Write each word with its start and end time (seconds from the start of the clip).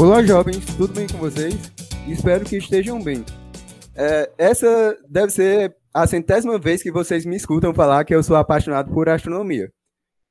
Olá, 0.00 0.22
jovens, 0.22 0.64
tudo 0.78 0.94
bem 0.94 1.06
com 1.06 1.18
vocês? 1.18 1.54
Espero 2.08 2.42
que 2.42 2.56
estejam 2.56 3.02
bem. 3.02 3.22
É, 3.94 4.32
essa 4.38 4.96
deve 5.06 5.30
ser 5.30 5.76
a 5.92 6.06
centésima 6.06 6.58
vez 6.58 6.82
que 6.82 6.90
vocês 6.90 7.26
me 7.26 7.36
escutam 7.36 7.74
falar 7.74 8.02
que 8.06 8.14
eu 8.14 8.22
sou 8.22 8.34
apaixonado 8.34 8.90
por 8.94 9.10
astronomia. 9.10 9.70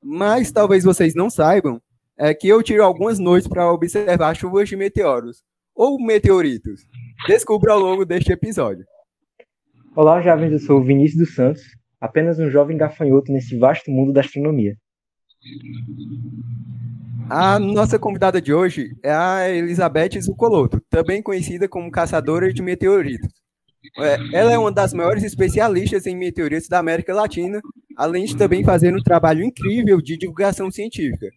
Mas 0.02 0.50
talvez 0.50 0.82
vocês 0.82 1.14
não 1.14 1.30
saibam 1.30 1.80
é 2.18 2.34
que 2.34 2.48
eu 2.48 2.60
tiro 2.64 2.82
algumas 2.82 3.20
noites 3.20 3.46
para 3.46 3.72
observar 3.72 4.34
chuvas 4.34 4.68
de 4.68 4.74
meteoros 4.74 5.40
ou 5.72 6.04
meteoritos. 6.04 6.80
Descubra 7.28 7.72
ao 7.72 7.78
longo 7.78 8.04
deste 8.04 8.32
episódio. 8.32 8.84
Olá, 9.94 10.20
jovens, 10.20 10.50
eu 10.50 10.58
sou 10.58 10.80
o 10.80 10.84
Vinícius 10.84 11.28
dos 11.28 11.34
Santos, 11.36 11.62
apenas 12.00 12.40
um 12.40 12.50
jovem 12.50 12.76
gafanhoto 12.76 13.30
nesse 13.30 13.56
vasto 13.56 13.88
mundo 13.88 14.12
da 14.12 14.20
astronomia. 14.20 14.74
A 17.32 17.60
nossa 17.60 17.96
convidada 17.96 18.42
de 18.42 18.52
hoje 18.52 18.90
é 19.04 19.12
a 19.12 19.48
Elizabeth 19.48 20.20
Zucoloto, 20.20 20.80
também 20.90 21.22
conhecida 21.22 21.68
como 21.68 21.88
caçadora 21.88 22.52
de 22.52 22.60
meteoritos. 22.60 23.30
É, 23.98 24.16
ela 24.32 24.52
é 24.52 24.58
uma 24.58 24.72
das 24.72 24.92
maiores 24.92 25.22
especialistas 25.22 26.06
em 26.06 26.16
meteoritos 26.16 26.66
da 26.66 26.80
América 26.80 27.14
Latina, 27.14 27.60
além 27.96 28.24
de 28.24 28.36
também 28.36 28.64
fazer 28.64 28.92
um 28.92 29.00
trabalho 29.00 29.44
incrível 29.44 30.00
de 30.02 30.16
divulgação 30.16 30.72
científica. 30.72 31.28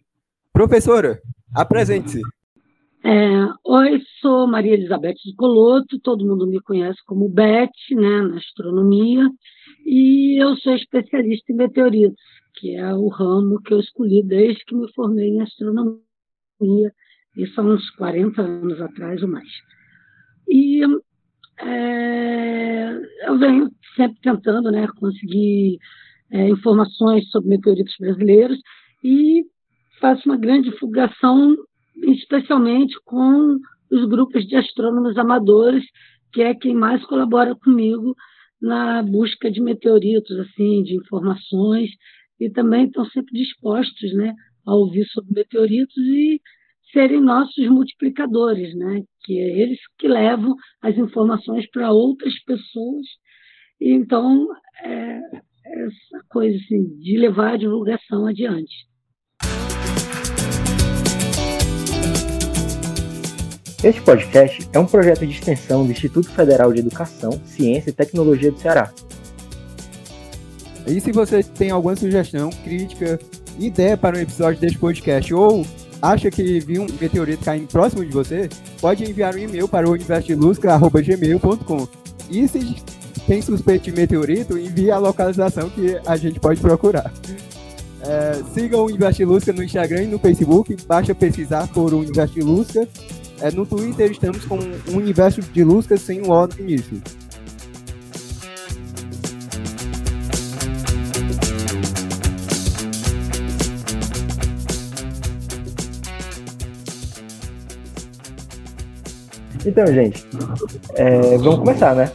Professora, 0.52 1.20
apresente-se. 1.54 2.20
É, 3.04 3.46
oi, 3.64 4.00
sou 4.20 4.48
Maria 4.48 4.74
Elizabeth 4.74 5.14
de 5.24 5.36
Coloto, 5.36 6.00
todo 6.00 6.26
mundo 6.26 6.44
me 6.44 6.60
conhece 6.60 6.98
como 7.06 7.28
Beth, 7.28 7.70
né, 7.92 8.22
na 8.22 8.38
astronomia, 8.38 9.28
e 9.86 10.42
eu 10.42 10.56
sou 10.56 10.74
especialista 10.74 11.52
em 11.52 11.56
meteoritos, 11.56 12.18
que 12.54 12.74
é 12.74 12.94
o 12.94 13.08
ramo 13.08 13.60
que 13.62 13.74
eu 13.74 13.80
escolhi 13.80 14.22
desde 14.22 14.64
que 14.64 14.74
me 14.74 14.90
formei 14.92 15.28
em 15.28 15.40
astronomia, 15.40 16.00
isso 17.36 17.60
há 17.60 17.64
uns 17.64 17.90
40 17.90 18.40
anos 18.42 18.80
atrás 18.80 19.22
ou 19.22 19.28
mais. 19.28 19.48
E 20.48 20.82
é, 21.60 23.28
eu 23.28 23.38
venho 23.38 23.70
sempre 23.96 24.18
tentando 24.20 24.70
né, 24.70 24.86
conseguir 24.98 25.78
é, 26.30 26.48
informações 26.48 27.28
sobre 27.30 27.50
meteoritos 27.50 27.94
brasileiros 27.98 28.58
e 29.02 29.44
faço 30.00 30.28
uma 30.28 30.36
grande 30.36 30.70
divulgação 30.70 31.56
especialmente 32.02 32.96
com 33.04 33.58
os 33.90 34.08
grupos 34.08 34.46
de 34.46 34.56
astrônomos 34.56 35.16
amadores, 35.16 35.84
que 36.32 36.42
é 36.42 36.54
quem 36.54 36.74
mais 36.74 37.04
colabora 37.06 37.54
comigo 37.54 38.14
na 38.60 39.02
busca 39.02 39.50
de 39.50 39.60
meteoritos, 39.60 40.36
assim, 40.38 40.82
de 40.82 40.96
informações, 40.96 41.90
e 42.40 42.50
também 42.50 42.86
estão 42.86 43.04
sempre 43.06 43.38
dispostos, 43.38 44.14
né, 44.14 44.34
a 44.66 44.74
ouvir 44.74 45.04
sobre 45.06 45.34
meteoritos 45.34 45.96
e 45.96 46.40
serem 46.92 47.20
nossos 47.20 47.66
multiplicadores, 47.68 48.74
né, 48.76 49.02
que 49.24 49.38
é 49.38 49.60
eles 49.60 49.78
que 49.98 50.08
levam 50.08 50.54
as 50.80 50.96
informações 50.96 51.68
para 51.70 51.92
outras 51.92 52.38
pessoas. 52.44 53.06
E 53.80 53.90
então, 53.90 54.46
é, 54.82 55.20
essa 55.66 56.24
coisa 56.28 56.56
assim, 56.56 56.84
de 56.98 57.18
levar 57.18 57.54
a 57.54 57.56
divulgação 57.56 58.26
adiante. 58.26 58.74
Este 63.82 64.00
podcast 64.00 64.66
é 64.72 64.78
um 64.78 64.86
projeto 64.86 65.26
de 65.26 65.32
extensão 65.32 65.84
do 65.84 65.92
Instituto 65.92 66.30
Federal 66.30 66.72
de 66.72 66.80
Educação, 66.80 67.32
Ciência 67.44 67.90
e 67.90 67.92
Tecnologia 67.92 68.50
do 68.50 68.58
Ceará. 68.58 68.90
E 70.86 71.00
se 71.00 71.12
você 71.12 71.42
tem 71.42 71.70
alguma 71.70 71.96
sugestão, 71.96 72.50
crítica, 72.62 73.18
ideia 73.58 73.96
para 73.96 74.16
um 74.16 74.20
episódio 74.20 74.60
deste 74.60 74.78
podcast 74.78 75.32
ou 75.32 75.66
acha 76.02 76.30
que 76.30 76.60
viu 76.60 76.82
um 76.82 76.86
meteorito 77.00 77.44
caindo 77.44 77.66
próximo 77.68 78.04
de 78.04 78.12
você, 78.12 78.48
pode 78.80 79.02
enviar 79.04 79.34
um 79.34 79.38
e-mail 79.38 79.66
para 79.66 79.88
o 79.88 79.92
universodelusca.gmail.com. 79.92 81.88
E 82.30 82.46
se 82.46 82.76
tem 83.26 83.40
suspeito 83.40 83.84
de 83.84 83.92
meteorito, 83.92 84.58
envie 84.58 84.90
a 84.90 84.98
localização 84.98 85.70
que 85.70 85.98
a 86.06 86.16
gente 86.16 86.38
pode 86.38 86.60
procurar. 86.60 87.10
É, 88.02 88.42
siga 88.52 88.76
o 88.76 88.90
Investilusca 88.90 89.50
no 89.52 89.62
Instagram 89.62 90.02
e 90.02 90.06
no 90.06 90.18
Facebook, 90.18 90.76
basta 90.86 91.14
pesquisar 91.14 91.66
por 91.68 91.94
Investilusca 91.94 92.86
é, 93.40 93.50
no 93.50 93.66
Twitter 93.66 94.10
estamos 94.10 94.44
com 94.44 94.58
um 94.58 94.96
universo 94.96 95.40
de 95.40 95.64
Luscas 95.64 96.00
sem 96.00 96.22
o 96.22 96.30
O 96.30 96.46
no 96.46 96.60
início. 96.60 97.02
Então, 109.66 109.86
gente, 109.86 110.26
é, 110.94 111.38
vamos 111.38 111.60
começar, 111.60 111.94
né? 111.94 112.06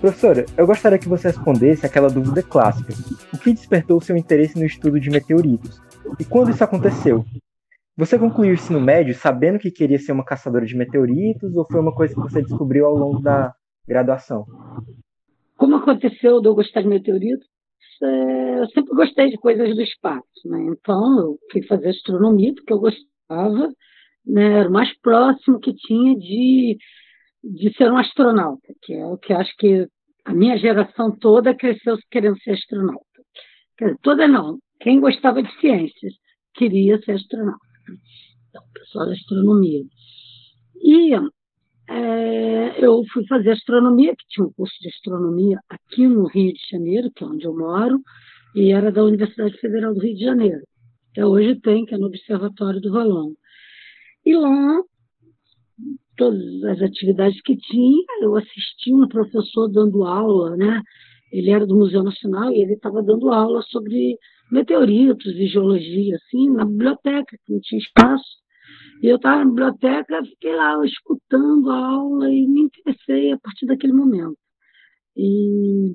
Professora, 0.00 0.46
eu 0.56 0.66
gostaria 0.66 0.98
que 0.98 1.08
você 1.08 1.28
respondesse 1.28 1.84
aquela 1.84 2.08
dúvida 2.08 2.42
clássica. 2.42 2.94
O 3.34 3.38
que 3.38 3.52
despertou 3.52 3.98
o 3.98 4.00
seu 4.00 4.16
interesse 4.16 4.58
no 4.58 4.64
estudo 4.64 4.98
de 4.98 5.10
meteoritos? 5.10 5.78
E 6.18 6.24
quando 6.24 6.50
isso 6.50 6.64
aconteceu? 6.64 7.24
Você 7.98 8.18
concluiu 8.18 8.50
o 8.52 8.54
ensino 8.54 8.80
médio 8.80 9.14
sabendo 9.14 9.58
que 9.58 9.70
queria 9.70 9.98
ser 9.98 10.12
uma 10.12 10.24
caçadora 10.24 10.64
de 10.64 10.76
meteoritos 10.76 11.54
ou 11.56 11.66
foi 11.66 11.80
uma 11.80 11.94
coisa 11.94 12.14
que 12.14 12.20
você 12.20 12.40
descobriu 12.40 12.86
ao 12.86 12.94
longo 12.94 13.20
da 13.20 13.54
graduação? 13.86 14.46
Como 15.56 15.76
aconteceu 15.76 16.40
de 16.40 16.48
eu 16.48 16.54
gostar 16.54 16.82
de 16.82 16.88
meteoritos? 16.88 17.46
É, 18.02 18.60
eu 18.60 18.66
sempre 18.68 18.94
gostei 18.94 19.30
de 19.30 19.38
coisas 19.38 19.74
do 19.74 19.82
espaço, 19.82 20.24
né? 20.46 20.62
Então 20.70 21.18
eu 21.18 21.38
fui 21.50 21.62
fazer 21.62 21.90
astronomia 21.90 22.54
porque 22.54 22.72
eu 22.72 22.78
gostava, 22.78 23.70
né? 24.26 24.60
Era 24.60 24.68
o 24.68 24.72
mais 24.72 24.92
próximo 25.00 25.60
que 25.60 25.74
tinha 25.74 26.16
de, 26.16 26.76
de 27.42 27.74
ser 27.76 27.90
um 27.90 27.98
astronauta, 27.98 28.74
que 28.82 28.94
é 28.94 29.06
o 29.06 29.16
que 29.16 29.32
acho 29.32 29.54
que 29.56 29.86
a 30.24 30.34
minha 30.34 30.58
geração 30.58 31.16
toda 31.16 31.54
cresceu 31.54 31.96
querendo 32.10 32.38
ser 32.40 32.52
astronauta. 32.52 33.04
Toda 34.02 34.26
não, 34.26 34.58
quem 34.80 35.00
gostava 35.00 35.42
de 35.42 35.60
ciências 35.60 36.14
queria 36.54 36.98
ser 37.02 37.12
astronauta 37.12 37.66
então, 38.56 38.62
pessoal 38.72 39.06
da 39.06 39.12
astronomia. 39.12 39.84
E 40.76 41.14
é, 41.88 42.84
eu 42.84 43.02
fui 43.12 43.26
fazer 43.26 43.50
astronomia, 43.50 44.14
que 44.16 44.24
tinha 44.28 44.46
um 44.46 44.52
curso 44.52 44.74
de 44.80 44.88
astronomia 44.88 45.58
aqui 45.68 46.06
no 46.06 46.26
Rio 46.26 46.52
de 46.52 46.60
Janeiro, 46.70 47.10
que 47.14 47.22
é 47.22 47.26
onde 47.26 47.44
eu 47.44 47.56
moro, 47.56 48.00
e 48.54 48.72
era 48.72 48.90
da 48.90 49.04
Universidade 49.04 49.58
Federal 49.58 49.94
do 49.94 50.00
Rio 50.00 50.14
de 50.14 50.24
Janeiro. 50.24 50.62
Até 51.10 51.26
hoje 51.26 51.60
tem, 51.60 51.84
que 51.84 51.94
é 51.94 51.98
no 51.98 52.06
Observatório 52.06 52.80
do 52.80 52.92
Valongo. 52.92 53.36
E 54.26 54.34
lá, 54.34 54.82
todas 56.16 56.64
as 56.64 56.82
atividades 56.82 57.40
que 57.42 57.56
tinha, 57.56 58.04
eu 58.22 58.34
assisti 58.34 58.92
um 58.92 59.06
professor 59.06 59.68
dando 59.68 60.02
aula, 60.02 60.56
né? 60.56 60.82
Ele 61.30 61.50
era 61.50 61.64
do 61.64 61.76
Museu 61.76 62.02
Nacional 62.02 62.50
e 62.50 62.60
ele 62.60 62.72
estava 62.72 63.04
dando 63.04 63.30
aula 63.30 63.62
sobre 63.62 64.18
meteoritos 64.50 65.26
e 65.26 65.46
geologia, 65.46 66.16
assim, 66.16 66.50
na 66.50 66.64
biblioteca, 66.64 67.38
que 67.44 67.52
não 67.52 67.60
tinha 67.60 67.78
espaço. 67.78 68.24
E 69.00 69.06
eu 69.06 69.14
estava 69.14 69.44
na 69.44 69.50
biblioteca, 69.50 70.24
fiquei 70.24 70.56
lá 70.56 70.84
escutando 70.84 71.70
a 71.70 71.86
aula 71.86 72.28
e 72.28 72.48
me 72.48 72.62
interessei 72.62 73.30
a 73.30 73.38
partir 73.38 73.66
daquele 73.66 73.92
momento. 73.92 74.36
E, 75.16 75.94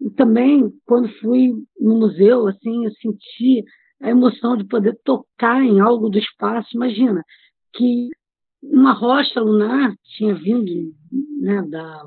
e 0.00 0.10
também, 0.16 0.70
quando 0.86 1.08
fui 1.18 1.50
no 1.80 1.98
museu, 1.98 2.46
assim, 2.46 2.84
eu 2.84 2.92
senti 2.92 3.64
a 4.00 4.10
emoção 4.10 4.56
de 4.56 4.64
poder 4.64 4.96
tocar 5.04 5.60
em 5.60 5.80
algo 5.80 6.08
do 6.08 6.18
espaço. 6.18 6.68
Imagina 6.74 7.24
que 7.74 8.10
uma 8.62 8.92
rocha 8.92 9.40
lunar 9.40 9.94
tinha 10.16 10.34
vindo 10.34 10.94
né, 11.40 11.62
da 11.62 12.02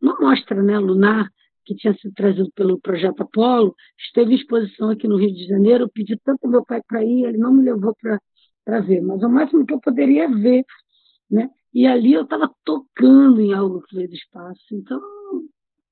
uma 0.00 0.18
mostra 0.20 0.62
né, 0.62 0.78
lunar 0.78 1.28
que 1.64 1.74
tinha 1.74 1.94
sido 1.98 2.14
trazido 2.14 2.50
pelo 2.54 2.80
projeto 2.80 3.20
Apolo, 3.22 3.74
esteve 3.98 4.32
em 4.32 4.36
exposição 4.36 4.88
aqui 4.88 5.06
no 5.06 5.18
Rio 5.18 5.34
de 5.34 5.46
Janeiro. 5.46 5.84
Eu 5.84 5.90
pedi 5.90 6.16
tanto 6.24 6.44
ao 6.44 6.50
meu 6.50 6.64
pai 6.64 6.80
para 6.86 7.04
ir, 7.04 7.24
ele 7.24 7.36
não 7.36 7.52
me 7.52 7.62
levou 7.62 7.94
para 8.64 8.80
ver, 8.80 9.02
mas 9.02 9.22
o 9.22 9.28
máximo 9.28 9.66
que 9.66 9.74
eu 9.74 9.80
poderia 9.80 10.28
ver. 10.30 10.64
Né? 11.30 11.50
E 11.74 11.86
ali 11.86 12.14
eu 12.14 12.22
estava 12.22 12.50
tocando 12.64 13.40
em 13.42 13.52
algo 13.52 13.82
que 13.82 13.96
veio 13.96 14.08
do 14.08 14.14
espaço. 14.14 14.62
Então, 14.72 14.98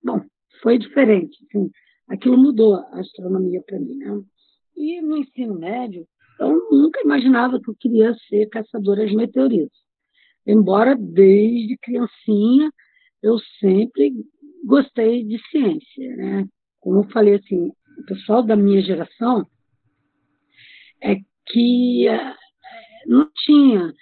bom, 0.02 0.22
foi 0.62 0.78
diferente. 0.78 1.36
Assim, 1.44 1.70
aquilo 2.08 2.38
mudou 2.38 2.76
a 2.76 3.00
astronomia 3.00 3.62
para 3.66 3.78
mim. 3.78 3.96
Né? 3.96 4.22
E 4.74 5.02
no 5.02 5.18
ensino 5.18 5.58
médio, 5.58 6.06
eu 6.38 6.68
nunca 6.70 7.00
imaginava 7.00 7.60
que 7.60 7.70
eu 7.70 7.76
queria 7.78 8.14
ser 8.28 8.48
caçadora 8.48 9.06
de 9.06 9.16
meteoritos. 9.16 9.78
Embora 10.46 10.96
desde 10.96 11.76
criancinha 11.78 12.70
eu 13.22 13.38
sempre 13.60 14.12
gostei 14.64 15.24
de 15.24 15.38
ciência, 15.50 16.16
né? 16.16 16.46
Como 16.80 17.00
eu 17.00 17.10
falei 17.10 17.34
assim, 17.36 17.72
o 17.98 18.06
pessoal 18.06 18.42
da 18.42 18.54
minha 18.54 18.80
geração 18.82 19.46
é 21.02 21.16
que 21.46 22.08
é, 22.08 22.34
não 23.06 23.28
tinha, 23.44 23.92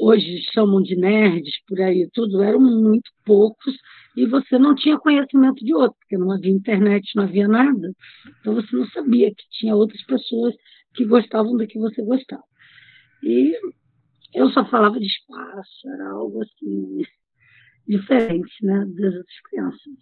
hoje 0.00 0.42
chamam 0.52 0.82
de 0.82 0.96
nerds 0.96 1.54
por 1.66 1.80
aí, 1.80 2.08
tudo, 2.12 2.42
eram 2.42 2.60
muito 2.60 3.10
poucos, 3.24 3.74
e 4.16 4.26
você 4.26 4.58
não 4.58 4.74
tinha 4.74 4.98
conhecimento 4.98 5.64
de 5.64 5.74
outro, 5.74 5.96
porque 6.00 6.18
não 6.18 6.30
havia 6.30 6.50
internet, 6.52 7.10
não 7.16 7.24
havia 7.24 7.48
nada, 7.48 7.92
então 8.40 8.54
você 8.54 8.76
não 8.76 8.86
sabia 8.88 9.30
que 9.30 9.44
tinha 9.50 9.74
outras 9.74 10.02
pessoas 10.04 10.54
que 10.94 11.04
gostavam 11.04 11.56
do 11.56 11.66
que 11.66 11.78
você 11.78 12.02
gostava. 12.02 12.44
E 13.22 13.54
eu 14.34 14.48
só 14.50 14.64
falava 14.68 14.98
de 14.98 15.06
espaço, 15.06 15.88
era 15.94 16.10
algo 16.10 16.42
assim 16.42 17.02
diferente, 17.86 18.64
né, 18.64 18.86
das 18.86 19.14
outras 19.14 19.40
crianças. 19.48 19.94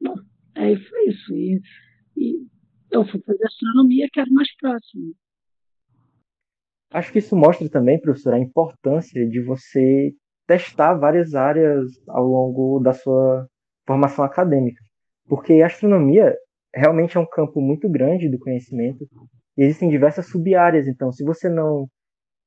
Bom, 0.00 0.14
aí 0.54 0.76
foi 0.76 1.08
isso. 1.08 1.34
E, 1.34 1.60
e 2.16 2.46
eu 2.90 3.04
fui 3.06 3.20
fazer 3.22 3.44
astronomia, 3.44 4.08
que 4.12 4.20
era 4.20 4.30
mais 4.30 4.54
próximo. 4.56 5.14
Acho 6.90 7.12
que 7.12 7.18
isso 7.18 7.34
mostra 7.34 7.68
também, 7.68 8.00
professor, 8.00 8.34
a 8.34 8.38
importância 8.38 9.28
de 9.28 9.42
você 9.42 10.14
testar 10.46 10.94
várias 10.94 11.34
áreas 11.34 11.90
ao 12.08 12.24
longo 12.24 12.78
da 12.80 12.92
sua 12.92 13.48
formação 13.86 14.24
acadêmica. 14.24 14.82
Porque 15.26 15.54
a 15.54 15.66
astronomia 15.66 16.36
realmente 16.74 17.16
é 17.16 17.20
um 17.20 17.26
campo 17.26 17.60
muito 17.60 17.88
grande 17.88 18.30
do 18.30 18.38
conhecimento 18.38 19.06
e 19.56 19.62
existem 19.62 19.88
diversas 19.88 20.26
sub-áreas. 20.26 20.86
Então, 20.86 21.12
se 21.12 21.24
você 21.24 21.48
não 21.48 21.88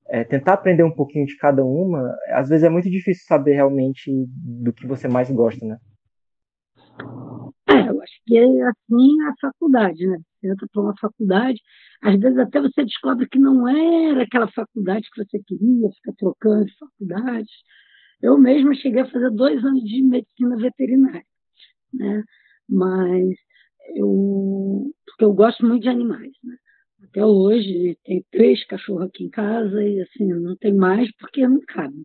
é, 0.09 0.23
tentar 0.23 0.53
aprender 0.53 0.83
um 0.83 0.93
pouquinho 0.93 1.25
de 1.25 1.37
cada 1.37 1.63
uma, 1.63 2.15
às 2.29 2.49
vezes 2.49 2.63
é 2.63 2.69
muito 2.69 2.89
difícil 2.89 3.25
saber 3.27 3.53
realmente 3.53 4.11
do 4.27 4.73
que 4.73 4.87
você 4.87 5.07
mais 5.07 5.29
gosta, 5.29 5.65
né? 5.65 5.77
É, 7.69 7.89
eu 7.89 8.01
acho 8.01 8.13
que 8.25 8.37
é 8.37 8.43
assim 8.43 9.21
a 9.23 9.33
faculdade, 9.39 10.07
né? 10.07 10.17
Você 10.17 10.51
entra 10.51 10.67
para 10.71 10.81
uma 10.81 10.95
faculdade, 10.99 11.61
às 12.01 12.19
vezes 12.19 12.37
até 12.39 12.61
você 12.61 12.83
descobre 12.83 13.27
que 13.27 13.37
não 13.37 13.67
era 13.67 14.23
aquela 14.23 14.49
faculdade 14.51 15.07
que 15.13 15.23
você 15.23 15.39
queria, 15.45 15.89
fica 15.95 16.13
trocando 16.17 16.65
de 16.65 16.77
faculdades. 16.77 17.51
Eu 18.21 18.37
mesma 18.37 18.73
cheguei 18.73 19.01
a 19.01 19.11
fazer 19.11 19.29
dois 19.31 19.63
anos 19.63 19.83
de 19.83 20.01
medicina 20.01 20.57
veterinária, 20.57 21.25
né? 21.93 22.23
Mas 22.67 23.35
eu, 23.95 24.91
porque 25.05 25.25
eu 25.25 25.33
gosto 25.33 25.65
muito 25.65 25.83
de 25.83 25.89
animais, 25.89 26.31
né? 26.43 26.55
Até 27.09 27.25
hoje 27.25 27.97
tem 28.03 28.23
três 28.31 28.63
cachorros 28.65 29.07
aqui 29.07 29.23
em 29.23 29.29
casa 29.29 29.83
e 29.83 29.99
assim, 30.01 30.27
não 30.27 30.55
tem 30.55 30.73
mais 30.73 31.09
porque 31.17 31.47
não 31.47 31.59
cabe. 31.67 32.03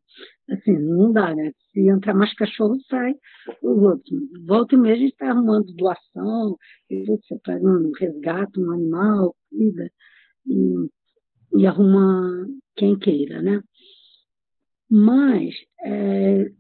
Assim, 0.49 0.73
não 0.79 1.13
dá, 1.13 1.35
né? 1.35 1.53
Se 1.73 1.89
entrar 1.89 2.15
mais 2.15 2.33
cachorro, 2.35 2.77
sai 2.89 3.15
os 3.63 3.83
outros. 3.83 4.21
Volta 4.47 4.75
e 4.75 4.79
meia 4.79 4.95
a 4.95 4.99
gente 4.99 5.13
está 5.13 5.31
arrumando 5.31 5.75
doação, 5.75 6.57
você 7.07 7.39
pega 7.45 7.67
um 7.67 7.93
resgate, 7.99 8.59
um 8.59 8.73
animal, 8.73 9.37
cuida, 9.51 9.91
e, 10.47 10.89
e 11.59 11.67
arruma 11.67 12.47
quem 12.75 12.99
queira, 12.99 13.43
né? 13.43 13.61
Mas 14.91 15.55
é, 15.85 16.51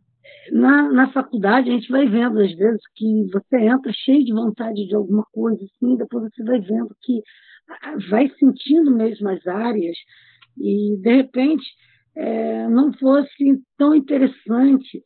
na, 0.52 0.92
na 0.92 1.12
faculdade 1.12 1.70
a 1.70 1.72
gente 1.72 1.90
vai 1.90 2.06
vendo, 2.06 2.40
às 2.40 2.54
vezes, 2.54 2.82
que 2.94 3.26
você 3.32 3.56
entra 3.56 3.92
cheio 3.94 4.24
de 4.24 4.32
vontade 4.32 4.86
de 4.86 4.94
alguma 4.94 5.24
coisa, 5.32 5.64
assim, 5.64 5.96
depois 5.96 6.30
você 6.30 6.42
vai 6.44 6.60
vendo 6.60 6.94
que 7.02 7.22
vai 8.10 8.28
sentindo 8.38 8.90
mesmo 8.90 9.28
as 9.28 9.46
áreas 9.46 9.96
e, 10.56 10.96
de 10.98 11.16
repente, 11.16 11.64
é, 12.14 12.68
não 12.68 12.92
fosse 12.92 13.62
tão 13.76 13.94
interessante 13.94 15.02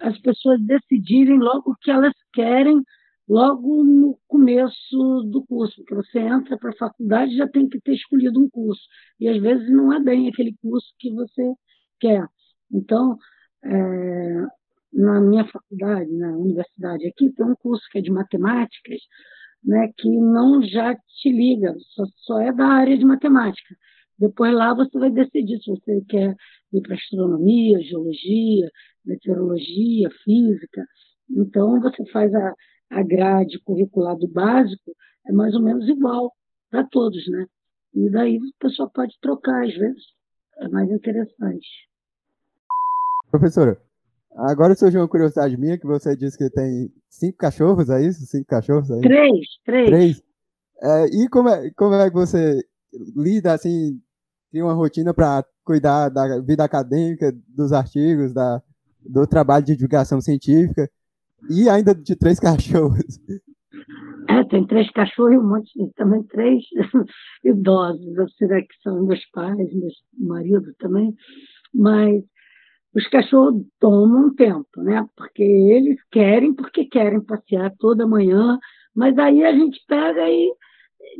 as 0.00 0.18
pessoas 0.18 0.60
decidirem 0.60 1.38
logo 1.38 1.70
o 1.70 1.76
que 1.76 1.90
elas 1.90 2.12
querem 2.32 2.82
logo 3.28 3.82
no 3.82 4.18
começo 4.26 5.22
do 5.30 5.44
curso, 5.46 5.76
porque 5.76 5.94
você 5.94 6.18
entra 6.18 6.58
para 6.58 6.70
a 6.70 6.76
faculdade 6.76 7.36
já 7.36 7.48
tem 7.48 7.68
que 7.68 7.80
ter 7.80 7.94
escolhido 7.94 8.38
um 8.38 8.50
curso, 8.50 8.82
e 9.18 9.28
às 9.28 9.40
vezes 9.40 9.70
não 9.70 9.92
é 9.92 10.00
bem 10.00 10.28
aquele 10.28 10.54
curso 10.60 10.92
que 10.98 11.10
você 11.10 11.54
quer. 11.98 12.26
Então, 12.70 13.16
é, 13.64 14.46
na 14.92 15.20
minha 15.20 15.46
faculdade, 15.46 16.12
na 16.12 16.36
universidade 16.36 17.06
aqui, 17.06 17.32
tem 17.32 17.46
um 17.46 17.56
curso 17.56 17.82
que 17.90 17.98
é 17.98 18.02
de 18.02 18.10
matemáticas, 18.10 19.00
né, 19.64 19.90
que 19.96 20.08
não 20.08 20.62
já 20.62 20.94
te 20.94 21.30
liga, 21.30 21.74
só, 21.94 22.04
só 22.16 22.40
é 22.40 22.52
da 22.52 22.66
área 22.66 22.96
de 22.96 23.04
matemática. 23.04 23.74
Depois 24.18 24.52
lá 24.54 24.74
você 24.74 24.98
vai 24.98 25.10
decidir 25.10 25.58
se 25.60 25.70
você 25.70 26.00
quer 26.08 26.36
ir 26.72 26.80
para 26.82 26.94
astronomia, 26.94 27.82
geologia, 27.82 28.70
meteorologia, 29.04 30.08
física. 30.22 30.84
Então 31.30 31.80
você 31.80 32.04
faz 32.10 32.32
a, 32.34 32.54
a 32.90 33.02
grade 33.02 33.58
curricular 33.60 34.16
do 34.16 34.28
básico, 34.28 34.94
é 35.26 35.32
mais 35.32 35.54
ou 35.54 35.62
menos 35.62 35.88
igual 35.88 36.32
para 36.70 36.84
todos, 36.84 37.26
né? 37.28 37.46
E 37.94 38.10
daí 38.10 38.38
o 38.38 38.40
pessoal 38.58 38.90
pode 38.90 39.14
trocar 39.20 39.64
às 39.64 39.74
vezes, 39.74 40.02
é 40.58 40.68
mais 40.68 40.90
interessante. 40.90 41.68
Professora, 43.30 43.80
Agora 44.36 44.74
surgiu 44.74 45.00
uma 45.00 45.08
curiosidade 45.08 45.56
minha 45.56 45.78
que 45.78 45.86
você 45.86 46.16
disse 46.16 46.36
que 46.36 46.50
tem 46.50 46.90
cinco 47.08 47.38
cachorros, 47.38 47.88
é 47.88 48.02
isso? 48.02 48.26
Cinco 48.26 48.46
cachorros 48.46 48.90
aí? 48.90 49.00
Três, 49.00 49.46
três. 49.64 49.86
Três. 49.86 50.22
É, 50.82 51.06
e 51.06 51.28
como 51.28 51.48
é, 51.48 51.70
como 51.76 51.94
é 51.94 52.10
que 52.10 52.16
você 52.16 52.60
lida 53.16 53.52
assim, 53.52 54.00
tem 54.50 54.62
uma 54.62 54.72
rotina 54.72 55.14
para 55.14 55.44
cuidar 55.64 56.08
da 56.08 56.40
vida 56.40 56.64
acadêmica, 56.64 57.32
dos 57.48 57.72
artigos, 57.72 58.34
da, 58.34 58.60
do 59.00 59.26
trabalho 59.26 59.64
de 59.64 59.76
divulgação 59.76 60.20
científica 60.20 60.90
e 61.48 61.68
ainda 61.68 61.94
de 61.94 62.16
três 62.16 62.38
cachorros? 62.40 63.20
É, 64.28 64.42
tem 64.44 64.66
três 64.66 64.90
cachorros 64.90 65.34
e 65.34 65.38
um 65.38 65.48
monte 65.48 65.70
de, 65.78 65.92
também 65.94 66.22
três 66.24 66.64
idosos, 67.44 68.18
assim, 68.18 68.46
né, 68.46 68.62
que 68.62 68.82
são 68.82 69.04
meus 69.04 69.24
pais, 69.30 69.56
meu 69.56 69.88
marido 70.18 70.74
também, 70.78 71.14
mas 71.72 72.24
os 72.94 73.06
cachorros 73.08 73.64
tomam 73.80 74.34
tempo, 74.34 74.82
né? 74.82 75.04
Porque 75.16 75.42
eles 75.42 75.98
querem, 76.10 76.54
porque 76.54 76.84
querem 76.84 77.20
passear 77.20 77.72
toda 77.78 78.06
manhã, 78.06 78.58
mas 78.94 79.18
aí 79.18 79.44
a 79.44 79.52
gente 79.52 79.80
pega 79.88 80.28
e 80.30 80.52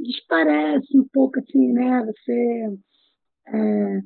desparece 0.05 0.97
um 0.97 1.07
pouco 1.13 1.39
assim, 1.41 1.73
né? 1.73 2.05
Você 2.05 2.69
é, 3.49 4.01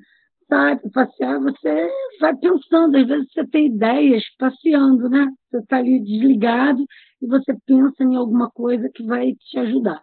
passear, 0.92 1.40
você 1.40 1.90
vai 2.20 2.34
pensando, 2.36 2.96
às 2.96 3.06
vezes 3.06 3.32
você 3.32 3.46
tem 3.46 3.66
ideias 3.66 4.24
passeando, 4.38 5.08
né? 5.08 5.28
Você 5.50 5.58
está 5.58 5.76
ali 5.76 6.00
desligado 6.00 6.84
e 7.20 7.26
você 7.26 7.54
pensa 7.66 8.02
em 8.02 8.16
alguma 8.16 8.50
coisa 8.50 8.88
que 8.94 9.04
vai 9.04 9.34
te 9.34 9.58
ajudar. 9.58 10.02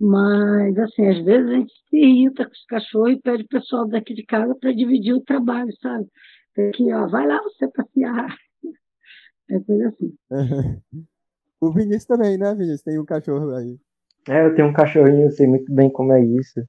Mas, 0.00 0.76
assim, 0.78 1.06
às 1.06 1.24
vezes 1.24 1.48
a 1.48 1.54
gente 1.54 1.72
se 1.88 1.96
irrita 1.96 2.44
com 2.44 2.50
os 2.50 2.64
cachorros 2.64 3.12
e 3.12 3.20
pede 3.20 3.44
o 3.44 3.48
pessoal 3.48 3.86
daqui 3.86 4.14
de 4.14 4.24
casa 4.24 4.52
para 4.56 4.72
dividir 4.72 5.14
o 5.14 5.22
trabalho, 5.22 5.72
sabe? 5.80 6.06
Aqui, 6.58 6.92
ó, 6.92 7.06
vai 7.08 7.26
lá 7.26 7.42
você 7.42 7.68
passear. 7.68 8.26
É 9.50 9.60
coisa 9.60 9.88
assim. 9.88 10.14
o 11.60 11.72
Vinícius 11.72 12.06
também, 12.06 12.38
né, 12.38 12.54
Vinícius? 12.54 12.82
Tem 12.82 12.98
um 12.98 13.04
cachorro 13.04 13.54
aí. 13.54 13.76
É, 14.28 14.46
eu 14.46 14.54
tenho 14.54 14.68
um 14.68 14.72
cachorrinho, 14.72 15.26
eu 15.26 15.30
sei 15.30 15.46
muito 15.46 15.70
bem 15.74 15.90
como 15.90 16.12
é 16.12 16.24
isso. 16.24 16.62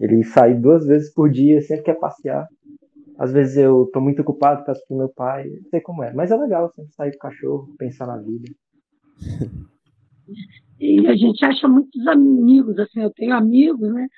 Ele 0.00 0.22
sai 0.24 0.54
duas 0.54 0.86
vezes 0.86 1.12
por 1.12 1.30
dia, 1.30 1.60
sempre 1.60 1.84
quer 1.84 1.98
passear. 1.98 2.46
Às 3.18 3.32
vezes 3.32 3.56
eu 3.56 3.90
tô 3.92 4.00
muito 4.00 4.22
ocupado, 4.22 4.64
peço 4.64 4.80
pro 4.86 4.96
meu 4.96 5.08
pai, 5.08 5.48
não 5.48 5.68
sei 5.68 5.80
como 5.80 6.02
é. 6.02 6.12
Mas 6.14 6.30
é 6.30 6.36
legal 6.36 6.72
sempre 6.74 6.92
sair 6.94 7.10
com 7.12 7.16
o 7.16 7.30
cachorro, 7.30 7.74
pensar 7.76 8.06
na 8.06 8.16
vida. 8.16 8.50
E 10.80 11.06
a 11.06 11.14
gente 11.14 11.44
acha 11.44 11.68
muitos 11.68 12.06
amigos, 12.06 12.78
assim, 12.78 13.02
eu 13.02 13.10
tenho 13.10 13.34
amigos, 13.34 13.92
né, 13.92 14.08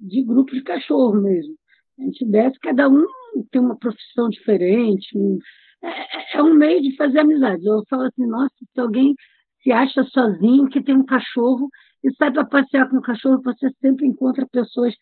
de 0.00 0.24
grupo 0.24 0.52
de 0.52 0.62
cachorro 0.62 1.20
mesmo. 1.20 1.54
A 1.98 2.02
gente 2.02 2.24
desce, 2.26 2.58
cada 2.60 2.88
um 2.88 3.04
tem 3.50 3.60
uma 3.60 3.76
profissão 3.76 4.28
diferente. 4.28 5.16
Um, 5.16 5.38
é, 5.82 5.88
é, 5.88 6.38
é, 6.38 6.42
um 6.42 6.54
meio 6.54 6.82
de 6.82 6.96
fazer 6.96 7.20
amizade. 7.20 7.64
Eu 7.64 7.84
falo 7.88 8.02
assim, 8.02 8.26
nossa, 8.26 8.54
se 8.72 8.80
alguém 8.80 9.14
se 9.62 9.72
acha 9.72 10.04
sozinho, 10.04 10.68
que 10.68 10.82
tem 10.82 10.96
um 10.96 11.04
cachorro 11.04 11.68
e 12.04 12.12
sai 12.14 12.32
para 12.32 12.44
passear 12.44 12.88
com 12.88 12.98
o 12.98 13.02
cachorro, 13.02 13.42
você 13.42 13.70
sempre 13.80 14.06
encontra 14.06 14.46
pessoas, 14.46 14.94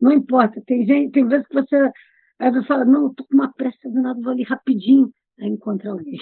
não 0.00 0.12
importa, 0.12 0.62
tem 0.66 0.86
gente, 0.86 1.12
tem 1.12 1.26
vezes 1.26 1.46
que 1.46 1.54
você 1.54 1.90
aí 2.38 2.50
você 2.50 2.66
fala, 2.66 2.84
não, 2.84 3.04
eu 3.04 3.14
tô 3.14 3.24
com 3.24 3.34
uma 3.34 3.52
pressa 3.52 3.88
do 3.88 4.02
nada, 4.02 4.20
vou 4.20 4.32
ali 4.32 4.42
rapidinho, 4.42 5.12
aí 5.40 5.48
encontra 5.48 5.90
alguém. 5.90 6.18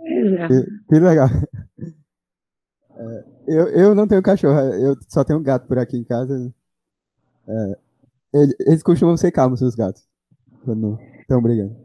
É. 0.00 0.48
Que, 0.48 0.64
que, 0.88 1.00
legal. 1.00 1.28
É, 2.98 3.24
eu, 3.48 3.68
eu 3.68 3.94
não 3.94 4.06
tenho 4.06 4.22
cachorro, 4.22 4.58
eu 4.58 4.94
só 5.08 5.24
tenho 5.24 5.38
um 5.38 5.42
gato 5.42 5.66
por 5.66 5.78
aqui 5.78 5.96
em 5.96 6.04
casa. 6.04 6.54
É, 7.48 7.78
eles 8.60 8.82
costumam 8.82 9.16
ser 9.16 9.32
calmos, 9.32 9.62
os 9.62 9.74
gatos, 9.74 10.02
quando 10.64 10.98
estão 11.20 11.40
brigando. 11.40 11.76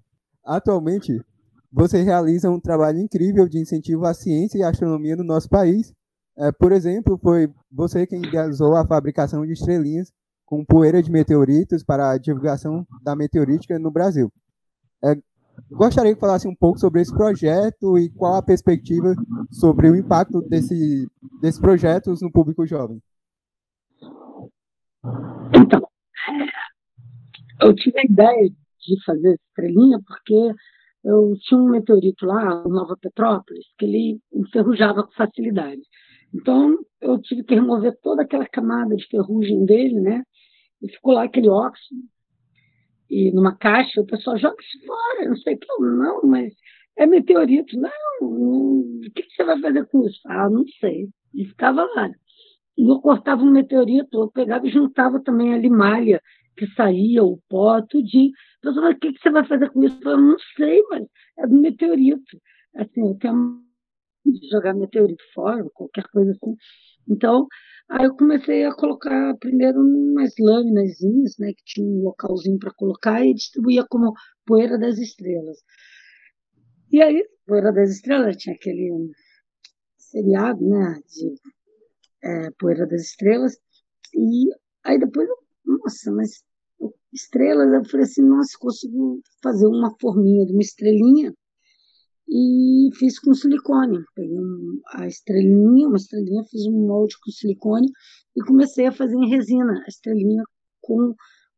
Atualmente, 0.45 1.21
você 1.71 2.01
realiza 2.01 2.49
um 2.49 2.59
trabalho 2.59 2.99
incrível 2.99 3.47
de 3.47 3.59
incentivo 3.59 4.05
à 4.05 4.13
ciência 4.13 4.57
e 4.57 4.63
astronomia 4.63 5.15
no 5.15 5.23
nosso 5.23 5.47
país. 5.47 5.93
É, 6.37 6.51
por 6.51 6.71
exemplo, 6.71 7.17
foi 7.17 7.49
você 7.71 8.05
quem 8.05 8.21
realizou 8.21 8.75
a 8.75 8.85
fabricação 8.85 9.45
de 9.45 9.53
estrelinhas 9.53 10.11
com 10.45 10.65
poeira 10.65 11.01
de 11.01 11.11
meteoritos 11.11 11.83
para 11.83 12.11
a 12.11 12.17
divulgação 12.17 12.85
da 13.01 13.15
meteorítica 13.15 13.79
no 13.79 13.89
Brasil. 13.89 14.31
É, 15.03 15.15
gostaria 15.71 16.13
que 16.13 16.19
falasse 16.19 16.47
um 16.47 16.55
pouco 16.55 16.79
sobre 16.79 17.01
esse 17.01 17.13
projeto 17.13 17.97
e 17.97 18.09
qual 18.09 18.35
a 18.35 18.43
perspectiva 18.43 19.15
sobre 19.49 19.89
o 19.89 19.95
impacto 19.95 20.41
desse, 20.41 21.07
desses 21.41 21.59
projetos 21.59 22.21
no 22.21 22.31
público 22.31 22.65
jovem. 22.65 23.01
Então, 25.55 25.87
eu 27.61 27.75
tive 27.75 27.99
a 27.99 28.03
ideia 28.03 28.49
de 28.49 29.03
fazer 29.05 29.35
estrelinha 29.35 29.99
porque 30.05 30.53
eu 31.03 31.33
tinha 31.41 31.59
um 31.59 31.69
meteorito 31.69 32.25
lá, 32.25 32.63
Nova 32.67 32.95
Petrópolis, 32.97 33.65
que 33.77 33.85
ele 33.85 34.19
enferrujava 34.33 35.03
com 35.03 35.11
facilidade. 35.13 35.81
Então, 36.33 36.77
eu 37.01 37.19
tive 37.21 37.43
que 37.43 37.55
remover 37.55 37.97
toda 38.01 38.21
aquela 38.21 38.47
camada 38.47 38.95
de 38.95 39.05
ferrugem 39.07 39.65
dele, 39.65 39.99
né? 39.99 40.23
E 40.81 40.89
ficou 40.89 41.13
lá 41.13 41.23
aquele 41.23 41.49
óxido. 41.49 42.01
e 43.09 43.31
numa 43.31 43.55
caixa, 43.57 44.01
o 44.01 44.05
pessoal 44.05 44.37
joga 44.37 44.55
isso 44.61 44.85
fora, 44.85 45.29
não 45.29 45.35
sei 45.37 45.55
o 45.55 45.59
que, 45.59 45.67
não, 45.79 46.21
mas 46.23 46.53
é 46.97 47.05
meteorito. 47.05 47.77
Não, 47.77 47.89
não, 48.21 48.79
o 48.79 49.11
que, 49.13 49.23
você 49.35 49.43
vai 49.43 49.59
fazer 49.59 49.85
com 49.87 50.07
isso? 50.07 50.19
Ah, 50.25 50.49
não 50.49 50.65
sei. 50.79 51.09
E 51.33 51.45
ficava 51.45 51.83
lá. 51.95 52.09
E 52.77 52.89
eu 52.89 52.99
cortava 53.01 53.41
um 53.41 53.51
meteorito, 53.51 54.19
eu 54.19 54.31
pegava 54.31 54.67
e 54.67 54.71
juntava 54.71 55.21
também 55.21 55.53
a 55.53 55.57
limalha 55.57 56.21
que 56.57 56.67
saía, 56.67 57.23
o 57.23 57.39
pó, 57.49 57.81
tudinho. 57.81 58.31
A 58.63 58.67
pessoa 58.67 58.91
o 58.91 58.99
que, 58.99 59.11
você 59.17 59.29
vai 59.29 59.45
fazer 59.45 59.69
com 59.71 59.83
isso? 59.83 59.97
Eu 59.97 60.01
falei, 60.03 60.25
não 60.25 60.37
sei, 60.55 60.81
mas 60.89 61.07
é 61.39 61.47
do 61.47 61.55
meteorito. 61.55 62.41
Assim, 62.75 63.01
eu 63.01 63.15
tenho 63.15 63.61
de 64.25 64.49
jogar 64.49 64.73
meteorito 64.73 65.23
fora, 65.33 65.63
qualquer 65.73 66.05
coisa 66.11 66.31
assim. 66.31 66.55
Então, 67.09 67.47
aí 67.89 68.05
eu 68.05 68.15
comecei 68.15 68.65
a 68.65 68.73
colocar 68.73 69.35
primeiro 69.39 69.79
umas 69.79 70.33
lâminas, 70.39 70.97
né, 71.39 71.53
que 71.53 71.63
tinha 71.65 71.87
um 71.87 72.03
localzinho 72.03 72.59
para 72.59 72.73
colocar 72.73 73.25
e 73.25 73.33
distribuía 73.33 73.85
como 73.89 74.13
poeira 74.45 74.77
das 74.77 74.97
estrelas. 74.99 75.57
E 76.91 77.01
aí, 77.01 77.23
Poeira 77.47 77.71
das 77.71 77.89
Estrelas 77.89 78.37
tinha 78.37 78.55
aquele 78.55 79.11
seriado, 79.97 80.61
né, 80.67 81.01
de 81.07 81.35
é, 82.23 82.51
Poeira 82.59 82.87
das 82.87 83.01
Estrelas, 83.01 83.57
e 84.13 84.49
aí 84.83 84.99
depois, 84.99 85.27
nossa, 85.65 86.11
mas 86.11 86.43
estrelas, 87.13 87.71
eu 87.73 87.89
falei 87.89 88.05
assim, 88.05 88.23
nossa, 88.23 88.57
consigo 88.59 89.21
fazer 89.43 89.67
uma 89.67 89.95
forminha 89.99 90.45
de 90.45 90.53
uma 90.53 90.61
estrelinha, 90.61 91.33
e 92.31 92.89
fiz 92.95 93.19
com 93.19 93.33
silicone. 93.33 93.99
Peguei 94.15 94.39
a 94.93 95.05
estrelinha, 95.05 95.87
uma 95.87 95.97
estrelinha, 95.97 96.43
fiz 96.49 96.65
um 96.65 96.87
molde 96.87 97.15
com 97.21 97.29
silicone 97.29 97.87
e 98.35 98.41
comecei 98.41 98.85
a 98.85 98.91
fazer 98.91 99.15
em 99.15 99.29
resina 99.29 99.73
a 99.83 99.87
estrelinha 99.87 100.43
com, 100.79 101.13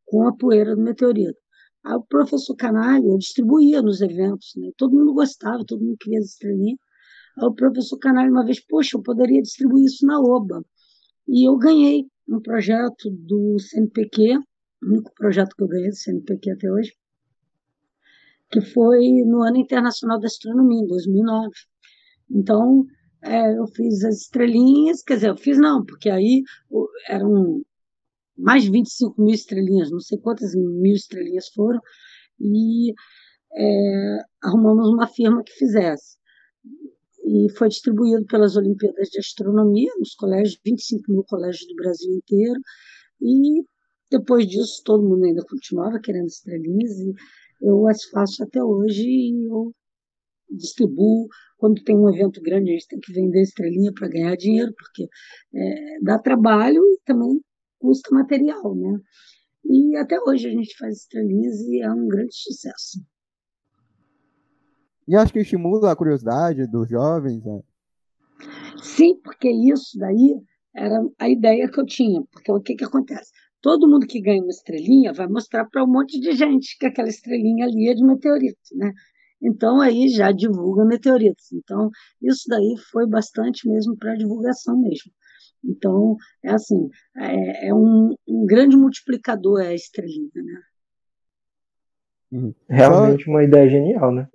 com 0.06 0.28
a 0.28 0.36
poeira 0.36 0.76
do 0.76 0.82
meteorito. 0.82 1.38
Aí 1.86 1.94
o 1.94 2.04
professor 2.04 2.56
Canário 2.56 3.18
distribuía 3.20 3.82
nos 3.84 4.02
eventos, 4.02 4.54
né? 4.58 4.72
todo 4.76 4.96
mundo 4.96 5.14
gostava, 5.14 5.64
todo 5.66 5.84
mundo 5.84 5.98
queria 6.00 6.20
as 6.20 6.26
estrelinhas. 6.26 6.80
O 7.38 7.54
professor 7.54 7.98
Canário 7.98 8.32
uma 8.32 8.46
vez, 8.46 8.60
poxa, 8.60 8.98
eu 8.98 9.02
poderia 9.02 9.42
distribuir 9.42 9.86
isso 9.86 10.06
na 10.06 10.20
OBA. 10.20 10.64
E 11.28 11.48
eu 11.48 11.58
ganhei 11.58 12.06
um 12.28 12.40
projeto 12.40 13.10
do 13.10 13.58
CNPq, 13.60 14.38
o 14.38 14.86
único 14.86 15.12
projeto 15.16 15.56
que 15.56 15.64
eu 15.64 15.68
ganhei 15.68 15.90
do 15.90 15.96
CNPq 15.96 16.52
até 16.52 16.72
hoje, 16.72 16.94
que 18.52 18.62
foi 18.62 19.24
no 19.26 19.42
Ano 19.42 19.58
Internacional 19.58 20.20
da 20.20 20.28
Astronomia, 20.28 20.84
em 20.84 20.88
2009. 20.88 21.50
Então, 22.30 22.86
é, 23.24 23.58
eu 23.58 23.66
fiz 23.68 24.04
as 24.04 24.22
estrelinhas, 24.22 25.02
quer 25.02 25.16
dizer, 25.16 25.30
eu 25.30 25.38
fiz 25.38 25.58
não, 25.58 25.84
porque 25.84 26.10
aí 26.10 26.44
eram 27.08 27.62
mais 28.38 28.64
de 28.64 28.72
25 28.72 29.22
mil 29.22 29.34
estrelinhas, 29.34 29.90
não 29.92 30.00
sei 30.00 30.20
quantas 30.20 30.54
mil 30.54 30.94
estrelinhas 30.94 31.48
foram, 31.50 31.80
e 32.40 32.94
é, 33.56 34.18
arrumamos 34.44 34.90
uma 34.90 35.08
firma 35.08 35.44
que 35.44 35.54
fizesse. 35.54 36.18
E 37.26 37.50
foi 37.58 37.70
distribuído 37.70 38.26
pelas 38.26 38.56
Olimpíadas 38.58 39.10
de 39.10 39.20
Astronomia, 39.20 39.92
nos 39.98 40.14
colégios, 40.16 40.60
25 40.66 41.12
mil 41.12 41.24
colégios 41.24 41.66
do 41.68 41.76
Brasil 41.76 42.14
inteiro, 42.14 42.60
e 43.22 43.64
depois 44.12 44.46
disso 44.48 44.82
todo 44.84 45.08
mundo 45.08 45.26
ainda 45.26 45.44
continuava 45.50 46.00
querendo 46.00 46.28
estrelinhas, 46.28 47.00
e 47.00 47.14
eu 47.62 47.88
as 47.88 48.04
faço 48.06 48.44
até 48.44 48.62
hoje, 48.64 49.04
e 49.08 49.46
eu 49.50 49.74
distribuo. 50.50 51.28
Quando 51.58 51.84
tem 51.84 51.96
um 51.96 52.10
evento 52.10 52.42
grande, 52.42 52.72
a 52.72 52.74
gente 52.74 52.88
tem 52.88 53.00
que 53.00 53.14
vender 53.14 53.42
estrelinha 53.42 53.92
para 53.94 54.10
ganhar 54.10 54.36
dinheiro, 54.36 54.74
porque 54.78 55.04
é, 55.56 56.00
dá 56.02 56.20
trabalho 56.20 56.82
e 56.86 57.00
também 57.06 57.40
custo 57.80 58.14
material, 58.14 58.76
né? 58.76 59.00
E 59.66 59.96
até 59.98 60.20
hoje 60.20 60.48
a 60.48 60.52
gente 60.52 60.76
faz 60.78 61.00
estrelinhas 61.00 61.60
e 61.62 61.82
é 61.82 61.92
um 61.92 62.08
grande 62.08 62.36
sucesso. 62.36 63.00
E 65.08 65.16
acho 65.16 65.34
que 65.34 65.40
estimula 65.40 65.92
a 65.92 65.96
curiosidade 65.96 66.68
dos 66.68 66.90
jovens. 66.90 67.44
Né? 67.44 67.62
Sim, 68.82 69.16
porque 69.24 69.50
isso 69.50 69.98
daí 69.98 70.36
era 70.76 71.00
a 71.20 71.30
ideia 71.30 71.70
que 71.70 71.80
eu 71.80 71.86
tinha. 71.86 72.22
Porque 72.32 72.52
o 72.52 72.62
que, 72.62 72.76
que 72.76 72.86
acontece? 72.86 73.32
Todo 73.62 73.88
mundo 73.88 74.08
que 74.08 74.22
ganha 74.22 74.42
uma 74.42 74.50
estrelinha 74.50 75.14
vai 75.14 75.28
mostrar 75.28 75.66
para 75.66 75.84
um 75.84 75.88
monte 75.88 76.20
de 76.20 76.34
gente 76.34 76.78
que 76.78 76.86
aquela 76.86 77.08
estrelinha 77.08 77.66
ali 77.66 77.90
é 77.90 77.94
de 77.94 78.04
meteorito, 78.04 78.60
né? 78.76 78.92
Então 79.42 79.82
aí 79.82 80.10
já 80.10 80.32
divulga 80.32 80.86
meteoritos. 80.86 81.52
Então 81.54 81.90
isso 82.22 82.44
daí 82.48 82.76
foi 82.92 83.08
bastante 83.08 83.68
mesmo 83.70 83.98
para 83.98 84.16
divulgação 84.16 84.78
mesmo. 84.80 85.12
Então, 85.64 86.18
é 86.44 86.52
assim, 86.52 86.90
é, 87.16 87.70
é 87.70 87.74
um, 87.74 88.14
um, 88.28 88.46
grande 88.46 88.76
multiplicador 88.76 89.62
é 89.62 89.70
a 89.70 89.74
estrelinha, 89.74 90.30
né? 90.36 90.62
Uhum. 92.34 92.54
Realmente 92.68 93.30
uma 93.30 93.44
ideia 93.44 93.70
genial, 93.70 94.12
né? 94.12 94.28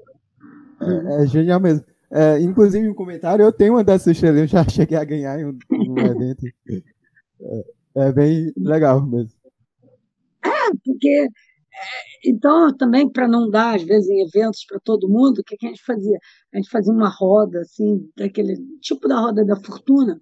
É, 0.80 1.23
é 1.23 1.26
genial 1.26 1.61
mesmo. 1.61 1.85
É, 2.11 2.40
inclusive, 2.40 2.88
um 2.88 2.94
comentário, 2.94 3.44
eu 3.44 3.52
tenho 3.52 3.75
uma 3.75 3.85
dessas 3.85 4.08
estrelinhas, 4.08 4.50
já 4.50 4.64
cheguei 4.68 4.97
a 4.97 5.04
ganhar 5.04 5.38
em 5.38 5.47
um, 5.47 5.58
em 5.73 5.90
um 5.90 5.99
evento. 5.99 6.47
É, 7.40 7.64
é, 7.97 8.12
bem 8.12 8.52
legal 8.56 9.04
mesmo. 9.06 9.32
É, 10.44 10.70
porque 10.85 11.28
então, 12.25 12.76
também 12.76 13.08
para 13.08 13.28
não 13.28 13.49
dar, 13.49 13.76
às 13.76 13.82
vezes, 13.82 14.08
em 14.08 14.23
eventos 14.23 14.64
para 14.66 14.80
todo 14.80 15.08
mundo, 15.08 15.38
o 15.38 15.44
que, 15.44 15.56
que, 15.56 15.66
a 15.66 15.68
gente 15.68 15.85
fazia? 15.85 16.18
A 16.52 16.56
gente 16.56 16.70
fazia 16.70 16.92
uma 16.92 17.08
roda, 17.08 17.61
assim, 17.61 18.11
daquele 18.16 18.56
tipo 18.80 19.06
da 19.06 19.20
roda 19.20 19.44
da 19.44 19.56
fortuna, 19.56 20.20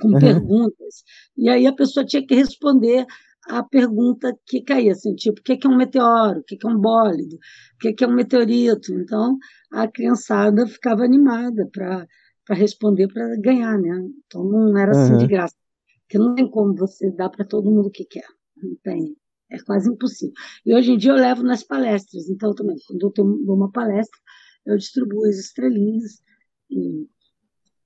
com 0.00 0.18
perguntas. 0.18 1.02
E 1.36 1.48
aí 1.48 1.66
a 1.66 1.72
pessoa 1.72 2.04
tinha 2.04 2.26
que 2.26 2.34
responder 2.34 3.06
a 3.48 3.62
pergunta 3.62 4.36
que 4.46 4.62
caía, 4.62 4.92
assim, 4.92 5.14
tipo, 5.14 5.40
o 5.40 5.42
que 5.42 5.58
é 5.64 5.68
um 5.68 5.76
meteoro, 5.76 6.40
o 6.40 6.44
que 6.44 6.58
é 6.62 6.68
um 6.68 6.78
bólido, 6.78 7.36
o 7.36 7.94
que 7.94 8.04
é 8.04 8.06
um 8.06 8.14
meteorito. 8.14 8.92
Então, 8.92 9.38
a 9.72 9.88
criançada 9.88 10.66
ficava 10.66 11.04
animada 11.04 11.68
para 11.72 12.06
responder, 12.50 13.08
para 13.08 13.36
ganhar, 13.36 13.78
né? 13.78 14.08
Então, 14.26 14.44
não 14.44 14.76
era 14.76 14.92
assim 14.92 15.12
uhum. 15.12 15.18
de 15.18 15.26
graça. 15.26 15.54
Porque 16.02 16.18
não 16.18 16.34
tem 16.34 16.48
como 16.48 16.74
você 16.74 17.10
dar 17.10 17.30
para 17.30 17.44
todo 17.44 17.70
mundo 17.70 17.86
o 17.88 17.90
que 17.90 18.04
quer. 18.04 18.26
Não 18.56 18.76
tem. 18.82 19.16
É 19.50 19.58
quase 19.64 19.90
impossível. 19.90 20.34
E 20.64 20.74
hoje 20.74 20.92
em 20.92 20.96
dia 20.96 21.12
eu 21.12 21.16
levo 21.16 21.42
nas 21.42 21.62
palestras. 21.62 22.28
Então, 22.30 22.54
também, 22.54 22.76
quando 22.86 23.06
eu 23.06 23.10
tenho 23.10 23.28
uma 23.52 23.70
palestra, 23.70 24.18
eu 24.64 24.76
distribuo 24.76 25.26
as 25.26 25.36
estrelinhas 25.36 26.22
e 26.70 27.08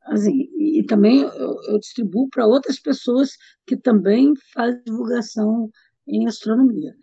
Assim, 0.06 0.48
e, 0.56 0.84
também 0.84 1.20
eu, 1.20 1.56
eu 1.68 1.78
distribuo 1.78 2.28
para 2.28 2.46
outras 2.46 2.78
pessoas 2.78 3.30
que 3.66 3.76
também 3.76 4.34
fazem 4.54 4.80
divulgação 4.84 5.68
em 6.06 6.26
astronomia. 6.26 6.94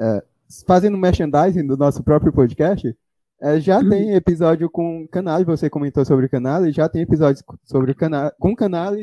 É, 0.00 0.24
fazendo 0.66 0.98
merchandising 0.98 1.66
do 1.66 1.76
nosso 1.76 2.02
próprio 2.02 2.32
podcast, 2.32 2.96
é, 3.40 3.60
já 3.60 3.78
uhum. 3.78 3.88
tem 3.88 4.14
episódio 4.14 4.68
com 4.68 5.06
canal, 5.08 5.44
você 5.44 5.70
comentou 5.70 6.04
sobre 6.04 6.26
o 6.26 6.30
canal, 6.30 6.66
e 6.66 6.72
já 6.72 6.88
tem 6.88 7.02
episódios 7.02 7.44
sobre 7.62 7.92
o 7.92 7.94
canal, 7.94 8.32
com 8.38 8.52
o 8.52 8.56
canal. 8.56 8.94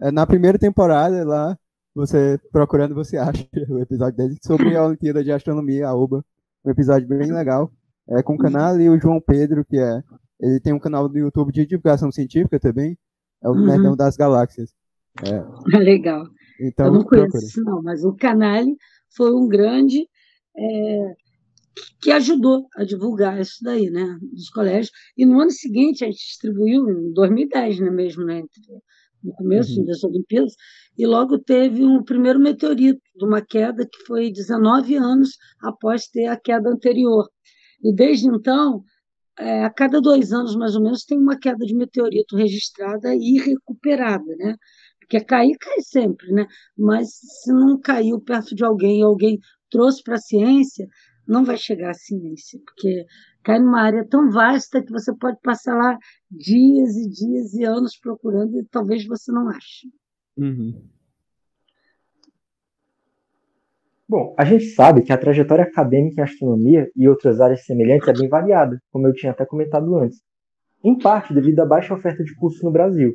É, 0.00 0.12
na 0.12 0.26
primeira 0.26 0.58
temporada 0.58 1.24
lá, 1.24 1.58
você 1.94 2.38
procurando, 2.52 2.94
você 2.94 3.16
acha 3.16 3.44
o 3.68 3.80
episódio 3.80 4.16
dele 4.16 4.36
sobre 4.44 4.76
a 4.76 4.84
Olimpíada 4.84 5.24
de 5.24 5.32
Astronomia, 5.32 5.88
a 5.88 5.94
OBA. 5.94 6.24
Um 6.64 6.70
episódio 6.70 7.08
bem 7.08 7.32
legal. 7.32 7.72
É, 8.10 8.22
com 8.22 8.34
o 8.34 8.38
canal 8.38 8.80
e 8.80 8.88
o 8.88 9.00
João 9.00 9.20
Pedro, 9.20 9.64
que 9.64 9.78
é 9.78 10.02
ele 10.40 10.60
tem 10.60 10.72
um 10.72 10.78
canal 10.78 11.08
do 11.08 11.18
YouTube 11.18 11.52
de 11.52 11.66
divulgação 11.66 12.10
científica 12.10 12.58
também. 12.60 12.96
É 13.42 13.48
o 13.48 13.52
uhum. 13.52 13.66
Nerdão 13.66 13.96
das 13.96 14.16
Galáxias. 14.16 14.74
É. 15.24 15.42
Legal. 15.78 16.24
Então, 16.60 16.86
Eu 16.86 16.92
não 16.92 17.04
conheço 17.04 17.38
isso, 17.38 17.62
não, 17.62 17.82
mas 17.82 18.04
o 18.04 18.14
Canale 18.14 18.76
foi 19.16 19.32
um 19.32 19.48
grande 19.48 20.08
é, 20.56 21.14
que 22.00 22.10
ajudou 22.10 22.66
a 22.76 22.84
divulgar 22.84 23.40
isso 23.40 23.58
daí, 23.62 23.90
né, 23.90 24.18
nos 24.32 24.50
colégios. 24.50 24.90
E 25.16 25.24
no 25.24 25.40
ano 25.40 25.50
seguinte 25.50 26.04
a 26.04 26.08
gente 26.08 26.18
distribuiu, 26.18 26.88
em 26.88 27.12
2010, 27.12 27.80
né, 27.80 27.90
mesmo, 27.90 28.24
né, 28.24 28.42
no 29.22 29.32
começo 29.34 29.78
uhum. 29.78 29.86
das 29.86 30.02
Olimpíadas, 30.04 30.54
e 30.96 31.06
logo 31.06 31.38
teve 31.38 31.84
um 31.84 32.02
primeiro 32.02 32.38
meteorito 32.38 33.00
de 33.16 33.24
uma 33.24 33.40
queda 33.40 33.86
que 33.86 34.04
foi 34.04 34.32
19 34.32 34.96
anos 34.96 35.30
após 35.62 36.08
ter 36.08 36.26
a 36.26 36.36
queda 36.36 36.70
anterior. 36.70 37.28
E 37.82 37.94
desde 37.94 38.28
então 38.28 38.82
é, 39.38 39.64
a 39.64 39.70
cada 39.70 40.00
dois 40.00 40.32
anos, 40.32 40.56
mais 40.56 40.74
ou 40.74 40.82
menos, 40.82 41.04
tem 41.04 41.18
uma 41.18 41.38
queda 41.38 41.64
de 41.64 41.74
meteorito 41.74 42.36
registrada 42.36 43.14
e 43.14 43.38
recuperada, 43.38 44.36
né? 44.36 44.56
Porque 45.00 45.20
cair, 45.20 45.56
cai 45.58 45.80
sempre, 45.80 46.30
né? 46.32 46.46
Mas 46.76 47.08
se 47.44 47.52
não 47.52 47.80
caiu 47.80 48.20
perto 48.20 48.54
de 48.54 48.64
alguém 48.64 49.00
e 49.00 49.02
alguém 49.02 49.38
trouxe 49.70 50.02
para 50.02 50.16
a 50.16 50.18
ciência, 50.18 50.86
não 51.26 51.44
vai 51.44 51.56
chegar 51.56 51.90
à 51.90 51.94
ciência, 51.94 52.58
porque 52.64 53.04
cai 53.44 53.58
numa 53.58 53.82
área 53.82 54.06
tão 54.08 54.30
vasta 54.30 54.82
que 54.82 54.90
você 54.90 55.14
pode 55.16 55.38
passar 55.42 55.76
lá 55.76 55.98
dias 56.30 56.96
e 56.96 57.08
dias 57.08 57.54
e 57.54 57.64
anos 57.64 57.98
procurando 57.98 58.58
e 58.58 58.64
talvez 58.64 59.06
você 59.06 59.30
não 59.30 59.48
ache. 59.48 59.88
Uhum. 60.36 60.88
Bom, 64.08 64.34
a 64.38 64.44
gente 64.44 64.64
sabe 64.70 65.02
que 65.02 65.12
a 65.12 65.18
trajetória 65.18 65.64
acadêmica 65.64 66.22
em 66.22 66.24
astronomia 66.24 66.90
e 66.96 67.06
outras 67.06 67.40
áreas 67.42 67.66
semelhantes 67.66 68.08
é 68.08 68.12
bem 68.14 68.28
variada, 68.28 68.78
como 68.90 69.06
eu 69.06 69.12
tinha 69.12 69.32
até 69.32 69.44
comentado 69.44 69.94
antes, 69.96 70.18
em 70.82 70.96
parte 70.96 71.34
devido 71.34 71.60
à 71.60 71.66
baixa 71.66 71.92
oferta 71.92 72.24
de 72.24 72.34
cursos 72.36 72.62
no 72.62 72.70
Brasil. 72.70 73.14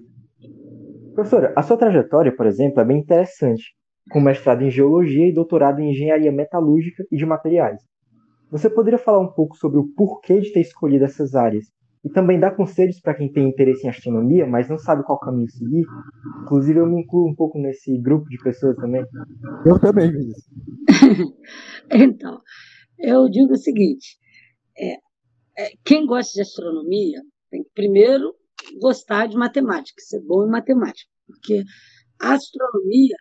Professora, 1.15 1.51
a 1.55 1.63
sua 1.63 1.77
trajetória, 1.77 2.35
por 2.35 2.45
exemplo, 2.45 2.79
é 2.79 2.85
bem 2.85 2.99
interessante. 2.99 3.63
com 4.11 4.19
mestrado 4.19 4.63
em 4.63 4.69
Geologia 4.69 5.27
e 5.27 5.33
doutorado 5.33 5.79
em 5.79 5.91
Engenharia 5.91 6.31
Metalúrgica 6.31 7.03
e 7.11 7.15
de 7.15 7.25
Materiais. 7.25 7.81
Você 8.51 8.69
poderia 8.69 8.99
falar 8.99 9.19
um 9.19 9.31
pouco 9.31 9.55
sobre 9.55 9.79
o 9.79 9.87
porquê 9.95 10.39
de 10.41 10.51
ter 10.51 10.61
escolhido 10.61 11.05
essas 11.05 11.33
áreas 11.33 11.65
e 12.03 12.09
também 12.09 12.39
dar 12.39 12.55
conselhos 12.55 12.99
para 12.99 13.13
quem 13.13 13.31
tem 13.31 13.47
interesse 13.47 13.85
em 13.85 13.89
astronomia, 13.89 14.45
mas 14.45 14.69
não 14.69 14.77
sabe 14.77 15.03
qual 15.03 15.19
caminho 15.19 15.49
seguir? 15.49 15.85
Inclusive, 16.41 16.79
eu 16.79 16.85
me 16.85 17.01
incluo 17.01 17.29
um 17.29 17.35
pouco 17.35 17.57
nesse 17.57 17.97
grupo 17.97 18.27
de 18.29 18.37
pessoas 18.43 18.75
também. 18.75 19.05
Eu 19.65 19.79
também, 19.79 20.11
Vinícius. 20.11 20.45
então, 21.89 22.41
eu 22.99 23.29
digo 23.29 23.53
o 23.53 23.57
seguinte: 23.57 24.17
é, 24.77 24.95
é, 25.57 25.71
quem 25.85 26.05
gosta 26.05 26.33
de 26.33 26.41
astronomia 26.41 27.21
tem 27.49 27.63
que 27.63 27.69
primeiro 27.73 28.35
gostar 28.81 29.27
de 29.27 29.37
matemática, 29.37 30.01
ser 30.01 30.21
bom 30.21 30.45
em 30.45 30.49
matemática, 30.49 31.09
porque 31.25 31.63
a 32.21 32.33
astronomia, 32.33 33.15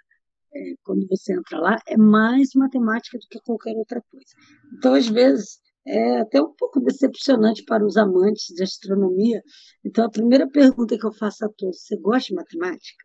é, 0.55 0.75
quando 0.83 1.07
você 1.09 1.35
entra 1.35 1.59
lá, 1.59 1.79
é 1.87 1.97
mais 1.97 2.51
matemática 2.57 3.17
do 3.17 3.27
que 3.31 3.39
qualquer 3.45 3.77
outra 3.77 4.03
coisa. 4.11 4.27
Então, 4.77 4.95
às 4.95 5.09
vezes, 5.09 5.62
é 5.87 6.21
até 6.21 6.41
um 6.41 6.53
pouco 6.55 6.81
decepcionante 6.81 7.65
para 7.65 7.85
os 7.85 7.97
amantes 7.97 8.55
de 8.55 8.62
astronomia. 8.62 9.43
Então, 9.85 10.05
a 10.05 10.11
primeira 10.11 10.49
pergunta 10.49 10.97
que 10.99 11.07
eu 11.07 11.12
faço 11.12 11.45
a 11.45 11.49
todos: 11.49 11.83
você 11.83 11.97
gosta 11.97 12.29
de 12.29 12.35
matemática? 12.35 13.05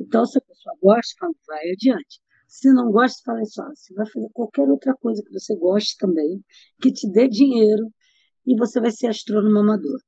Então, 0.00 0.24
se 0.26 0.38
a 0.38 0.40
pessoa 0.40 0.76
gosta, 0.82 1.14
fala, 1.18 1.32
vai 1.46 1.70
adiante. 1.70 2.20
Se 2.48 2.72
não 2.72 2.90
gosta, 2.92 3.22
fala 3.24 3.44
só, 3.46 3.64
você 3.74 3.94
vai 3.94 4.06
fazer 4.06 4.28
qualquer 4.32 4.68
outra 4.68 4.94
coisa 4.96 5.22
que 5.22 5.32
você 5.32 5.56
goste 5.56 5.96
também, 5.98 6.44
que 6.80 6.92
te 6.92 7.10
dê 7.10 7.28
dinheiro, 7.28 7.90
e 8.46 8.56
você 8.56 8.80
vai 8.80 8.90
ser 8.90 9.06
astrônomo 9.08 9.58
amador. 9.58 9.98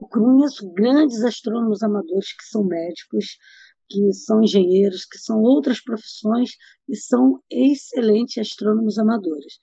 Eu 0.00 0.08
conheço 0.08 0.70
grandes 0.72 1.22
astrônomos 1.24 1.82
amadores 1.82 2.32
que 2.32 2.44
são 2.44 2.64
médicos, 2.64 3.36
que 3.88 4.12
são 4.12 4.42
engenheiros, 4.42 5.04
que 5.04 5.18
são 5.18 5.40
outras 5.40 5.80
profissões 5.82 6.50
e 6.88 6.94
são 6.96 7.42
excelentes 7.50 8.38
astrônomos 8.38 8.98
amadores. 8.98 9.58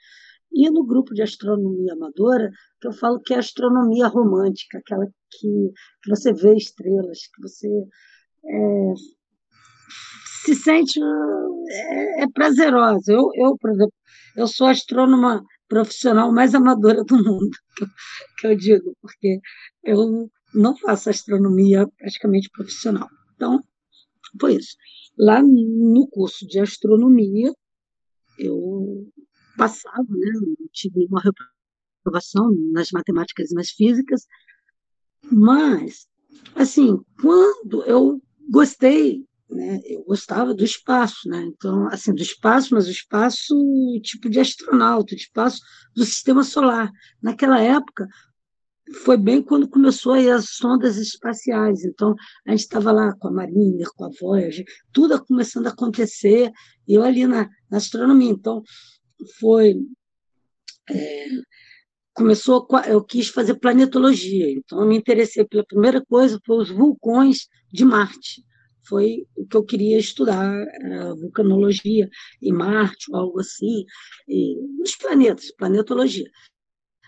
E 0.56 0.70
no 0.70 0.86
grupo 0.86 1.14
de 1.14 1.22
astronomia 1.22 1.94
amadora, 1.94 2.50
que 2.80 2.88
eu 2.88 2.94
falo 2.94 3.20
que 3.20 3.34
é 3.34 3.38
astronomia 3.38 4.08
romântica, 4.08 4.78
aquela 4.78 5.06
que, 5.06 5.72
que 6.02 6.10
você 6.10 6.32
vê 6.32 6.56
estrelas, 6.56 7.28
que 7.28 7.42
você 7.42 7.68
é, 8.46 8.94
se 10.46 10.56
sente 10.56 10.98
é, 11.70 12.24
é 12.24 12.28
prazerosa. 12.34 13.12
Eu, 13.12 13.30
eu, 13.36 13.58
por 13.58 13.72
exemplo, 13.72 13.94
eu 14.38 14.48
sou 14.48 14.68
astrônoma 14.68 15.44
profissional 15.68 16.32
mais 16.32 16.56
amadora 16.56 17.04
do 17.04 17.16
mundo, 17.18 17.58
que 17.76 17.84
eu, 17.84 17.88
que 18.38 18.48
eu 18.48 18.56
digo, 18.56 18.96
porque 19.02 19.40
eu 19.84 20.30
não 20.54 20.78
faço 20.78 21.10
astronomia 21.10 21.86
praticamente 21.98 22.50
profissional. 22.50 23.10
Então, 23.36 23.60
foi 24.40 24.56
isso. 24.56 24.78
Lá 25.18 25.42
no 25.42 26.08
curso 26.10 26.48
de 26.48 26.60
astronomia, 26.60 27.54
eu 28.40 29.08
passava, 29.58 30.06
né? 30.10 30.32
tive 30.72 31.06
uma 31.06 31.22
reprovação 31.22 32.52
nas 32.72 32.92
matemáticas 32.92 33.52
e 33.52 33.56
nas 33.56 33.70
físicas, 33.70 34.28
mas, 35.32 36.08
assim, 36.56 37.00
quando 37.20 37.84
eu 37.86 38.22
gostei, 38.50 39.26
né? 39.50 39.80
Eu 39.86 40.04
gostava 40.04 40.54
do 40.54 40.64
espaço, 40.64 41.30
né? 41.30 41.44
Então, 41.44 41.88
assim, 41.88 42.14
do 42.14 42.22
espaço, 42.22 42.74
mas 42.74 42.88
o 42.88 42.92
espaço 42.92 43.56
tipo 44.02 44.30
de 44.30 44.40
astronauta, 44.40 45.14
o 45.14 45.18
espaço 45.18 45.62
do 45.96 46.04
sistema 46.04 46.44
solar. 46.44 46.92
Naquela 47.22 47.62
época, 47.62 48.08
foi 49.04 49.18
bem 49.18 49.42
quando 49.42 49.68
começou 49.68 50.14
as 50.14 50.50
sondas 50.50 50.98
espaciais. 50.98 51.84
Então, 51.84 52.16
a 52.46 52.52
gente 52.52 52.62
estava 52.62 52.92
lá 52.92 53.14
com 53.18 53.28
a 53.28 53.32
Mariner, 53.32 53.88
com 53.96 54.06
a 54.06 54.10
Voyager, 54.20 54.66
tudo 54.92 55.24
começando 55.26 55.68
a 55.68 55.72
acontecer, 55.72 56.52
e 56.88 56.94
eu 56.94 57.04
ali 57.04 57.26
na, 57.26 57.50
na 57.70 57.78
astronomia. 57.78 58.32
Então, 58.32 58.62
foi. 59.40 59.76
É, 60.90 61.28
começou, 62.14 62.66
eu 62.88 63.04
quis 63.04 63.28
fazer 63.28 63.56
planetologia, 63.56 64.50
então 64.50 64.80
eu 64.80 64.88
me 64.88 64.96
interessei 64.96 65.44
pela 65.44 65.66
primeira 65.66 66.04
coisa 66.06 66.40
foi 66.46 66.58
os 66.58 66.70
vulcões 66.70 67.50
de 67.72 67.84
Marte. 67.84 68.44
Foi 68.88 69.26
o 69.36 69.46
que 69.46 69.58
eu 69.58 69.64
queria 69.64 69.98
estudar, 69.98 70.56
vulcanologia 71.20 72.08
em 72.42 72.54
Marte, 72.54 73.12
ou 73.12 73.18
algo 73.18 73.40
assim, 73.40 73.84
e 74.28 74.56
nos 74.78 74.96
planetas, 74.96 75.52
planetologia. 75.56 76.30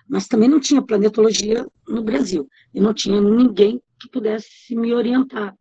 Mas 0.09 0.27
também 0.27 0.49
não 0.49 0.59
tinha 0.59 0.81
planetologia 0.81 1.65
no 1.87 2.03
Brasil, 2.03 2.49
e 2.73 2.81
não 2.81 2.93
tinha 2.93 3.21
ninguém 3.21 3.81
que 3.99 4.09
pudesse 4.09 4.75
me 4.75 4.93
orientar. 4.93 5.55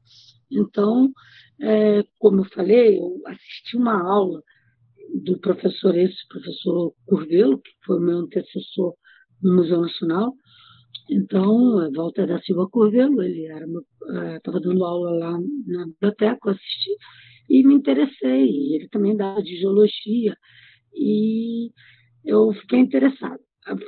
Então, 0.51 1.13
é, 1.61 2.03
como 2.19 2.41
eu 2.41 2.45
falei, 2.47 2.99
eu 2.99 3.21
assisti 3.27 3.77
uma 3.77 4.03
aula 4.03 4.43
do 5.24 5.38
professor, 5.38 5.96
esse 5.96 6.26
professor 6.29 6.92
Curvelo, 7.07 7.61
que 7.61 7.70
foi 7.85 8.00
meu 8.00 8.18
antecessor 8.18 8.94
no 9.42 9.57
Museu 9.57 9.81
Nacional. 9.81 10.33
Então, 11.11 11.83
é 11.83 11.90
Walter 11.90 12.26
da 12.26 12.40
Silva 12.40 12.68
Curvelo, 12.68 13.22
ele 13.22 13.46
estava 14.37 14.59
é, 14.59 14.61
dando 14.61 14.85
aula 14.85 15.11
lá 15.11 15.38
na 15.66 15.87
biblioteca, 15.87 16.38
eu 16.44 16.52
assisti 16.52 16.90
e 17.48 17.64
me 17.64 17.74
interessei. 17.74 18.74
Ele 18.74 18.88
também 18.88 19.16
dava 19.16 19.42
de 19.42 19.57
geologia 19.57 20.37
e 20.94 21.70
eu 22.24 22.52
fiquei 22.55 22.81
interessada. 22.81 23.38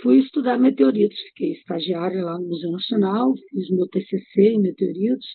Fui 0.02 0.18
estudar 0.18 0.58
meteoritos, 0.58 1.18
fiquei 1.28 1.52
estagiária 1.52 2.24
lá 2.24 2.38
no 2.38 2.48
Museu 2.48 2.72
Nacional, 2.72 3.32
fiz 3.50 3.70
meu 3.70 3.86
TCC 3.88 4.42
em 4.54 4.60
meteoritos 4.60 5.26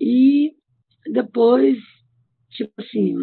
e 0.00 0.52
depois, 1.12 1.76
tipo 2.50 2.72
assim, 2.78 3.14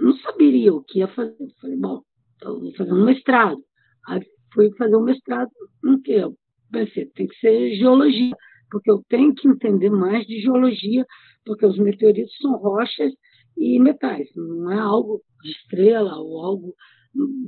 não 0.00 0.16
saberia 0.18 0.72
o 0.74 0.82
que 0.82 0.98
ia 0.98 1.08
fazer. 1.08 1.36
Falei, 1.60 1.76
bom, 1.76 2.02
eu 2.42 2.60
vou 2.60 2.74
fazer 2.74 2.92
um 2.92 3.04
mestrado. 3.04 3.62
Aí 4.08 4.20
fui 4.52 4.70
fazer 4.76 4.96
um 4.96 5.04
mestrado 5.04 5.50
no 5.82 6.00
que? 6.00 6.12
Eu 6.12 6.36
pensei, 6.70 7.06
tem 7.06 7.26
que 7.26 7.36
ser 7.36 7.76
geologia, 7.76 8.34
porque 8.70 8.90
eu 8.90 9.02
tenho 9.08 9.34
que 9.34 9.48
entender 9.48 9.90
mais 9.90 10.26
de 10.26 10.40
geologia, 10.40 11.06
porque 11.44 11.64
os 11.66 11.78
meteoritos 11.78 12.36
são 12.38 12.56
rochas 12.56 13.12
e 13.56 13.78
metais, 13.78 14.28
não 14.34 14.72
é 14.72 14.78
algo 14.78 15.22
de 15.42 15.50
estrela 15.50 16.16
ou 16.16 16.44
algo 16.44 16.74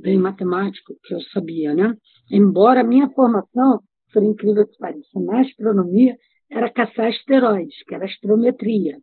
bem 0.01 0.17
matemático 0.17 0.95
que 1.03 1.13
eu 1.13 1.21
sabia, 1.33 1.73
né? 1.73 1.93
Embora 2.31 2.81
a 2.81 2.83
minha 2.83 3.09
formação, 3.09 3.81
por 4.13 4.23
incrível 4.23 4.65
que 4.65 4.77
pareça, 4.77 5.19
na 5.19 5.41
astronomia, 5.41 6.15
era 6.49 6.71
caçar 6.71 7.07
asteroides, 7.07 7.83
que 7.83 7.93
era 7.93 8.05
astrometria, 8.05 8.97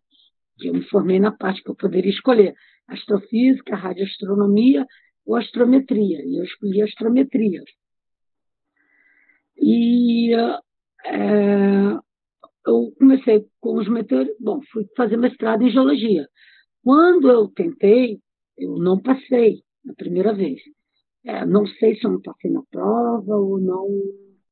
que 0.56 0.68
eu 0.68 0.74
me 0.74 0.82
formei 0.84 1.20
na 1.20 1.32
parte 1.32 1.62
que 1.62 1.70
eu 1.70 1.74
poderia 1.74 2.10
escolher 2.10 2.54
astrofísica, 2.88 3.76
radioastronomia 3.76 4.86
ou 5.26 5.36
astrometria. 5.36 6.24
E 6.24 6.38
eu 6.38 6.44
escolhi 6.44 6.82
astrometria. 6.82 7.62
E 9.56 10.34
é, 11.04 11.98
eu 12.66 12.92
comecei 12.98 13.46
com 13.60 13.78
os 13.78 13.88
meteoritos. 13.88 14.36
Bom, 14.40 14.60
fui 14.72 14.86
fazer 14.96 15.16
mestrado 15.16 15.62
em 15.62 15.70
geologia. 15.70 16.28
Quando 16.82 17.30
eu 17.30 17.48
tentei, 17.48 18.20
eu 18.58 18.76
não 18.78 19.00
passei 19.00 19.62
na 19.84 19.94
primeira 19.94 20.34
vez. 20.34 20.60
É, 21.24 21.46
não 21.46 21.66
sei 21.66 21.96
se 21.96 22.04
eu 22.04 22.12
não 22.12 22.20
passei 22.20 22.50
na 22.50 22.62
prova 22.70 23.36
ou 23.36 23.58
não 23.58 23.88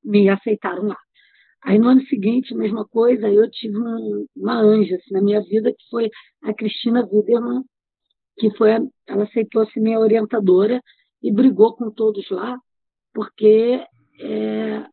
me 0.05 0.29
aceitaram 0.29 0.85
lá. 0.85 0.99
Aí 1.65 1.79
no 1.79 1.89
ano 1.89 2.05
seguinte, 2.07 2.55
mesma 2.55 2.87
coisa, 2.87 3.29
eu 3.29 3.49
tive 3.51 3.77
uma, 3.77 3.99
uma 4.35 4.61
anja 4.61 4.97
assim, 4.97 5.15
na 5.15 5.23
minha 5.23 5.41
vida, 5.43 5.73
que 5.73 5.89
foi 5.91 6.11
a 6.43 6.53
Cristina 6.53 7.07
Widerman, 7.11 7.63
que 8.37 8.51
foi, 8.57 8.71
ela 9.07 9.25
aceitou 9.25 9.67
ser 9.67 9.81
minha 9.81 9.99
orientadora 9.99 10.83
e 11.23 11.33
brigou 11.33 11.75
com 11.75 11.91
todos 11.91 12.29
lá, 12.31 12.59
porque 13.15 13.85
é, 14.21 14.87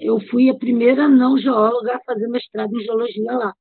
eu 0.00 0.20
fui 0.30 0.48
a 0.48 0.54
primeira 0.54 1.08
não 1.08 1.36
geóloga 1.38 1.96
a 1.96 2.00
fazer 2.04 2.28
mestrado 2.28 2.74
em 2.74 2.84
geologia 2.84 3.32
lá, 3.32 3.52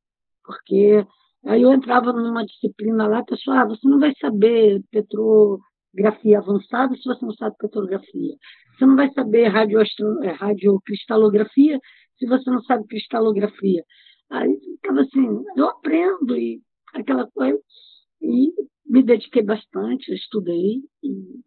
porque 0.44 1.06
aí 1.46 1.62
eu 1.62 1.74
entrava 1.74 2.14
numa 2.14 2.46
disciplina 2.46 3.08
lá, 3.08 3.24
pessoal, 3.24 3.58
ah, 3.58 3.66
você 3.66 3.88
não 3.88 4.00
vai 4.00 4.14
saber 4.20 4.82
petrografia 4.92 6.38
avançada 6.38 6.96
se 6.96 7.04
você 7.04 7.26
não 7.26 7.34
sabe 7.34 7.56
petrografia. 7.58 8.36
Você 8.78 8.86
não 8.86 8.96
vai 8.96 9.12
saber 9.14 9.44
é, 9.44 10.32
radiocristalografia 10.32 11.80
se 12.18 12.26
você 12.26 12.50
não 12.50 12.62
sabe 12.64 12.88
cristalografia. 12.88 13.84
Aí 14.30 14.58
ficava 14.76 15.02
assim, 15.02 15.44
eu 15.56 15.68
aprendo 15.68 16.38
e 16.38 16.62
aquela 16.94 17.30
coisa. 17.32 17.60
E 18.22 18.52
me 18.92 19.02
dediquei 19.02 19.42
bastante, 19.42 20.14
estudei 20.14 20.84
e, 21.02 21.40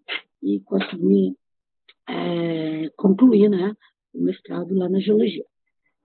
e 0.42 0.60
consegui 0.60 1.36
é, 2.08 2.88
concluir 2.96 3.50
né, 3.50 3.76
o 4.14 4.22
mestrado 4.22 4.74
lá 4.74 4.88
na 4.88 4.98
geologia. 4.98 5.44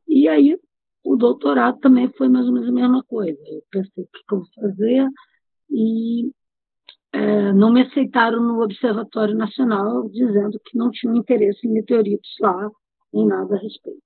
E 0.05 0.27
aí 0.27 0.59
o 1.01 1.15
doutorado 1.15 1.79
também 1.79 2.11
foi 2.17 2.27
mais 2.27 2.45
ou 2.45 2.51
menos 2.51 2.67
a 2.67 2.73
mesma 2.73 3.03
coisa. 3.05 3.39
Eu 3.47 3.63
pensei 3.71 4.03
o 4.03 4.07
que 4.07 4.33
eu 4.33 4.39
vou 4.39 4.47
fazer 4.53 5.07
e 5.69 6.29
é, 7.13 7.53
não 7.53 7.71
me 7.71 7.83
aceitaram 7.83 8.43
no 8.43 8.61
Observatório 8.61 9.33
Nacional, 9.33 10.09
dizendo 10.09 10.59
que 10.59 10.77
não 10.77 10.91
tinham 10.91 11.15
interesse 11.15 11.65
em 11.65 11.71
meteoritos 11.71 12.35
lá, 12.41 12.69
nem 13.13 13.25
nada 13.25 13.55
a 13.55 13.59
respeito. 13.59 14.03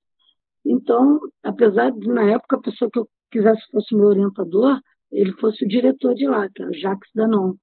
Então, 0.63 1.19
apesar 1.41 1.89
de, 1.91 2.07
na 2.07 2.29
época, 2.29 2.57
a 2.57 2.61
pessoa 2.61 2.91
que 2.91 2.99
eu 2.99 3.09
quisesse 3.31 3.63
fosse 3.71 3.95
meu 3.95 4.05
orientador, 4.05 4.79
ele 5.13 5.31
fosse 5.33 5.63
o 5.63 5.67
diretor 5.67 6.15
de 6.15 6.27
lá, 6.27 6.49
que 6.49 6.61
era 6.61 6.71
o 6.71 6.75
Jacques 6.75 7.11
Danon. 7.13 7.53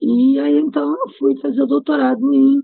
E 0.00 0.38
aí, 0.38 0.58
então, 0.58 0.90
eu 0.90 1.12
fui 1.18 1.36
fazer 1.40 1.62
o 1.62 1.66
doutorado 1.66 2.32
em 2.32 2.62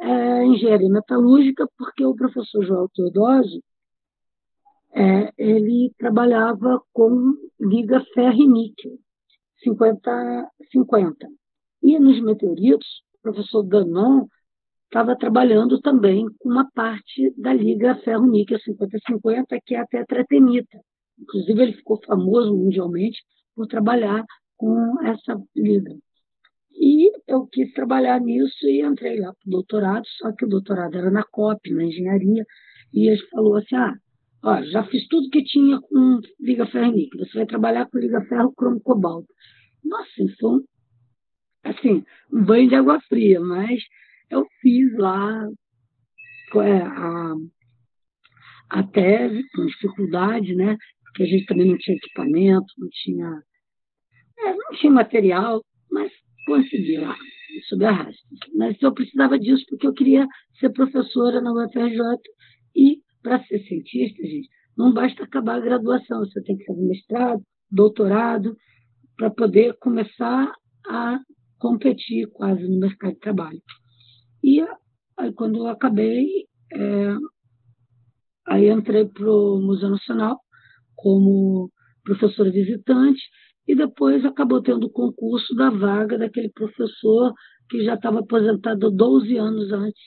é, 0.00 0.44
engenharia 0.44 0.88
metalúrgica, 0.88 1.68
porque 1.76 2.04
o 2.04 2.14
professor 2.14 2.64
João 2.64 2.88
Teodósio, 2.94 3.60
é, 4.94 5.32
ele 5.36 5.92
trabalhava 5.98 6.80
com 6.92 7.34
liga 7.60 8.04
ferro 8.14 8.40
e 8.40 8.48
níquel, 8.48 8.98
50-50. 9.66 11.14
E 11.82 11.98
nos 11.98 12.20
meteoritos, 12.22 12.86
o 13.18 13.22
professor 13.22 13.62
Danon 13.64 14.26
estava 14.84 15.16
trabalhando 15.16 15.80
também 15.80 16.26
com 16.38 16.48
uma 16.48 16.68
parte 16.70 17.34
da 17.36 17.52
liga 17.52 17.96
ferro-níquel 17.96 18.58
50-50, 18.58 19.60
que 19.64 19.74
é 19.74 19.80
a 19.80 19.86
tetratenita. 19.86 20.80
Inclusive, 21.18 21.62
ele 21.62 21.72
ficou 21.74 22.00
famoso 22.06 22.56
mundialmente 22.56 23.20
por 23.58 23.66
trabalhar 23.66 24.24
com 24.56 25.02
essa 25.04 25.36
liga. 25.56 25.92
E 26.72 27.10
eu 27.26 27.44
quis 27.48 27.72
trabalhar 27.72 28.20
nisso 28.20 28.64
e 28.68 28.82
entrei 28.82 29.18
lá 29.18 29.32
para 29.32 29.48
o 29.48 29.50
doutorado, 29.50 30.04
só 30.06 30.30
que 30.30 30.44
o 30.44 30.48
doutorado 30.48 30.96
era 30.96 31.10
na 31.10 31.24
COP, 31.24 31.74
na 31.74 31.82
engenharia, 31.82 32.44
e 32.94 33.08
ele 33.08 33.20
falou 33.30 33.56
assim, 33.56 33.74
ah, 33.74 33.94
ó, 34.44 34.62
já 34.62 34.84
fiz 34.84 35.08
tudo 35.08 35.28
que 35.30 35.42
tinha 35.42 35.80
com 35.80 36.20
liga 36.38 36.66
ferro-níquel, 36.66 37.26
você 37.26 37.38
vai 37.38 37.46
trabalhar 37.46 37.86
com 37.90 37.98
liga 37.98 38.24
ferro 38.26 38.52
cromo 38.54 38.80
cobalto. 38.80 39.26
Nossa, 39.84 40.08
foi 40.38 40.50
um, 40.50 40.64
assim, 41.64 42.04
um 42.32 42.44
banho 42.44 42.68
de 42.68 42.76
água 42.76 43.00
fria, 43.08 43.40
mas 43.40 43.82
eu 44.30 44.46
fiz 44.60 44.96
lá 44.96 45.48
é, 46.54 46.82
a, 46.82 47.34
a 48.70 48.82
tese 48.84 49.42
com 49.52 49.66
dificuldade, 49.66 50.54
né? 50.54 50.76
Porque 51.18 51.34
a 51.34 51.36
gente 51.36 51.46
também 51.46 51.66
não 51.66 51.76
tinha 51.78 51.96
equipamento, 51.96 52.66
não 52.78 52.88
tinha, 52.90 53.42
é, 54.38 54.54
não 54.54 54.70
tinha 54.78 54.92
material, 54.92 55.64
mas 55.90 56.12
consegui 56.46 56.96
lá, 56.96 57.16
sob 57.68 57.84
arrasto. 57.84 58.22
Mas 58.54 58.80
eu 58.80 58.94
precisava 58.94 59.36
disso 59.36 59.64
porque 59.68 59.88
eu 59.88 59.92
queria 59.92 60.28
ser 60.60 60.70
professora 60.70 61.40
na 61.40 61.52
UFRJ 61.52 61.98
e, 62.76 63.02
para 63.20 63.42
ser 63.46 63.58
cientista, 63.64 64.22
gente, 64.22 64.48
não 64.76 64.92
basta 64.92 65.24
acabar 65.24 65.56
a 65.56 65.60
graduação, 65.60 66.20
você 66.20 66.40
tem 66.44 66.56
que 66.56 66.64
fazer 66.64 66.82
mestrado, 66.82 67.42
doutorado, 67.68 68.56
para 69.16 69.28
poder 69.28 69.76
começar 69.80 70.54
a 70.86 71.18
competir 71.58 72.28
quase 72.28 72.62
no 72.62 72.78
mercado 72.78 73.14
de 73.14 73.18
trabalho. 73.18 73.60
E 74.44 74.64
aí, 75.16 75.32
quando 75.32 75.58
eu 75.58 75.66
acabei, 75.66 76.46
é, 76.72 77.16
aí 78.46 78.70
entrei 78.70 79.04
para 79.04 79.28
o 79.28 79.60
Museu 79.60 79.90
Nacional 79.90 80.38
como 80.98 81.70
professora 82.04 82.50
visitante 82.50 83.20
e 83.66 83.76
depois 83.76 84.24
acabou 84.24 84.62
tendo 84.62 84.86
o 84.86 84.90
concurso 84.90 85.54
da 85.54 85.70
vaga 85.70 86.18
daquele 86.18 86.50
professor 86.50 87.32
que 87.68 87.84
já 87.84 87.94
estava 87.94 88.20
aposentado 88.20 88.90
12 88.90 89.36
anos 89.36 89.72
antes. 89.72 90.02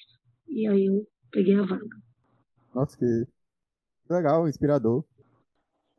E 0.50 0.68
aí 0.68 0.86
eu 0.86 1.08
peguei 1.32 1.56
a 1.56 1.64
vaga. 1.64 1.86
Nossa, 2.74 2.98
que 2.98 3.26
legal, 4.10 4.50
inspirador. 4.50 5.06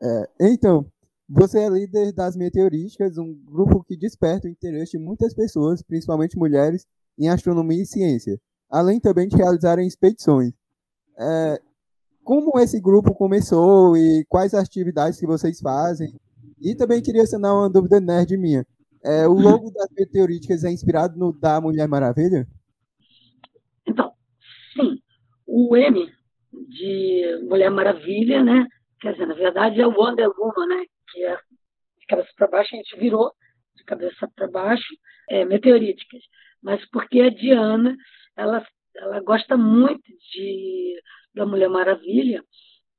É, 0.03 0.53
então, 0.53 0.85
você 1.29 1.61
é 1.61 1.69
líder 1.69 2.13
das 2.13 2.37
Meteorísticas, 2.37 3.17
um 3.17 3.33
grupo 3.45 3.85
que 3.85 3.97
desperta 3.97 4.49
o 4.49 4.51
interesse 4.51 4.99
de 4.99 5.05
muitas 5.05 5.33
pessoas, 5.33 5.83
principalmente 5.83 6.37
mulheres, 6.37 6.87
em 7.19 7.29
astronomia 7.29 7.83
e 7.83 7.87
ciência, 7.87 8.39
além 8.69 8.99
também 8.99 9.29
de 9.29 9.37
realizarem 9.37 9.87
expedições. 9.87 10.53
É, 11.19 11.63
como 12.25 12.59
esse 12.59 12.81
grupo 12.81 13.15
começou 13.15 13.97
e 13.97 14.25
quais 14.29 14.55
atividades 14.55 15.19
que 15.19 15.27
vocês 15.27 15.61
fazem? 15.61 16.15
E 16.61 16.75
também 16.75 17.03
queria 17.03 17.27
sanar 17.27 17.55
uma 17.55 17.71
dúvida 17.71 18.01
nerd 18.01 18.37
minha. 18.37 18.65
É, 19.05 19.27
o 19.27 19.33
logo 19.33 19.71
das 19.73 19.89
meteoríticas 19.97 20.63
é 20.65 20.71
inspirado 20.71 21.19
no 21.19 21.33
da 21.33 21.61
Mulher 21.61 21.89
Maravilha? 21.89 22.47
Então, 23.87 24.13
sim. 24.75 25.03
O 25.47 25.77
M 25.77 26.09
de 26.53 27.47
Mulher 27.49 27.71
Maravilha, 27.71 28.45
né? 28.45 28.67
Quer 29.01 29.13
dizer, 29.13 29.27
na 29.27 29.35
verdade 29.35 29.81
é 29.81 29.87
o 29.87 29.91
Wonder 29.91 30.31
Woman, 30.39 30.67
né? 30.69 30.85
Que 31.11 31.25
é 31.25 31.35
de 31.35 32.07
cabeça 32.09 32.29
para 32.37 32.49
baixo, 32.49 32.75
a 32.75 32.77
gente 32.77 32.97
virou 32.99 33.33
de 33.75 33.85
cabeça 33.85 34.31
para 34.37 34.49
baixo, 34.49 34.95
é, 35.29 35.45
meteoríticas 35.45 36.23
mas 36.63 36.85
porque 36.91 37.21
a 37.21 37.29
Diana 37.29 37.97
ela, 38.37 38.65
ela 38.97 39.21
gosta 39.21 39.57
muito 39.57 40.05
de, 40.33 40.95
da 41.35 41.47
Mulher 41.47 41.69
Maravilha 41.69 42.45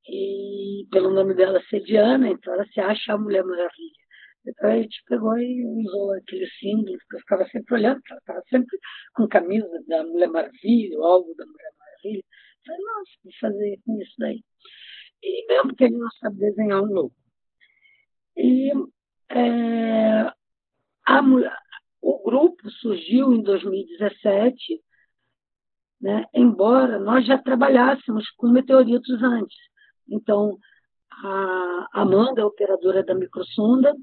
e 0.08 0.86
pelo 0.90 1.10
nome 1.10 1.34
dela 1.34 1.62
ser 1.68 1.80
Diana, 1.80 2.28
então 2.28 2.52
ela 2.52 2.66
se 2.66 2.80
acha 2.80 3.12
a 3.12 3.18
Mulher 3.18 3.44
Maravilha. 3.44 4.04
Então 4.46 4.70
a 4.70 4.76
gente 4.76 5.02
pegou 5.08 5.38
e 5.38 5.64
usou 5.64 6.12
aquele 6.14 6.46
símbolo, 6.60 6.98
que 7.08 7.16
eu 7.16 7.20
ficava 7.20 7.48
sempre 7.48 7.74
olhando, 7.74 8.00
ela 8.10 8.18
estava 8.18 8.42
sempre 8.50 8.78
com 9.14 9.26
camisa 9.26 9.68
da 9.88 10.04
Mulher 10.04 10.28
Maravilha, 10.28 10.98
ou 10.98 11.04
algo 11.04 11.34
da 11.34 11.46
Mulher 11.46 11.72
Maravilha. 11.78 12.22
Eu 12.22 12.66
falei, 12.66 12.82
nossa, 12.82 13.10
vou 13.24 13.32
fazer 13.40 13.80
com 13.86 14.02
isso 14.02 14.14
daí. 14.18 14.44
E 15.22 15.46
mesmo 15.46 15.74
que 15.74 15.84
ele 15.84 15.96
não 15.96 16.10
sabe 16.20 16.36
desenhar 16.36 16.82
um 16.82 16.92
logo. 16.92 17.14
E 18.36 18.70
é, 19.30 20.30
a 21.06 21.22
o 22.02 22.22
grupo 22.22 22.70
surgiu 22.70 23.32
em 23.32 23.42
2017, 23.42 24.82
né, 26.00 26.24
embora 26.34 26.98
nós 26.98 27.26
já 27.26 27.38
trabalhássemos 27.38 28.28
com 28.36 28.48
meteoritos 28.48 29.22
antes. 29.22 29.56
Então, 30.08 30.58
a 31.22 31.88
Amanda 31.92 32.42
é 32.42 32.44
operadora 32.44 33.02
da 33.02 33.14
microsonda 33.14 33.94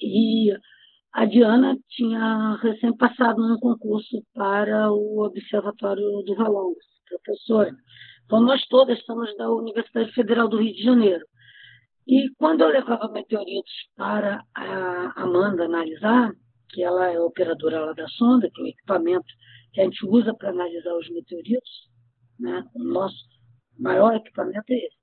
e 0.00 0.52
a 1.12 1.24
Diana 1.24 1.76
tinha 1.90 2.56
recém 2.62 2.96
passado 2.96 3.46
num 3.46 3.58
concurso 3.58 4.22
para 4.34 4.90
o 4.90 5.24
Observatório 5.24 6.22
do 6.22 6.34
Valongo, 6.34 6.76
professora. 7.08 7.70
Então, 8.24 8.40
nós 8.40 8.66
todas 8.66 8.98
estamos 8.98 9.34
da 9.36 9.50
Universidade 9.50 10.12
Federal 10.12 10.48
do 10.48 10.58
Rio 10.58 10.74
de 10.74 10.82
Janeiro. 10.82 11.24
E 12.06 12.30
quando 12.36 12.62
eu 12.62 12.68
levava 12.68 13.08
meteoritos 13.12 13.72
para 13.96 14.42
a 14.54 15.22
Amanda 15.22 15.64
analisar, 15.64 16.32
que 16.70 16.82
ela 16.82 17.12
é 17.12 17.20
operadora 17.20 17.84
lá 17.84 17.92
da 17.92 18.08
sonda, 18.08 18.50
que 18.50 18.60
é 18.60 18.64
o 18.64 18.68
equipamento 18.68 19.32
que 19.72 19.80
a 19.80 19.84
gente 19.84 20.06
usa 20.06 20.34
para 20.34 20.50
analisar 20.50 20.94
os 20.94 21.08
meteoritos. 21.10 21.88
Né? 22.38 22.64
O 22.74 22.84
nosso 22.84 23.16
maior 23.78 24.14
equipamento 24.14 24.70
é 24.70 24.76
esse. 24.76 24.96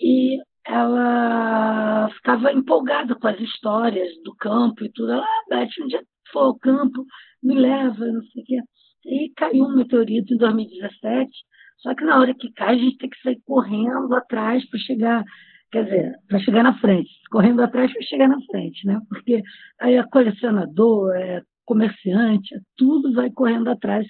E 0.00 0.38
ela 0.64 2.08
ficava 2.16 2.52
empolgada 2.52 3.14
com 3.14 3.28
as 3.28 3.40
histórias 3.40 4.08
do 4.22 4.34
campo 4.36 4.84
e 4.84 4.92
tudo. 4.92 5.12
Ela, 5.12 5.24
ah, 5.24 5.44
Beth, 5.48 5.68
um 5.80 5.86
dia 5.86 6.02
for 6.32 6.40
ao 6.40 6.58
campo, 6.58 7.04
me 7.42 7.54
leva, 7.54 8.04
não 8.04 8.22
sei 8.24 8.42
o 8.42 8.44
quê. 8.44 8.60
E 9.04 9.32
caiu 9.36 9.64
um 9.64 9.76
meteorito 9.76 10.34
em 10.34 10.36
2017, 10.36 11.30
só 11.78 11.94
que 11.94 12.04
na 12.04 12.18
hora 12.18 12.34
que 12.34 12.52
cai, 12.52 12.74
a 12.74 12.78
gente 12.78 12.98
tem 12.98 13.08
que 13.08 13.20
sair 13.22 13.40
correndo 13.44 14.12
atrás 14.14 14.68
para 14.68 14.80
chegar 14.80 15.24
Quer 15.70 15.84
dizer, 15.84 16.14
para 16.28 16.38
chegar 16.38 16.62
na 16.62 16.78
frente, 16.78 17.10
correndo 17.30 17.60
atrás 17.60 17.92
para 17.92 18.02
chegar 18.02 18.28
na 18.28 18.40
frente, 18.42 18.86
né? 18.86 19.00
Porque 19.08 19.42
aí 19.80 19.94
é 19.94 20.02
colecionador, 20.04 21.14
é 21.16 21.42
comerciante, 21.66 22.58
tudo 22.76 23.12
vai 23.12 23.30
correndo 23.30 23.68
atrás 23.68 24.06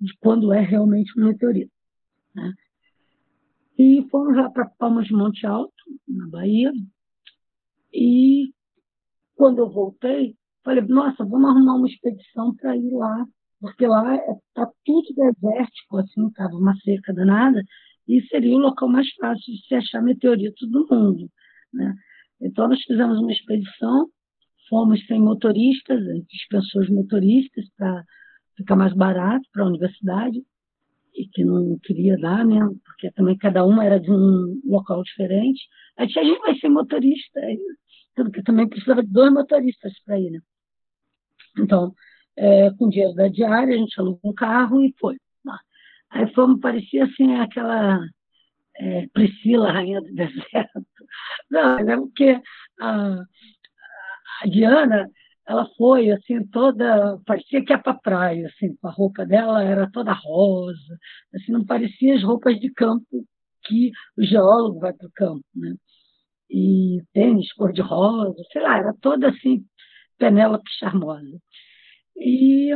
de 0.00 0.16
quando 0.20 0.52
é 0.52 0.60
realmente 0.60 1.12
um 1.18 1.26
meteorito. 1.26 1.72
Né? 2.34 2.54
E 3.78 4.06
fomos 4.10 4.36
lá 4.36 4.48
para 4.48 4.70
Palmas 4.78 5.06
de 5.06 5.12
Monte 5.12 5.46
Alto, 5.46 5.74
na 6.08 6.28
Bahia, 6.28 6.72
e 7.92 8.52
quando 9.34 9.58
eu 9.58 9.70
voltei, 9.70 10.36
falei, 10.64 10.82
nossa, 10.82 11.24
vamos 11.24 11.50
arrumar 11.50 11.74
uma 11.74 11.88
expedição 11.88 12.54
para 12.54 12.76
ir 12.76 12.92
lá, 12.92 13.26
porque 13.60 13.86
lá 13.86 14.14
está 14.16 14.62
é, 14.62 14.72
tudo 14.84 15.08
desértico, 15.14 15.98
assim, 15.98 16.26
estava 16.28 16.54
uma 16.54 16.74
seca 16.76 17.12
danada, 17.12 17.62
e 18.06 18.22
seria 18.28 18.56
o 18.56 18.60
local 18.60 18.88
mais 18.88 19.08
fácil 19.14 19.54
de 19.54 19.66
se 19.66 19.74
achar 19.74 20.02
meteoritos 20.02 20.68
do 20.70 20.86
mundo. 20.90 21.30
Né? 21.72 21.94
Então, 22.40 22.68
nós 22.68 22.82
fizemos 22.82 23.18
uma 23.18 23.32
expedição, 23.32 24.08
fomos 24.70 25.04
sem 25.06 25.20
motoristas, 25.20 26.00
dispensou 26.28 26.80
os 26.80 26.88
motoristas 26.88 27.68
para 27.76 28.04
ficar 28.56 28.76
mais 28.76 28.94
barato 28.94 29.46
para 29.52 29.64
a 29.64 29.66
universidade, 29.66 30.42
e 31.14 31.26
que 31.26 31.44
não 31.44 31.78
queria 31.82 32.16
dar, 32.16 32.44
né? 32.46 32.60
porque 32.84 33.10
também 33.10 33.36
cada 33.36 33.66
um 33.66 33.82
era 33.82 33.98
de 33.98 34.10
um 34.10 34.60
local 34.64 35.02
diferente. 35.02 35.60
A 35.98 36.04
gente, 36.04 36.18
a 36.18 36.24
gente 36.24 36.40
vai 36.40 36.54
ser 36.58 36.68
motorista, 36.68 37.40
tudo 38.14 38.30
que 38.30 38.42
também 38.42 38.68
precisava 38.68 39.02
de 39.02 39.10
dois 39.10 39.32
motoristas 39.32 39.92
para 40.04 40.18
ir. 40.18 40.30
Né? 40.30 40.40
Então, 41.58 41.92
é, 42.36 42.70
com 42.70 42.88
dinheiro 42.88 43.14
da 43.14 43.28
diária, 43.28 43.74
a 43.74 43.78
gente 43.78 44.00
alugou 44.00 44.30
um 44.30 44.34
carro 44.34 44.82
e 44.82 44.94
foi. 44.98 45.16
Aí 46.10 46.32
fomos, 46.34 46.60
parecia 46.60 47.04
assim 47.04 47.36
aquela 47.36 48.00
é, 48.76 49.06
Priscila, 49.12 49.72
rainha 49.72 50.00
do 50.00 50.10
deserto. 50.14 50.86
Não, 51.50 51.78
é 51.78 51.96
porque 51.96 52.40
a, 52.80 53.16
a 54.40 54.46
Diana, 54.46 55.08
ela 55.46 55.66
foi 55.76 56.10
assim 56.10 56.44
toda, 56.48 57.18
parecia 57.26 57.64
que 57.64 57.72
ia 57.72 57.78
para 57.78 57.94
praia, 57.94 58.46
assim, 58.48 58.76
a 58.82 58.90
roupa 58.90 59.26
dela 59.26 59.62
era 59.62 59.90
toda 59.90 60.12
rosa, 60.12 60.98
assim, 61.34 61.52
não 61.52 61.64
parecia 61.64 62.14
as 62.14 62.22
roupas 62.22 62.58
de 62.60 62.70
campo 62.72 63.24
que 63.64 63.90
o 64.16 64.22
geólogo 64.24 64.80
vai 64.80 64.92
para 64.92 65.06
o 65.06 65.12
campo, 65.12 65.44
né? 65.54 65.74
e 66.50 67.02
tênis 67.12 67.52
cor-de-rosa, 67.52 68.42
sei 68.52 68.62
lá, 68.62 68.78
era 68.78 68.94
toda 69.00 69.28
assim, 69.28 69.64
Penélope 70.18 70.68
charmosa. 70.78 71.40
E 72.16 72.72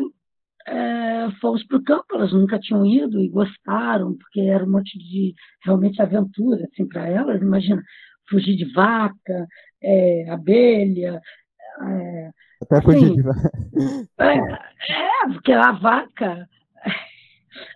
é, 0.66 1.30
fomos 1.40 1.64
para 1.66 1.78
o 1.78 1.84
campo, 1.84 2.06
elas 2.14 2.32
nunca 2.32 2.58
tinham 2.58 2.86
ido 2.86 3.20
e 3.20 3.28
gostaram, 3.28 4.16
porque 4.16 4.40
era 4.40 4.64
um 4.64 4.70
monte 4.70 4.96
de 4.98 5.34
realmente 5.64 6.00
aventura 6.00 6.64
assim, 6.64 6.86
para 6.88 7.08
elas. 7.08 7.40
Imagina, 7.42 7.82
fugir 8.28 8.56
de 8.56 8.64
vaca, 8.72 9.46
é, 9.82 10.30
abelha. 10.30 11.20
É, 11.82 12.30
Até 12.62 12.78
assim, 12.78 13.16
de 13.16 13.22
vaca. 13.22 13.50
É, 14.18 14.36
é, 14.36 15.32
porque 15.32 15.52
a 15.52 15.72
vaca, 15.72 16.48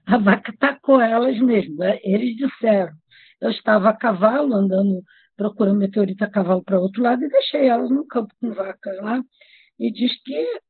a 0.06 0.18
vaca 0.18 0.52
atacou 0.52 1.00
elas 1.00 1.38
mesmo. 1.40 1.82
É, 1.82 2.00
eles 2.02 2.36
disseram. 2.36 2.92
Eu 3.40 3.50
estava 3.50 3.90
a 3.90 3.96
cavalo, 3.96 4.54
andando, 4.54 5.02
procurando 5.36 5.78
meteorito 5.78 6.24
a 6.24 6.30
cavalo 6.30 6.62
para 6.62 6.80
outro 6.80 7.02
lado, 7.02 7.24
e 7.24 7.28
deixei 7.28 7.68
elas 7.68 7.90
no 7.90 8.06
campo 8.06 8.34
com 8.40 8.52
vacas 8.52 8.96
lá. 8.98 9.22
E 9.78 9.92
diz 9.92 10.12
que 10.22 10.60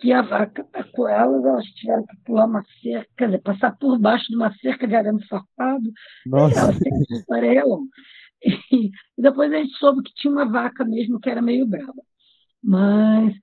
que 0.00 0.12
a 0.12 0.22
vaca 0.22 0.62
atacou 0.62 1.08
elas, 1.08 1.44
elas 1.44 1.64
tiveram 1.70 2.06
que 2.06 2.16
pular 2.24 2.46
uma 2.46 2.64
cerca, 2.80 3.08
quer 3.16 3.26
dizer, 3.26 3.42
passar 3.42 3.76
por 3.78 3.98
baixo 3.98 4.26
de 4.28 4.36
uma 4.36 4.54
cerca 4.58 4.86
de 4.86 4.94
arame 4.94 5.26
farpado. 5.26 5.92
Nossa. 6.26 6.60
Elas. 6.60 6.78
E 8.40 8.92
depois 9.20 9.52
a 9.52 9.56
gente 9.56 9.76
soube 9.78 10.00
que 10.00 10.14
tinha 10.14 10.32
uma 10.32 10.48
vaca 10.48 10.84
mesmo 10.84 11.18
que 11.18 11.28
era 11.28 11.42
meio 11.42 11.66
brava. 11.66 11.92
Mas 12.62 13.34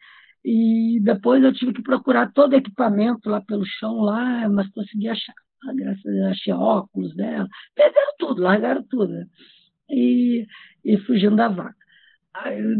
e 0.45 0.99
depois 1.01 1.43
eu 1.43 1.51
tive 1.51 1.73
que 1.73 1.81
procurar 1.81 2.31
todo 2.31 2.53
equipamento 2.53 3.27
lá 3.29 3.41
pelo 3.41 3.65
chão 3.65 4.01
lá, 4.01 4.47
mas 4.47 4.69
consegui 4.69 5.09
achar. 5.09 5.33
Graças 5.75 6.05
a 6.05 6.09
Deus, 6.11 6.25
achei 6.27 6.53
óculos 6.53 7.15
dela. 7.15 7.47
Perderam 7.73 8.13
tudo, 8.19 8.41
largaram 8.43 8.83
tudo. 8.83 9.11
Né? 9.11 9.25
E, 9.89 10.45
e 10.83 10.97
fugindo 10.99 11.35
da 11.35 11.47
vaca. 11.47 11.75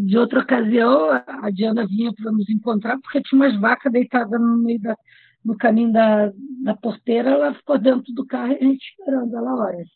De 0.05 0.15
outra 0.17 0.41
ocasião, 0.41 1.09
a 1.25 1.49
Diana 1.49 1.87
vinha 1.87 2.13
para 2.13 2.31
nos 2.31 2.47
encontrar 2.49 2.99
porque 3.01 3.21
tinha 3.23 3.41
umas 3.41 3.59
vacas 3.59 3.91
deitadas 3.91 4.39
no 4.39 4.57
meio 4.57 4.79
da, 4.81 4.95
no 5.43 5.57
caminho 5.57 5.91
da, 5.91 6.31
da 6.63 6.75
porteira. 6.75 7.31
Ela 7.31 7.53
ficou 7.55 7.79
dentro 7.79 8.13
do 8.13 8.27
carro 8.27 8.51
e 8.51 8.57
a 8.57 8.63
gente 8.63 8.85
esperando 8.91 9.35
ela 9.35 9.55
horas, 9.55 9.87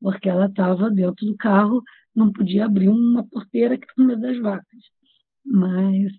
porque 0.00 0.28
ela 0.28 0.46
estava 0.46 0.90
dentro 0.90 1.26
do 1.26 1.36
carro, 1.36 1.80
não 2.14 2.32
podia 2.32 2.64
abrir 2.64 2.88
uma 2.88 3.24
porteira 3.28 3.78
que 3.78 3.86
tinha 3.94 4.06
medo 4.06 4.22
das 4.22 4.38
vacas. 4.40 4.80
Mas, 5.46 6.12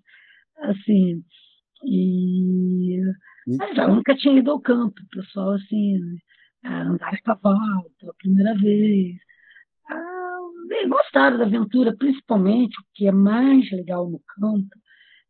assim, 0.58 1.22
e. 1.84 3.00
Mas 3.58 3.78
ela 3.78 3.94
nunca 3.94 4.14
tinha 4.16 4.38
ido 4.38 4.50
ao 4.50 4.60
campo, 4.60 5.00
o 5.00 5.08
pessoal, 5.08 5.52
assim, 5.52 5.98
andar 6.64 7.14
a 7.14 7.22
cavalo 7.22 7.90
pela 7.98 8.14
primeira 8.14 8.54
vez 8.56 9.16
gostaram 10.88 11.38
da 11.38 11.44
aventura, 11.44 11.96
principalmente 11.96 12.78
o 12.78 12.84
que 12.94 13.06
é 13.06 13.12
mais 13.12 13.70
legal 13.70 14.08
no 14.08 14.20
campo 14.26 14.68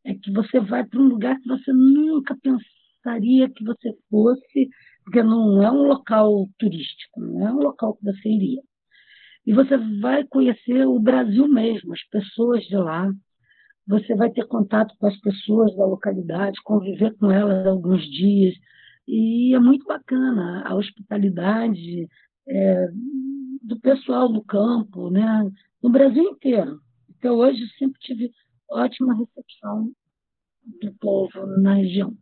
é 0.04 0.14
que 0.14 0.30
você 0.30 0.60
vai 0.60 0.84
para 0.84 1.00
um 1.00 1.08
lugar 1.08 1.38
que 1.40 1.48
você 1.48 1.72
nunca 1.72 2.36
pensaria 2.40 3.50
que 3.50 3.64
você 3.64 3.92
fosse, 4.08 4.68
porque 5.04 5.22
não 5.22 5.62
é 5.62 5.70
um 5.70 5.88
local 5.88 6.48
turístico, 6.58 7.20
não 7.20 7.46
é 7.46 7.52
um 7.52 7.58
local 7.58 7.96
que 7.96 8.04
você 8.04 8.28
iria. 8.28 8.62
E 9.44 9.52
você 9.52 9.76
vai 10.00 10.24
conhecer 10.24 10.86
o 10.86 10.98
Brasil 11.00 11.48
mesmo, 11.48 11.92
as 11.92 12.02
pessoas 12.08 12.64
de 12.64 12.76
lá. 12.76 13.10
Você 13.86 14.14
vai 14.14 14.30
ter 14.30 14.46
contato 14.46 14.94
com 14.98 15.06
as 15.06 15.16
pessoas 15.20 15.74
da 15.76 15.86
localidade, 15.86 16.62
conviver 16.62 17.14
com 17.16 17.30
elas 17.30 17.66
alguns 17.66 18.02
dias. 18.10 18.54
E 19.06 19.54
é 19.54 19.60
muito 19.60 19.86
bacana 19.86 20.64
a 20.66 20.74
hospitalidade, 20.74 22.08
é, 22.48 22.88
do 23.62 23.78
pessoal 23.80 24.28
do 24.32 24.42
campo, 24.42 25.10
né? 25.10 25.50
no 25.82 25.90
Brasil 25.90 26.24
inteiro. 26.24 26.80
Até 27.16 27.30
hoje 27.30 27.64
sempre 27.78 28.00
tive 28.00 28.30
ótima 28.68 29.14
recepção 29.14 29.92
do 30.80 30.92
povo 30.94 31.46
na 31.60 31.74
região. 31.74 32.12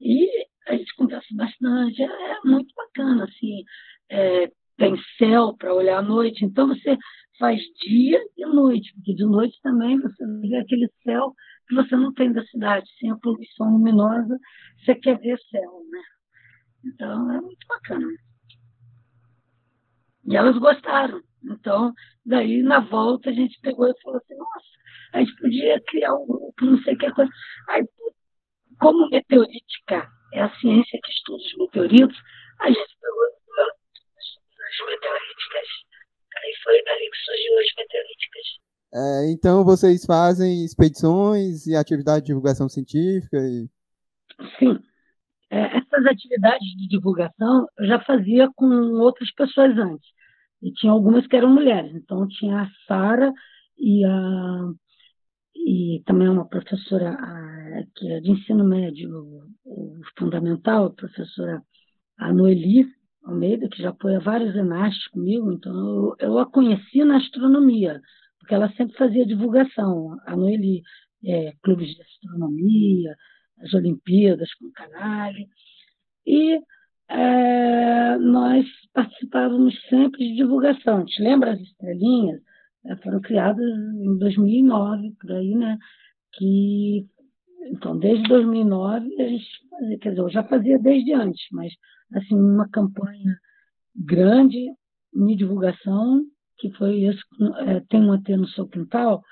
E 0.00 0.46
a 0.68 0.76
gente 0.76 0.94
conversa 0.94 1.26
bastante, 1.32 2.00
é, 2.00 2.06
é 2.06 2.40
muito 2.44 2.72
bacana, 2.74 3.24
assim, 3.24 3.64
é, 4.08 4.52
tem 4.76 4.94
céu 5.18 5.54
para 5.56 5.74
olhar 5.74 5.98
à 5.98 6.02
noite, 6.02 6.44
então 6.44 6.68
você 6.68 6.96
faz 7.38 7.60
dia 7.84 8.20
e 8.36 8.46
noite, 8.46 8.92
porque 8.94 9.14
de 9.14 9.24
noite 9.24 9.58
também 9.62 10.00
você 10.00 10.24
vê 10.40 10.56
aquele 10.56 10.88
céu 11.02 11.34
que 11.68 11.74
você 11.74 11.96
não 11.96 12.12
tem 12.12 12.32
da 12.32 12.44
cidade, 12.46 12.88
sem 12.98 13.10
a 13.10 13.16
poluição 13.16 13.72
luminosa, 13.72 14.38
você 14.78 14.94
quer 14.94 15.18
ver 15.18 15.38
céu, 15.50 15.82
né? 15.90 16.02
Então 16.84 17.30
é 17.32 17.40
muito 17.40 17.66
bacana. 17.66 18.06
E 20.24 20.36
elas 20.36 20.56
gostaram. 20.58 21.20
Então, 21.44 21.92
daí 22.24 22.62
na 22.62 22.80
volta 22.80 23.30
a 23.30 23.32
gente 23.32 23.58
pegou 23.60 23.88
e 23.88 24.00
falou 24.02 24.18
assim, 24.18 24.36
nossa, 24.36 24.66
a 25.12 25.18
gente 25.20 25.34
podia 25.36 25.80
criar 25.86 26.14
um 26.14 26.26
grupo, 26.26 26.64
não 26.64 26.80
sei 26.82 26.94
o 26.94 26.98
que 26.98 27.10
coisa. 27.12 27.30
Aí, 27.68 27.84
como 28.78 29.08
meteorítica 29.10 30.08
é 30.32 30.42
a 30.42 30.54
ciência 30.56 31.00
que 31.02 31.10
estuda 31.10 31.42
os 31.42 31.56
meteoritos, 31.58 32.18
a 32.60 32.68
gente 32.68 32.96
pegou 33.00 33.41
as 34.72 34.86
meteoríticas. 34.86 35.68
Aí 36.36 36.54
foi 36.64 36.84
daí 36.84 37.10
que 37.10 37.16
surgiu 37.24 37.58
as 37.58 37.66
meteoríticas. 37.78 38.62
É, 38.94 39.32
então 39.32 39.64
vocês 39.64 40.04
fazem 40.04 40.64
expedições 40.64 41.66
e 41.66 41.74
atividade 41.74 42.20
de 42.20 42.26
divulgação 42.26 42.68
científica? 42.68 43.38
E... 43.38 43.68
Sim. 44.58 44.78
É, 45.50 45.78
essas 45.78 46.06
atividades 46.06 46.66
de 46.76 46.88
divulgação 46.88 47.66
eu 47.78 47.86
já 47.86 48.00
fazia 48.00 48.50
com 48.54 48.66
outras 49.00 49.30
pessoas 49.32 49.76
antes. 49.78 50.08
E 50.62 50.72
tinha 50.72 50.92
algumas 50.92 51.26
que 51.26 51.36
eram 51.36 51.50
mulheres. 51.52 51.94
Então 51.94 52.26
tinha 52.28 52.62
a 52.62 52.70
Sara 52.86 53.32
e 53.78 54.04
a 54.04 54.72
e 55.54 56.02
também 56.06 56.28
uma 56.28 56.48
professora 56.48 57.10
a, 57.12 57.82
que 57.94 58.10
é 58.10 58.20
de 58.20 58.30
ensino 58.30 58.64
médio 58.64 59.10
o, 59.64 60.00
o 60.00 60.00
fundamental, 60.18 60.86
a 60.86 60.90
professora 60.90 61.62
Anoeli 62.18 62.86
Almeida, 63.24 63.68
que 63.68 63.82
já 63.82 63.92
foi 63.94 64.16
a 64.16 64.20
vários 64.20 64.54
enastes 64.56 65.06
comigo, 65.08 65.52
então 65.52 65.72
eu, 65.72 66.16
eu, 66.18 66.38
a 66.38 66.46
conheci 66.46 67.04
na 67.04 67.18
astronomia, 67.18 68.00
porque 68.38 68.54
ela 68.54 68.72
sempre 68.72 68.96
fazia 68.96 69.24
divulgação. 69.24 70.16
A 70.26 70.36
Noeli, 70.36 70.82
é, 71.24 71.52
clubes 71.62 71.94
de 71.94 72.02
astronomia, 72.02 73.14
as 73.60 73.72
Olimpíadas 73.74 74.52
com 74.54 74.66
o 74.66 74.72
Canale. 74.72 75.46
E 76.26 76.58
é, 77.08 78.16
nós 78.18 78.66
participávamos 78.92 79.74
sempre 79.88 80.18
de 80.28 80.36
divulgação. 80.36 81.04
Te 81.04 81.22
lembra 81.22 81.52
as 81.52 81.60
estrelinhas? 81.60 82.40
É, 82.86 82.96
foram 82.96 83.20
criadas 83.20 83.64
em 83.64 84.18
2009, 84.18 85.12
por 85.20 85.32
aí, 85.32 85.54
né? 85.54 85.78
Que, 86.32 87.06
então, 87.68 87.98
desde 87.98 88.28
2009, 88.28 89.22
a 89.22 89.28
gente 89.28 89.46
quer 90.00 90.10
dizer, 90.10 90.20
eu 90.20 90.30
já 90.30 90.42
fazia 90.44 90.78
desde 90.78 91.12
antes, 91.12 91.46
mas, 91.52 91.72
assim, 92.14 92.34
uma 92.34 92.68
campanha 92.68 93.38
grande 93.94 94.72
de 95.12 95.36
divulgação, 95.36 96.24
que 96.58 96.70
foi 96.72 97.04
esse, 97.04 97.20
é, 97.66 97.80
tem 97.88 98.00
um 98.00 98.12
AT 98.12 98.28
no 98.36 98.48
seu 98.48 98.66
quintal, 98.66 99.22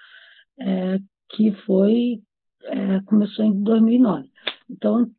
é, 0.59 0.99
que 1.31 1.53
foi 1.65 2.23
é, 2.65 3.01
começou 3.03 3.45
em 3.45 3.63
2009. 3.63 4.31
Então, 4.69 5.11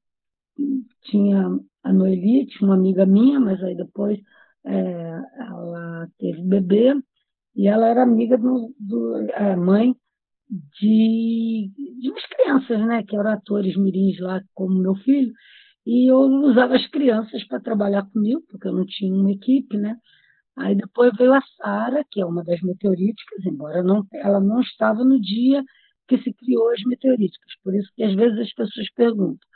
tinha 1.04 1.48
a 1.84 1.94
Noeli, 1.94 2.46
tinha 2.48 2.70
uma 2.70 2.76
amiga 2.76 3.06
minha, 3.06 3.40
mas 3.40 3.62
aí 3.64 3.76
depois 3.76 4.20
é, 4.66 5.22
ela 5.40 6.08
teve 6.20 6.42
bebê 6.44 6.94
e 7.56 7.68
ela 7.68 7.88
era 7.88 8.04
amiga 8.04 8.38
do, 8.38 8.74
do 8.80 9.18
é, 9.32 9.56
mãe 9.56 9.96
de, 10.52 11.72
de 12.00 12.10
umas 12.10 12.26
crianças, 12.26 12.80
né, 12.86 13.04
que 13.04 13.16
eram 13.16 13.32
atores 13.32 13.76
mirins 13.78 14.20
lá, 14.20 14.42
como 14.54 14.82
meu 14.82 14.96
filho, 14.96 15.34
e 15.86 16.12
eu 16.12 16.20
usava 16.20 16.76
as 16.76 16.86
crianças 16.88 17.44
para 17.46 17.62
trabalhar 17.62 18.04
comigo, 18.12 18.44
porque 18.50 18.68
eu 18.68 18.74
não 18.74 18.86
tinha 18.86 19.14
uma 19.14 19.32
equipe, 19.32 19.78
né? 19.78 19.98
Aí 20.58 20.76
depois 20.76 21.12
veio 21.18 21.34
a 21.34 21.42
Sara, 21.58 22.06
que 22.12 22.22
é 22.22 22.26
uma 22.26 22.44
das 22.44 22.62
meteoríticas, 22.62 23.46
embora 23.46 23.82
não, 23.82 24.06
ela 24.14 24.40
não 24.40 24.60
estava 24.62 25.04
no 25.04 25.20
dia 25.20 25.64
que 26.08 26.18
se 26.20 26.34
criou 26.34 26.70
as 26.72 26.84
meteoríticas. 26.84 27.54
Por 27.64 27.74
isso 27.74 27.90
que 27.96 28.04
às 28.04 28.14
vezes 28.14 28.38
as 28.40 28.54
pessoas 28.54 28.92
perguntam: 28.94 29.48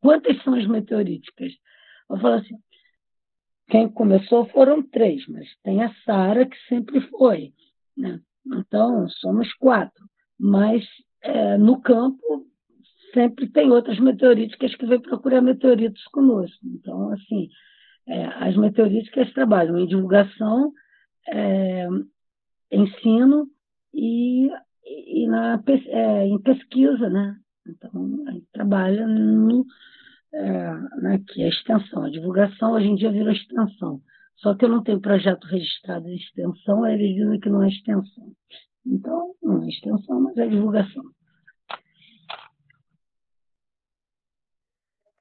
quantas 0.00 0.42
são 0.42 0.54
as 0.54 0.66
meteoríticas? 0.66 1.52
Eu 2.08 2.18
falo 2.18 2.34
assim: 2.36 2.56
quem 3.68 3.88
começou 3.90 4.46
foram 4.46 4.82
três, 4.82 5.26
mas 5.28 5.48
tem 5.62 5.82
a 5.82 5.92
Sara 6.04 6.46
que 6.46 6.56
sempre 6.68 7.00
foi. 7.10 7.52
Né? 7.96 8.20
Então, 8.46 9.08
somos 9.08 9.52
quatro. 9.54 10.08
Mas 10.38 10.84
é, 11.22 11.58
no 11.58 11.80
campo 11.80 12.46
sempre 13.12 13.48
tem 13.48 13.70
outras 13.70 13.98
meteoríticas 13.98 14.74
que 14.74 14.86
vêm 14.86 15.00
procurar 15.00 15.40
meteoritos 15.40 16.02
conosco. 16.04 16.58
Então, 16.64 17.12
assim, 17.12 17.48
é, 18.06 18.24
as 18.26 18.56
meteoríticas 18.56 19.32
trabalham 19.32 19.78
em 19.78 19.86
divulgação, 19.86 20.72
é, 21.28 21.86
ensino 22.70 23.48
e 23.92 24.50
e 24.88 25.26
na, 25.26 25.62
é, 25.66 26.26
em 26.26 26.40
pesquisa, 26.40 27.10
né? 27.10 27.36
Então, 27.66 28.24
a 28.26 28.32
gente 28.32 28.46
trabalha 28.52 29.06
no, 29.06 29.66
é, 30.32 30.72
né, 31.02 31.22
que 31.28 31.42
é 31.42 31.46
a 31.46 31.48
extensão. 31.48 32.04
A 32.04 32.10
divulgação 32.10 32.72
hoje 32.72 32.86
em 32.86 32.94
dia 32.94 33.12
virou 33.12 33.32
extensão. 33.32 34.00
Só 34.36 34.54
que 34.54 34.64
eu 34.64 34.68
não 34.68 34.82
tenho 34.82 35.00
projeto 35.00 35.46
registrado 35.46 36.08
em 36.08 36.16
extensão, 36.16 36.84
aí 36.84 36.94
eles 36.94 37.16
dizem 37.16 37.40
que 37.40 37.50
não 37.50 37.62
é 37.62 37.68
extensão. 37.68 38.32
Então, 38.90 39.34
não 39.42 39.62
é 39.62 39.68
extensão, 39.68 40.20
mas 40.20 40.36
é 40.38 40.46
divulgação. 40.46 41.04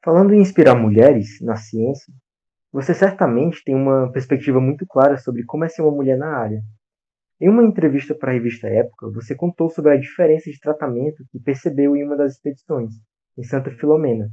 Falando 0.04 0.34
em 0.34 0.40
inspirar 0.40 0.74
mulheres 0.74 1.42
na 1.42 1.58
ciência, 1.58 2.14
você 2.72 2.94
certamente 2.94 3.62
tem 3.66 3.76
uma 3.76 4.10
perspectiva 4.12 4.62
muito 4.62 4.86
clara 4.88 5.18
sobre 5.18 5.44
como 5.44 5.66
é 5.66 5.68
ser 5.68 5.82
uma 5.82 5.92
mulher 5.92 6.18
na 6.18 6.38
área. 6.38 6.62
Em 7.42 7.50
uma 7.50 7.64
entrevista 7.64 8.16
para 8.16 8.32
a 8.32 8.34
revista 8.34 8.68
Época, 8.68 9.12
você 9.12 9.36
contou 9.36 9.70
sobre 9.70 9.92
a 9.94 9.98
diferença 9.98 10.50
de 10.50 10.60
tratamento 10.60 11.26
que 11.30 11.40
percebeu 11.40 11.96
em 11.96 12.06
uma 12.06 12.16
das 12.16 12.34
expedições, 12.34 12.94
em 13.38 13.44
Santa 13.44 13.70
Filomena. 13.72 14.30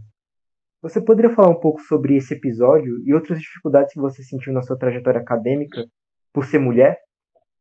Você 0.80 1.00
poderia 1.00 1.34
falar 1.34 1.48
um 1.48 1.60
pouco 1.60 1.80
sobre 1.80 2.16
esse 2.16 2.34
episódio 2.34 3.02
e 3.04 3.12
outras 3.12 3.40
dificuldades 3.40 3.92
que 3.92 4.00
você 4.00 4.22
sentiu 4.22 4.52
na 4.52 4.62
sua 4.62 4.78
trajetória 4.78 5.20
acadêmica 5.20 5.84
por 6.32 6.44
ser 6.44 6.60
mulher, 6.60 6.98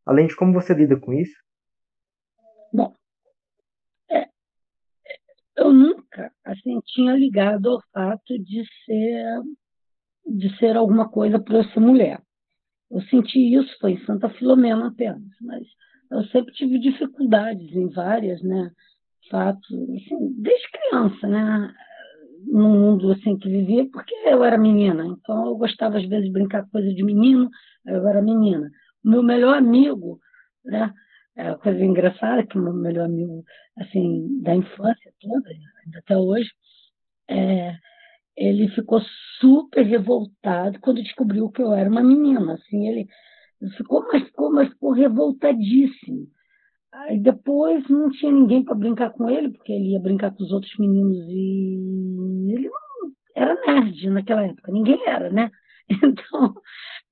além 0.06 0.28
de 0.28 0.36
como 0.36 0.54
você 0.54 0.74
lida 0.74 1.00
com 1.00 1.12
isso? 1.14 1.34
Bom, 2.74 2.94
é, 4.10 4.28
eu 5.58 5.72
nunca 5.72 6.32
assim 6.44 6.80
tinha 6.86 7.16
ligado 7.16 7.70
ao 7.70 7.82
fato 7.94 8.38
de 8.40 8.64
ser 8.86 9.42
de 10.26 10.58
ser 10.58 10.76
alguma 10.76 11.08
coisa 11.10 11.38
para 11.38 11.58
eu 11.58 11.64
ser 11.66 11.80
mulher. 11.80 12.20
Eu 12.90 13.02
senti 13.04 13.40
isso 13.54 13.78
foi 13.80 13.94
em 13.94 14.06
Santa 14.06 14.30
Filomena 14.30 14.88
apenas, 14.88 15.22
mas 15.42 15.68
eu 16.12 16.24
sempre 16.26 16.54
tive 16.54 16.80
dificuldades 16.80 17.76
em 17.76 17.90
várias, 17.90 18.42
né, 18.42 18.72
fatos, 19.30 19.72
assim, 19.72 20.34
desde 20.38 20.68
criança, 20.72 21.28
né, 21.28 21.74
no 22.46 22.70
mundo 22.70 23.12
assim 23.12 23.38
que 23.38 23.50
vivia, 23.50 23.90
porque 23.92 24.14
eu 24.26 24.44
era 24.44 24.58
menina, 24.58 25.06
então 25.06 25.48
eu 25.48 25.56
gostava 25.56 25.98
às 25.98 26.08
vezes 26.08 26.26
de 26.26 26.32
brincar 26.32 26.64
com 26.64 26.72
coisa 26.72 26.94
de 26.94 27.04
menino, 27.04 27.50
eu 27.86 28.08
era 28.08 28.22
menina. 28.22 28.70
O 29.04 29.10
meu 29.10 29.24
melhor 29.24 29.58
amigo, 29.58 30.20
né, 30.64 30.94
é 31.36 31.56
coisa 31.56 31.84
engraçada 31.84 32.46
que 32.46 32.58
o 32.58 32.62
meu 32.62 32.74
melhor 32.74 33.06
amigo 33.06 33.44
assim 33.78 34.42
da 34.42 34.56
infância 34.56 35.14
toda, 35.20 35.50
até 35.98 36.18
hoje, 36.18 36.50
é, 37.30 37.76
ele 38.36 38.68
ficou 38.70 39.02
super 39.40 39.84
revoltado 39.84 40.80
quando 40.80 41.04
descobriu 41.04 41.50
que 41.50 41.62
eu 41.62 41.74
era 41.74 41.90
uma 41.90 42.04
menina. 42.04 42.54
Assim, 42.54 42.88
ele 42.88 43.08
ficou, 43.78 44.06
mas 44.12 44.24
ficou, 44.24 44.52
mas 44.52 44.70
ficou 44.70 44.92
revoltadíssimo. 44.92 46.28
Aí 46.92 47.20
depois 47.20 47.88
não 47.90 48.10
tinha 48.12 48.32
ninguém 48.32 48.64
para 48.64 48.76
brincar 48.76 49.12
com 49.12 49.30
ele, 49.30 49.52
porque 49.52 49.72
ele 49.72 49.94
ia 49.94 50.00
brincar 50.00 50.32
com 50.32 50.44
os 50.44 50.52
outros 50.52 50.74
meninos 50.78 51.18
e 51.28 52.52
ele 52.54 52.70
não 52.70 53.12
era 53.36 53.56
nerd 53.66 54.10
naquela 54.12 54.44
época, 54.46 54.72
ninguém 54.72 55.02
era, 55.08 55.30
né? 55.32 55.50
Então 55.90 56.54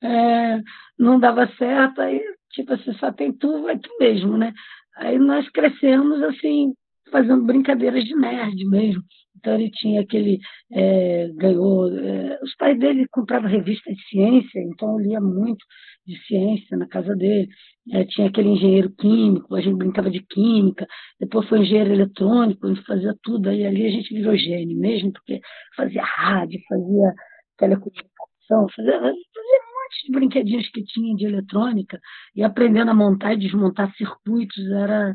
é, 0.02 0.62
não 0.98 1.20
dava 1.20 1.48
certo, 1.58 2.02
aí 2.02 2.22
tipo 2.52 2.74
assim, 2.74 2.94
só 2.94 3.12
tem 3.12 3.32
tu, 3.34 3.64
vai 3.64 3.78
tu 3.78 3.90
mesmo, 4.00 4.38
né? 4.38 4.54
Aí 4.98 5.18
nós 5.18 5.48
crescemos 5.50 6.22
assim, 6.24 6.74
fazendo 7.12 7.46
brincadeiras 7.46 8.04
de 8.04 8.16
nerd 8.16 8.66
mesmo. 8.66 9.04
Então 9.38 9.56
ele 9.56 9.72
tinha 9.72 10.02
aquele, 10.02 10.40
é, 10.72 11.30
ganhou, 11.36 11.88
é, 11.98 12.40
os 12.44 12.56
pais 12.56 12.78
dele 12.78 13.08
compravam 13.10 13.50
revistas 13.50 13.96
de 13.96 14.04
ciência, 14.08 14.60
então 14.60 14.92
eu 14.92 15.00
lia 15.00 15.22
muito 15.22 15.66
de 16.06 16.18
ciência 16.26 16.78
na 16.78 16.88
casa 16.88 17.16
dele. 17.16 17.48
É, 17.92 18.06
tinha 18.06 18.28
aquele 18.28 18.50
engenheiro 18.50 18.92
químico, 18.92 19.56
a 19.56 19.62
gente 19.62 19.78
brincava 19.78 20.10
de 20.10 20.22
química, 20.28 20.86
depois 21.20 21.48
foi 21.50 21.60
engenheiro 21.60 21.94
eletrônico, 21.94 22.68
a 22.68 22.74
gente 22.74 22.86
fazia 22.86 23.16
tudo, 23.24 23.50
aí 23.50 23.66
ali 23.66 23.88
a 23.88 23.92
gente 23.92 24.14
virou 24.14 24.36
gênio 24.36 24.78
mesmo, 24.78 25.12
porque 25.12 25.40
fazia 25.76 26.04
rádio, 26.04 26.60
fazia 26.70 27.14
telecomunicação, 27.58 28.68
fazia, 28.76 29.00
fazia 29.00 29.71
monte 29.91 30.06
de 30.06 30.12
brinquedinhos 30.12 30.69
que 30.69 30.84
tinha 30.84 31.15
de 31.15 31.25
eletrônica, 31.25 31.99
e 32.36 32.43
aprendendo 32.43 32.91
a 32.91 32.95
montar 32.95 33.34
e 33.34 33.38
desmontar 33.38 33.93
circuitos, 33.95 34.65
era 34.71 35.13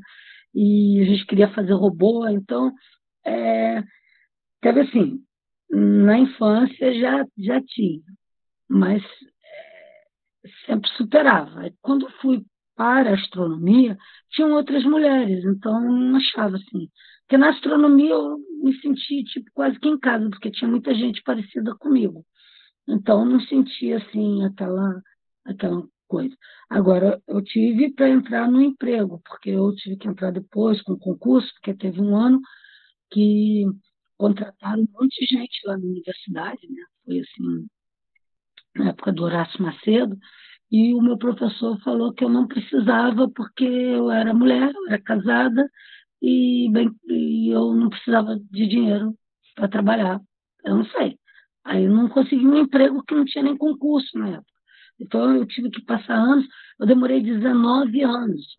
e 0.54 1.00
a 1.02 1.04
gente 1.04 1.26
queria 1.26 1.52
fazer 1.52 1.74
robô, 1.74 2.26
então 2.28 2.72
é, 3.26 3.82
teve 4.60 4.80
assim, 4.80 5.20
na 5.70 6.18
infância 6.18 6.94
já, 6.98 7.26
já 7.36 7.60
tinha, 7.62 8.00
mas 8.68 9.02
é, 9.02 10.48
sempre 10.66 10.88
superava. 10.96 11.70
Quando 11.82 12.08
fui 12.22 12.42
para 12.74 13.10
a 13.10 13.14
astronomia, 13.14 13.98
tinham 14.30 14.52
outras 14.52 14.82
mulheres, 14.84 15.44
então 15.44 15.78
não 15.80 16.16
achava 16.16 16.56
assim. 16.56 16.88
Porque 17.22 17.36
na 17.36 17.50
astronomia 17.50 18.10
eu 18.12 18.38
me 18.62 18.74
senti 18.80 19.24
tipo, 19.24 19.50
quase 19.52 19.78
que 19.78 19.88
em 19.88 19.98
casa, 19.98 20.30
porque 20.30 20.50
tinha 20.50 20.70
muita 20.70 20.94
gente 20.94 21.22
parecida 21.22 21.74
comigo. 21.76 22.24
Então 22.88 23.24
não 23.24 23.40
sentia 23.40 23.98
assim 23.98 24.44
aquela, 24.44 25.02
aquela 25.44 25.86
coisa. 26.08 26.34
Agora, 26.70 27.20
eu 27.26 27.42
tive 27.42 27.92
para 27.92 28.08
entrar 28.08 28.50
no 28.50 28.60
emprego, 28.62 29.20
porque 29.24 29.50
eu 29.50 29.74
tive 29.74 29.96
que 29.96 30.08
entrar 30.08 30.30
depois 30.32 30.80
com 30.82 30.98
concurso, 30.98 31.52
porque 31.54 31.74
teve 31.74 32.00
um 32.00 32.16
ano 32.16 32.40
que 33.10 33.64
contrataram 34.16 34.82
um 34.82 34.88
monte 34.92 35.26
de 35.26 35.36
gente 35.38 35.60
lá 35.66 35.76
na 35.76 35.84
universidade, 35.84 36.60
né? 36.68 36.82
Foi 37.04 37.20
assim, 37.20 37.66
na 38.76 38.88
época 38.90 39.12
do 39.12 39.24
Horácio 39.24 39.62
Macedo, 39.62 40.16
e 40.70 40.94
o 40.94 41.00
meu 41.00 41.16
professor 41.16 41.78
falou 41.82 42.12
que 42.12 42.24
eu 42.24 42.28
não 42.28 42.46
precisava 42.46 43.30
porque 43.30 43.64
eu 43.64 44.10
era 44.10 44.34
mulher, 44.34 44.72
eu 44.74 44.86
era 44.88 45.00
casada 45.00 45.70
e, 46.20 46.68
bem, 46.72 46.90
e 47.08 47.50
eu 47.50 47.72
não 47.74 47.88
precisava 47.88 48.36
de 48.50 48.66
dinheiro 48.66 49.14
para 49.54 49.68
trabalhar. 49.68 50.20
Eu 50.64 50.76
não 50.76 50.84
sei. 50.86 51.18
Aí 51.66 51.84
eu 51.84 51.90
não 51.90 52.08
consegui 52.08 52.46
um 52.46 52.56
emprego 52.56 53.02
que 53.02 53.14
não 53.14 53.24
tinha 53.24 53.42
nem 53.42 53.56
concurso 53.56 54.16
na 54.16 54.28
época. 54.28 54.52
Então 55.00 55.34
eu 55.36 55.44
tive 55.46 55.68
que 55.68 55.84
passar 55.84 56.14
anos, 56.14 56.46
eu 56.78 56.86
demorei 56.86 57.20
19 57.20 58.02
anos 58.02 58.56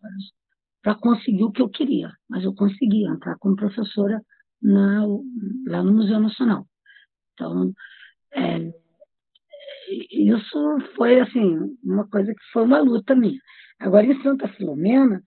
para 0.82 0.94
conseguir 0.94 1.42
o 1.42 1.50
que 1.50 1.62
eu 1.62 1.70
queria, 1.70 2.12
mas 2.28 2.44
eu 2.44 2.54
consegui 2.54 3.06
entrar 3.06 3.36
como 3.38 3.56
professora 3.56 4.22
na, 4.62 5.06
lá 5.66 5.82
no 5.82 5.92
Museu 5.94 6.20
Nacional. 6.20 6.66
Então, 7.32 7.72
é, 8.32 8.72
isso 10.12 10.78
foi 10.94 11.18
assim 11.18 11.76
uma 11.82 12.06
coisa 12.08 12.32
que 12.32 12.44
foi 12.52 12.62
uma 12.62 12.78
luta 12.78 13.14
minha. 13.14 13.40
Agora 13.80 14.06
em 14.06 14.22
Santa 14.22 14.48
Filomena, 14.48 15.22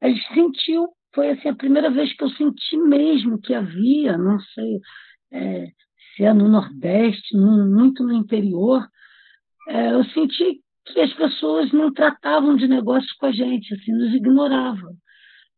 a 0.00 0.08
gente 0.08 0.34
sentiu, 0.34 0.88
foi 1.14 1.32
assim 1.32 1.48
a 1.48 1.54
primeira 1.54 1.90
vez 1.90 2.16
que 2.16 2.24
eu 2.24 2.30
senti 2.30 2.78
mesmo 2.78 3.38
que 3.40 3.52
havia, 3.52 4.16
não 4.16 4.40
sei 4.40 4.80
é, 5.32 5.66
se 6.16 6.24
é 6.24 6.32
no 6.32 6.48
Nordeste, 6.48 7.36
no, 7.36 7.66
muito 7.66 8.02
no 8.02 8.12
interior, 8.12 8.86
é, 9.68 9.92
eu 9.92 10.04
senti 10.06 10.60
que 10.86 11.00
as 11.00 11.12
pessoas 11.14 11.72
não 11.72 11.92
tratavam 11.92 12.56
de 12.56 12.66
negócios 12.66 13.12
com 13.14 13.26
a 13.26 13.32
gente, 13.32 13.74
assim, 13.74 13.92
nos 13.92 14.14
ignoravam. 14.14 14.96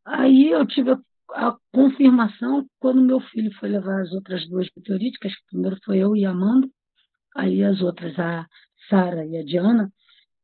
Aí 0.05 0.51
eu 0.51 0.67
tive 0.67 0.93
a, 0.93 0.99
a 1.31 1.57
confirmação 1.73 2.67
quando 2.81 3.03
meu 3.03 3.21
filho 3.21 3.53
foi 3.59 3.69
levar 3.69 4.01
as 4.01 4.13
outras 4.13 4.49
duas 4.49 4.69
meteoríticas, 4.77 5.33
primeiro 5.49 5.79
foi 5.85 5.99
eu 5.99 6.17
e 6.17 6.25
a 6.25 6.31
Amanda, 6.31 6.69
aí 7.37 7.63
as 7.63 7.81
outras, 7.81 8.19
a 8.19 8.47
Sara 8.89 9.25
e 9.27 9.37
a 9.37 9.45
Diana, 9.45 9.93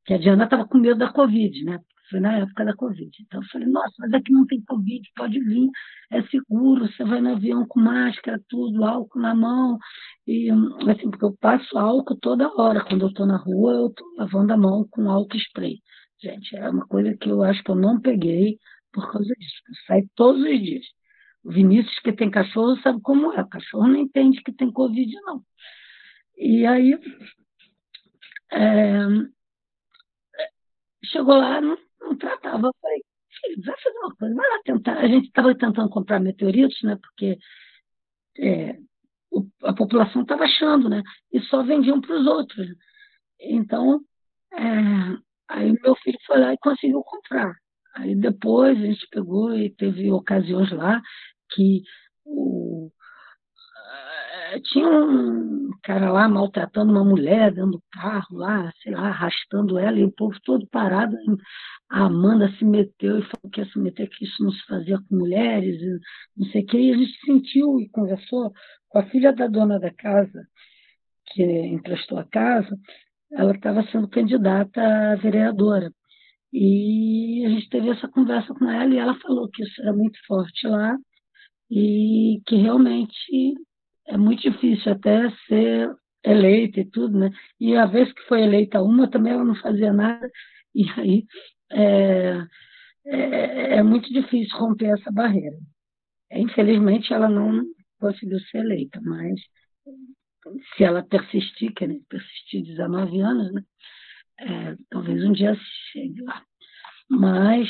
que 0.04 0.14
a 0.14 0.18
Diana 0.18 0.44
estava 0.44 0.66
com 0.66 0.78
medo 0.78 0.98
da 0.98 1.12
Covid, 1.12 1.64
né? 1.64 1.80
Foi 2.10 2.20
na 2.20 2.38
época 2.38 2.64
da 2.64 2.74
Covid. 2.74 3.10
Então 3.22 3.40
eu 3.40 3.48
falei, 3.48 3.68
nossa, 3.68 3.94
mas 3.98 4.12
aqui 4.12 4.32
não 4.32 4.46
tem 4.46 4.62
Covid, 4.62 5.10
pode 5.16 5.40
vir, 5.40 5.70
é 6.10 6.22
seguro, 6.24 6.86
você 6.86 7.04
vai 7.04 7.20
no 7.20 7.32
avião 7.32 7.66
com 7.66 7.80
máscara, 7.80 8.42
tudo, 8.48 8.84
álcool 8.84 9.20
na 9.20 9.34
mão. 9.34 9.78
E 10.26 10.50
assim, 10.50 11.10
porque 11.10 11.24
eu 11.24 11.36
passo 11.38 11.78
álcool 11.78 12.18
toda 12.20 12.52
hora. 12.54 12.84
Quando 12.84 13.02
eu 13.02 13.08
estou 13.08 13.26
na 13.26 13.36
rua, 13.36 13.72
eu 13.72 13.86
estou 13.88 14.06
lavando 14.18 14.52
a 14.52 14.56
mão 14.56 14.86
com 14.90 15.10
álcool 15.10 15.36
spray. 15.36 15.78
Gente, 16.22 16.56
é 16.56 16.68
uma 16.68 16.86
coisa 16.86 17.16
que 17.16 17.28
eu 17.28 17.42
acho 17.42 17.62
que 17.62 17.70
eu 17.70 17.74
não 17.74 18.00
peguei 18.00 18.58
por 18.92 19.10
causa 19.10 19.32
disso. 19.38 19.62
Eu 19.68 19.74
saio 19.86 20.10
todos 20.14 20.42
os 20.42 20.60
dias. 20.62 20.84
O 21.44 21.50
Vinícius, 21.52 21.98
que 22.00 22.12
tem 22.12 22.30
cachorro, 22.30 22.80
sabe 22.82 23.00
como 23.02 23.32
é. 23.32 23.42
O 23.42 23.48
cachorro 23.48 23.88
não 23.88 23.96
entende 23.96 24.42
que 24.42 24.52
tem 24.52 24.70
Covid, 24.72 25.12
não. 25.22 25.42
E 26.36 26.66
aí, 26.66 26.98
é, 28.52 29.06
chegou 31.04 31.36
lá, 31.36 31.60
não 31.60 31.76
não 32.04 32.16
tratava. 32.16 32.68
Eu 32.68 32.74
falei, 32.80 33.02
filho, 33.40 33.64
vai 33.64 33.76
fazer 33.80 33.98
uma 33.98 34.14
coisa, 34.16 34.34
vai 34.34 34.50
lá 34.50 34.62
tentar. 34.64 34.98
A 34.98 35.08
gente 35.08 35.26
estava 35.26 35.54
tentando 35.54 35.88
comprar 35.90 36.20
meteoritos, 36.20 36.80
né? 36.82 36.96
Porque 37.00 37.38
é, 38.38 38.78
o, 39.30 39.46
a 39.62 39.74
população 39.74 40.22
estava 40.22 40.44
achando, 40.44 40.88
né? 40.88 41.02
E 41.32 41.40
só 41.42 41.62
vendiam 41.62 42.00
para 42.00 42.16
os 42.16 42.26
outros. 42.26 42.66
Então, 43.40 44.00
é, 44.52 44.58
aí 45.48 45.72
meu 45.82 45.94
filho 45.96 46.18
foi 46.26 46.38
lá 46.38 46.52
e 46.52 46.58
conseguiu 46.58 47.02
comprar. 47.02 47.54
Aí 47.96 48.14
depois 48.14 48.76
a 48.78 48.80
gente 48.80 49.06
pegou 49.10 49.54
e 49.54 49.70
teve 49.70 50.10
ocasiões 50.10 50.70
lá 50.72 51.00
que 51.50 51.82
o, 52.24 52.90
tinha 54.64 54.88
um 54.88 55.70
cara 55.82 56.10
lá 56.12 56.28
maltratando 56.28 56.92
uma 56.92 57.04
mulher 57.04 57.52
dentro 57.52 57.72
do 57.72 57.82
carro 57.92 58.36
lá, 58.36 58.72
sei 58.82 58.92
lá, 58.92 59.08
arrastando 59.08 59.78
ela, 59.78 59.98
e 59.98 60.04
o 60.04 60.12
povo 60.12 60.38
todo 60.44 60.66
parado. 60.68 61.16
A 61.90 62.04
Amanda 62.06 62.50
se 62.58 62.64
meteu 62.64 63.18
e 63.18 63.22
falou 63.22 63.50
que 63.52 63.60
ia 63.60 63.66
se 63.66 63.78
meter, 63.78 64.08
que 64.08 64.24
isso 64.24 64.42
não 64.42 64.50
se 64.52 64.64
fazia 64.66 64.98
com 64.98 65.16
mulheres, 65.16 65.80
não 66.36 66.46
sei 66.48 66.62
o 66.62 66.66
quê. 66.66 66.78
E 66.78 66.92
a 66.92 66.96
gente 66.96 67.20
sentiu 67.24 67.80
e 67.80 67.88
conversou 67.90 68.52
com 68.88 68.98
a 68.98 69.06
filha 69.06 69.32
da 69.32 69.46
dona 69.46 69.78
da 69.78 69.92
casa, 69.92 70.46
que 71.26 71.42
emprestou 71.44 72.18
a 72.18 72.24
casa, 72.24 72.76
ela 73.32 73.52
estava 73.52 73.82
sendo 73.90 74.08
candidata 74.08 74.80
a 75.12 75.16
vereadora. 75.16 75.92
E 76.52 77.44
a 77.46 77.50
gente 77.50 77.68
teve 77.68 77.90
essa 77.90 78.08
conversa 78.08 78.54
com 78.54 78.70
ela 78.70 78.94
e 78.94 78.98
ela 78.98 79.18
falou 79.20 79.48
que 79.50 79.62
isso 79.62 79.82
era 79.82 79.92
muito 79.92 80.18
forte 80.26 80.66
lá 80.68 80.96
e 81.70 82.40
que 82.46 82.56
realmente 82.56 83.54
é 84.06 84.16
muito 84.16 84.42
difícil 84.42 84.92
até 84.92 85.30
ser 85.48 85.90
eleita 86.24 86.80
e 86.80 86.90
tudo, 86.90 87.18
né? 87.18 87.30
E 87.60 87.76
a 87.76 87.86
vez 87.86 88.12
que 88.12 88.22
foi 88.22 88.42
eleita 88.42 88.82
uma, 88.82 89.10
também 89.10 89.32
ela 89.32 89.44
não 89.44 89.54
fazia 89.56 89.92
nada, 89.92 90.30
e 90.74 90.84
aí 90.96 91.26
é, 91.72 92.46
é, 93.06 93.76
é 93.76 93.82
muito 93.82 94.12
difícil 94.12 94.56
romper 94.58 94.98
essa 94.98 95.10
barreira. 95.10 95.56
Infelizmente, 96.32 97.12
ela 97.12 97.28
não 97.28 97.62
conseguiu 97.98 98.40
ser 98.40 98.58
eleita, 98.58 99.00
mas 99.02 99.40
se 100.76 100.84
ela 100.84 101.02
persistir, 101.02 101.72
que 101.74 101.86
nem 101.86 102.02
persistir 102.04 102.62
19 102.64 103.20
anos, 103.20 103.52
né? 103.52 103.62
É, 104.40 104.76
talvez 104.90 105.24
um 105.24 105.32
dia 105.32 105.56
chegue 105.92 106.20
lá. 106.22 106.42
Mas 107.08 107.68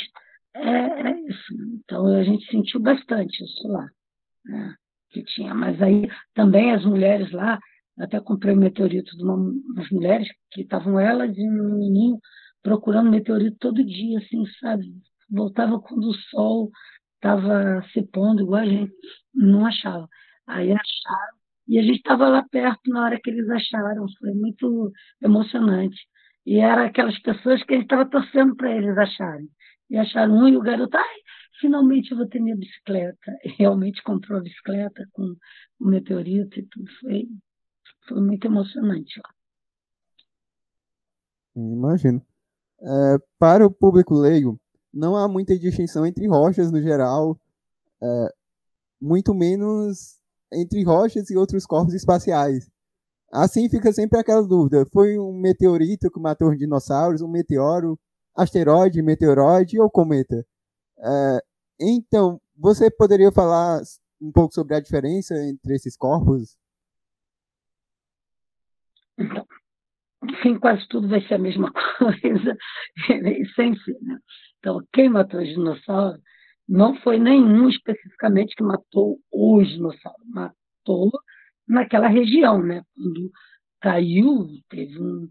é, 0.54 0.68
é, 0.68 1.20
isso. 1.28 1.54
Então 1.74 2.06
a 2.06 2.24
gente 2.24 2.46
sentiu 2.50 2.80
bastante 2.80 3.42
isso 3.44 3.68
lá. 3.68 3.86
Né? 4.44 4.74
Que 5.14 5.22
tinha. 5.22 5.54
Mas 5.54 5.80
aí 5.80 6.08
também 6.34 6.72
as 6.72 6.84
mulheres 6.84 7.30
lá, 7.30 7.60
até 7.98 8.20
comprei 8.20 8.52
o 8.52 8.56
um 8.56 8.60
meteorito 8.60 9.16
de 9.16 9.22
uma, 9.22 9.36
umas 9.36 9.88
mulheres 9.90 10.26
que 10.50 10.62
estavam 10.62 10.98
elas 10.98 11.36
e 11.36 11.40
um 11.40 11.76
menininho 11.76 12.18
procurando 12.62 13.10
meteorito 13.10 13.56
todo 13.60 13.84
dia, 13.84 14.18
assim, 14.18 14.44
sabe? 14.60 14.84
Voltava 15.30 15.80
quando 15.80 16.08
o 16.08 16.14
sol 16.14 16.70
estava 17.14 17.80
se 17.92 18.02
pondo, 18.10 18.42
igual 18.42 18.62
a 18.62 18.66
gente, 18.66 18.92
não 19.32 19.64
achava. 19.66 20.08
Aí 20.48 20.72
acharam, 20.72 21.36
e 21.68 21.78
a 21.78 21.82
gente 21.82 21.98
estava 21.98 22.28
lá 22.28 22.42
perto 22.50 22.90
na 22.90 23.04
hora 23.04 23.20
que 23.22 23.30
eles 23.30 23.48
acharam, 23.48 24.06
foi 24.18 24.32
muito 24.32 24.90
emocionante. 25.22 25.96
E 26.44 26.58
era 26.58 26.86
aquelas 26.86 27.18
pessoas 27.20 27.62
que 27.62 27.74
a 27.74 27.76
gente 27.76 27.86
estava 27.86 28.10
torcendo 28.10 28.56
para 28.56 28.74
eles 28.74 28.98
acharem. 28.98 29.48
E 29.88 29.96
acharam 29.96 30.34
um 30.34 30.48
e 30.48 30.56
o 30.56 30.60
garoto, 30.60 30.96
ai, 30.96 31.16
finalmente 31.60 32.10
eu 32.10 32.18
vou 32.18 32.26
ter 32.26 32.40
minha 32.40 32.56
bicicleta. 32.56 33.32
Realmente 33.58 34.02
comprou 34.02 34.38
a 34.38 34.42
bicicleta 34.42 35.04
com 35.12 35.34
o 35.80 35.86
meteorito 35.86 36.58
e 36.58 36.66
tudo. 36.66 36.90
Foi, 37.00 37.28
foi 38.08 38.20
muito 38.20 38.46
emocionante 38.46 39.20
lá. 39.20 39.30
Imagino. 41.56 42.20
É, 42.80 43.18
para 43.38 43.64
o 43.64 43.70
público 43.70 44.14
leigo, 44.14 44.60
não 44.92 45.16
há 45.16 45.28
muita 45.28 45.58
distinção 45.58 46.04
entre 46.04 46.26
rochas 46.26 46.70
no 46.70 46.82
geral, 46.82 47.38
é, 48.02 48.34
muito 49.00 49.34
menos 49.34 50.18
entre 50.52 50.82
rochas 50.82 51.30
e 51.30 51.36
outros 51.36 51.64
corpos 51.66 51.94
espaciais. 51.94 52.68
Assim 53.32 53.68
fica 53.68 53.92
sempre 53.92 54.18
aquela 54.18 54.46
dúvida: 54.46 54.84
foi 54.92 55.18
um 55.18 55.32
meteorito 55.32 56.10
que 56.10 56.20
matou 56.20 56.50
os 56.50 56.58
dinossauros, 56.58 57.22
um 57.22 57.28
meteoro, 57.28 57.98
asteroide, 58.36 59.02
meteoroide 59.02 59.80
ou 59.80 59.90
cometa? 59.90 60.44
É, 61.04 61.38
então, 61.80 62.40
você 62.56 62.90
poderia 62.90 63.30
falar 63.30 63.80
um 64.20 64.32
pouco 64.32 64.54
sobre 64.54 64.74
a 64.74 64.80
diferença 64.80 65.34
entre 65.44 65.74
esses 65.74 65.96
corpos? 65.96 66.56
Então, 69.18 69.46
enfim, 70.24 70.58
quase 70.58 70.86
tudo 70.88 71.08
vai 71.08 71.20
ser 71.26 71.34
a 71.34 71.38
mesma 71.38 71.70
coisa, 71.98 72.56
sempre. 73.54 73.98
Né? 74.00 74.18
Então, 74.58 74.82
quem 74.92 75.08
matou 75.08 75.40
os 75.40 75.48
dinossauros 75.48 76.20
não 76.68 76.96
foi 77.00 77.18
nenhum 77.18 77.68
especificamente 77.68 78.54
que 78.56 78.62
matou 78.62 79.18
os 79.30 79.68
dinossauros, 79.68 80.26
matou 80.26 81.10
naquela 81.68 82.08
região, 82.08 82.62
né? 82.62 82.82
Quando 82.94 83.30
caiu, 83.80 84.48
teve 84.70 84.98
um, 84.98 85.28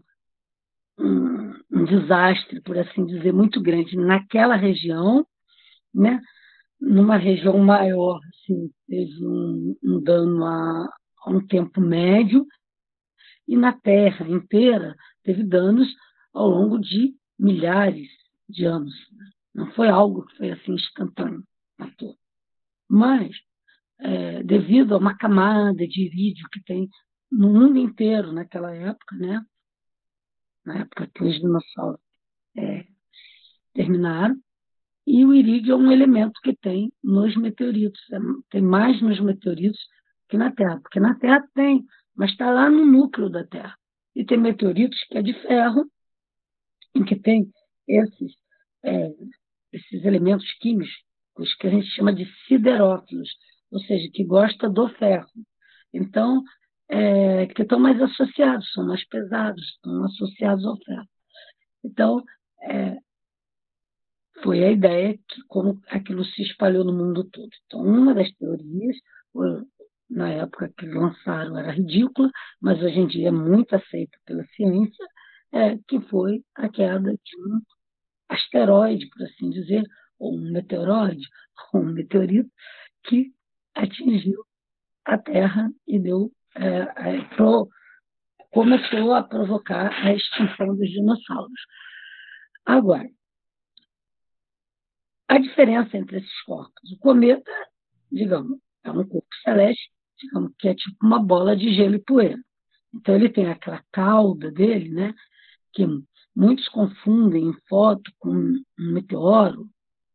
um, 0.98 1.54
um, 1.72 1.84
desastre, 1.84 2.60
por 2.60 2.78
assim 2.78 3.04
dizer, 3.04 3.32
muito 3.32 3.60
grande 3.60 3.96
naquela 3.96 4.54
região, 4.54 5.26
né? 5.94 6.20
Numa 6.80 7.16
região 7.16 7.56
maior, 7.58 8.20
assim, 8.28 8.70
teve 8.86 9.24
um, 9.24 9.76
um 9.82 10.02
dano 10.02 10.44
a, 10.44 10.88
a 11.24 11.30
um 11.30 11.46
tempo 11.46 11.80
médio, 11.80 12.46
e 13.46 13.56
na 13.56 13.72
Terra 13.72 14.28
inteira 14.28 14.94
teve 15.22 15.42
danos 15.44 15.88
ao 16.32 16.48
longo 16.48 16.78
de 16.78 17.14
milhares 17.38 18.08
de 18.48 18.64
anos. 18.64 18.94
Né? 19.12 19.30
Não 19.54 19.72
foi 19.72 19.88
algo 19.88 20.26
que 20.26 20.36
foi 20.36 20.50
assim 20.50 20.72
instantâneo, 20.72 21.44
matou. 21.78 22.16
Mas 22.88 23.36
é, 23.98 24.42
devido 24.42 24.94
a 24.94 24.98
uma 24.98 25.16
camada 25.16 25.86
de 25.86 26.02
irídio 26.02 26.48
que 26.50 26.62
tem 26.62 26.88
no 27.30 27.52
mundo 27.52 27.78
inteiro 27.78 28.32
naquela 28.32 28.74
época, 28.74 29.16
né? 29.16 29.44
na 30.64 30.78
época 30.78 31.10
que 31.14 31.22
os 31.22 31.38
dinossauros 31.38 32.00
é, 32.56 32.86
terminaram, 33.74 34.36
e 35.06 35.24
o 35.24 35.34
irídio 35.34 35.72
é 35.72 35.76
um 35.76 35.92
elemento 35.92 36.40
que 36.42 36.56
tem 36.56 36.92
nos 37.02 37.36
meteoritos, 37.36 38.00
é, 38.12 38.18
tem 38.50 38.62
mais 38.62 39.00
nos 39.02 39.20
meteoritos 39.20 39.80
que 40.28 40.38
na 40.38 40.50
Terra, 40.50 40.80
porque 40.80 40.98
na 40.98 41.14
Terra 41.18 41.46
tem, 41.54 41.84
mas 42.16 42.30
está 42.30 42.50
lá 42.50 42.70
no 42.70 42.86
núcleo 42.86 43.28
da 43.28 43.44
Terra. 43.44 43.76
E 44.14 44.24
tem 44.24 44.38
meteoritos 44.38 44.98
que 45.04 45.18
é 45.18 45.22
de 45.22 45.34
ferro, 45.42 45.84
em 46.94 47.04
que 47.04 47.16
tem 47.16 47.50
esses, 47.86 48.32
é, 48.82 49.10
esses 49.72 50.04
elementos 50.04 50.50
químicos, 50.58 50.94
os 51.36 51.54
que 51.56 51.66
a 51.66 51.70
gente 51.70 51.86
chama 51.88 52.14
de 52.14 52.24
siderófilos, 52.46 53.28
ou 53.70 53.80
seja, 53.80 54.08
que 54.12 54.24
gosta 54.24 54.70
do 54.70 54.88
ferro. 54.90 55.28
Então, 55.92 56.42
é, 56.88 57.46
que 57.46 57.62
estão 57.62 57.78
mais 57.78 58.00
associados, 58.00 58.72
são 58.72 58.86
mais 58.86 59.06
pesados, 59.08 59.62
estão 59.70 60.04
associados 60.04 60.64
ao 60.64 60.76
ferro. 60.78 61.08
Então, 61.84 62.24
é, 62.62 62.96
foi 64.42 64.64
a 64.64 64.70
ideia 64.70 65.16
que 65.28 65.42
como 65.48 65.80
aquilo 65.88 66.24
se 66.24 66.42
espalhou 66.42 66.84
no 66.84 66.92
mundo 66.92 67.24
todo. 67.24 67.50
Então, 67.66 67.80
uma 67.80 68.14
das 68.14 68.30
teorias, 68.32 68.96
na 70.10 70.28
época 70.30 70.72
que 70.76 70.86
lançaram 70.86 71.58
era 71.58 71.72
ridícula, 71.72 72.30
mas 72.60 72.82
hoje 72.82 73.00
em 73.00 73.06
dia 73.06 73.28
é 73.28 73.32
muito 73.32 73.74
aceita 73.74 74.16
pela 74.24 74.44
ciência, 74.48 75.06
é, 75.52 75.78
que 75.88 76.00
foi 76.08 76.42
a 76.54 76.68
queda 76.68 77.12
de 77.12 77.36
um 77.40 77.60
asteroide, 78.28 79.08
por 79.08 79.22
assim 79.24 79.50
dizer, 79.50 79.84
ou 80.18 80.36
um 80.36 80.52
meteoroide, 80.52 81.26
ou 81.72 81.80
um 81.80 81.92
meteorito, 81.92 82.50
que 83.04 83.32
atingiu 83.74 84.44
a 85.04 85.18
Terra 85.18 85.70
e 85.86 85.98
deu 85.98 86.30
é, 86.56 87.16
é, 87.16 87.24
pro, 87.36 87.68
começou 88.50 89.12
a 89.12 89.22
provocar 89.22 89.92
a 90.04 90.14
extinção 90.14 90.76
dos 90.76 90.88
dinossauros. 90.88 91.60
Agora, 92.64 93.08
a 95.28 95.38
diferença 95.38 95.96
entre 95.96 96.18
esses 96.18 96.42
corpos. 96.42 96.92
O 96.92 96.98
cometa, 96.98 97.50
digamos, 98.10 98.58
é 98.82 98.90
um 98.90 99.06
corpo 99.06 99.26
celeste, 99.42 99.90
digamos 100.18 100.52
que 100.58 100.68
é 100.68 100.74
tipo 100.74 100.96
uma 101.02 101.18
bola 101.22 101.56
de 101.56 101.74
gelo 101.74 101.94
e 101.94 102.02
poeira. 102.02 102.38
Então 102.94 103.14
ele 103.14 103.28
tem 103.28 103.46
aquela 103.50 103.82
cauda 103.90 104.50
dele, 104.50 104.90
né, 104.90 105.14
que 105.72 105.84
muitos 106.34 106.68
confundem 106.68 107.48
em 107.48 107.54
foto 107.68 108.12
com 108.18 108.30
um 108.30 108.62
meteoro. 108.78 109.68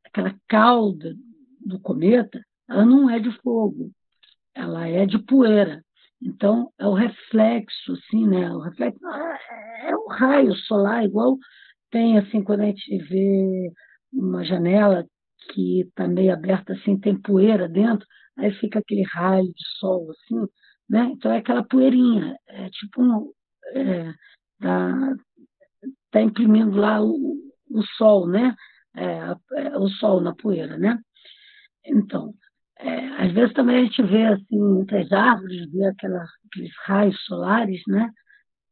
Aquela 0.05 0.33
cauda 0.47 1.13
do 1.59 1.79
cometa 1.79 2.41
ela 2.69 2.85
não 2.85 3.09
é 3.09 3.19
de 3.19 3.31
fogo, 3.41 3.91
ela 4.53 4.87
é 4.87 5.05
de 5.05 5.17
poeira. 5.17 5.83
Então, 6.21 6.71
é 6.77 6.85
o 6.85 6.93
reflexo, 6.93 7.93
assim, 7.93 8.27
né? 8.27 8.51
O 8.51 8.59
reflexo 8.59 8.99
é 9.07 9.95
o 9.95 10.07
raio 10.07 10.53
solar, 10.53 11.03
igual 11.03 11.37
tem, 11.89 12.17
assim, 12.17 12.43
quando 12.43 12.61
a 12.61 12.65
gente 12.65 12.97
vê 13.05 13.71
uma 14.11 14.43
janela 14.43 15.05
que 15.51 15.81
está 15.81 16.07
meio 16.07 16.33
aberta, 16.33 16.73
assim, 16.73 16.99
tem 16.99 17.19
poeira 17.19 17.67
dentro, 17.67 18.05
aí 18.37 18.51
fica 18.53 18.79
aquele 18.79 19.03
raio 19.03 19.45
de 19.45 19.67
sol, 19.79 20.11
assim, 20.11 20.47
né? 20.89 21.09
Então, 21.13 21.31
é 21.31 21.37
aquela 21.37 21.63
poeirinha, 21.63 22.37
é 22.47 22.69
tipo 22.69 23.01
um... 23.01 23.31
É, 23.75 24.13
tá, 24.59 25.15
tá 26.11 26.21
imprimindo 26.21 26.75
lá 26.77 27.01
o, 27.01 27.37
o 27.69 27.83
sol, 27.97 28.27
né? 28.27 28.55
É, 28.95 29.61
é, 29.61 29.77
o 29.77 29.87
sol 29.89 30.21
na 30.21 30.33
poeira, 30.35 30.77
né? 30.77 30.99
Então, 31.85 32.33
é, 32.79 33.07
às 33.25 33.31
vezes 33.33 33.53
também 33.53 33.77
a 33.77 33.83
gente 33.83 34.01
vê 34.03 34.25
assim, 34.25 34.79
entre 34.81 34.99
as 34.99 35.11
árvores, 35.11 35.71
vê 35.71 35.85
aquela, 35.85 36.25
aqueles 36.47 36.71
raios 36.85 37.19
solares, 37.25 37.81
né? 37.87 38.09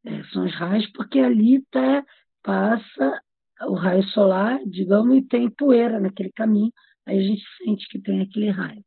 É, 0.05 0.23
são 0.25 0.45
os 0.45 0.55
raios, 0.55 0.87
porque 0.93 1.19
ali 1.19 1.63
tá, 1.71 2.03
passa 2.43 3.21
o 3.61 3.73
raio 3.73 4.03
solar, 4.09 4.59
digamos, 4.65 5.17
e 5.17 5.21
tem 5.21 5.49
poeira 5.49 5.99
naquele 5.99 6.31
caminho, 6.31 6.71
aí 7.05 7.19
a 7.19 7.21
gente 7.21 7.43
sente 7.57 7.87
que 7.87 7.99
tem 7.99 8.21
aquele 8.21 8.49
raio. 8.49 8.83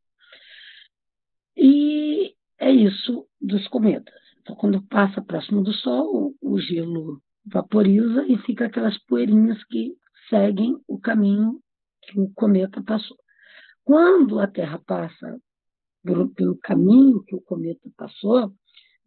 E 1.55 2.35
é 2.59 2.71
isso 2.71 3.27
dos 3.39 3.67
cometas. 3.67 4.15
Então, 4.41 4.55
quando 4.55 4.81
passa 4.87 5.21
próximo 5.21 5.63
do 5.63 5.73
Sol, 5.73 6.33
o 6.41 6.59
gelo 6.59 7.21
vaporiza 7.45 8.25
e 8.27 8.37
fica 8.39 8.65
aquelas 8.65 8.97
poeirinhas 9.05 9.63
que 9.65 9.95
seguem 10.29 10.77
o 10.87 10.99
caminho 10.99 11.59
que 12.03 12.19
o 12.19 12.31
cometa 12.33 12.81
passou. 12.83 13.17
Quando 13.83 14.39
a 14.39 14.47
Terra 14.47 14.79
passa 14.79 15.39
pelo, 16.03 16.29
pelo 16.33 16.57
caminho 16.57 17.23
que 17.23 17.35
o 17.35 17.41
cometa 17.41 17.89
passou, 17.97 18.53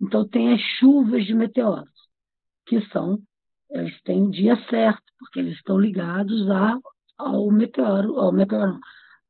então 0.00 0.28
tem 0.28 0.52
as 0.52 0.60
chuvas 0.78 1.24
de 1.24 1.34
meteoros, 1.34 1.88
que 2.66 2.80
são 2.88 3.18
eles 3.74 4.00
têm 4.02 4.22
o 4.22 4.30
dia 4.30 4.56
certo, 4.70 5.02
porque 5.18 5.40
eles 5.40 5.56
estão 5.56 5.78
ligados 5.78 6.48
a, 6.48 6.78
ao 7.18 7.50
meteoro, 7.50 8.18
ao 8.18 8.32
meteoro, 8.32 8.78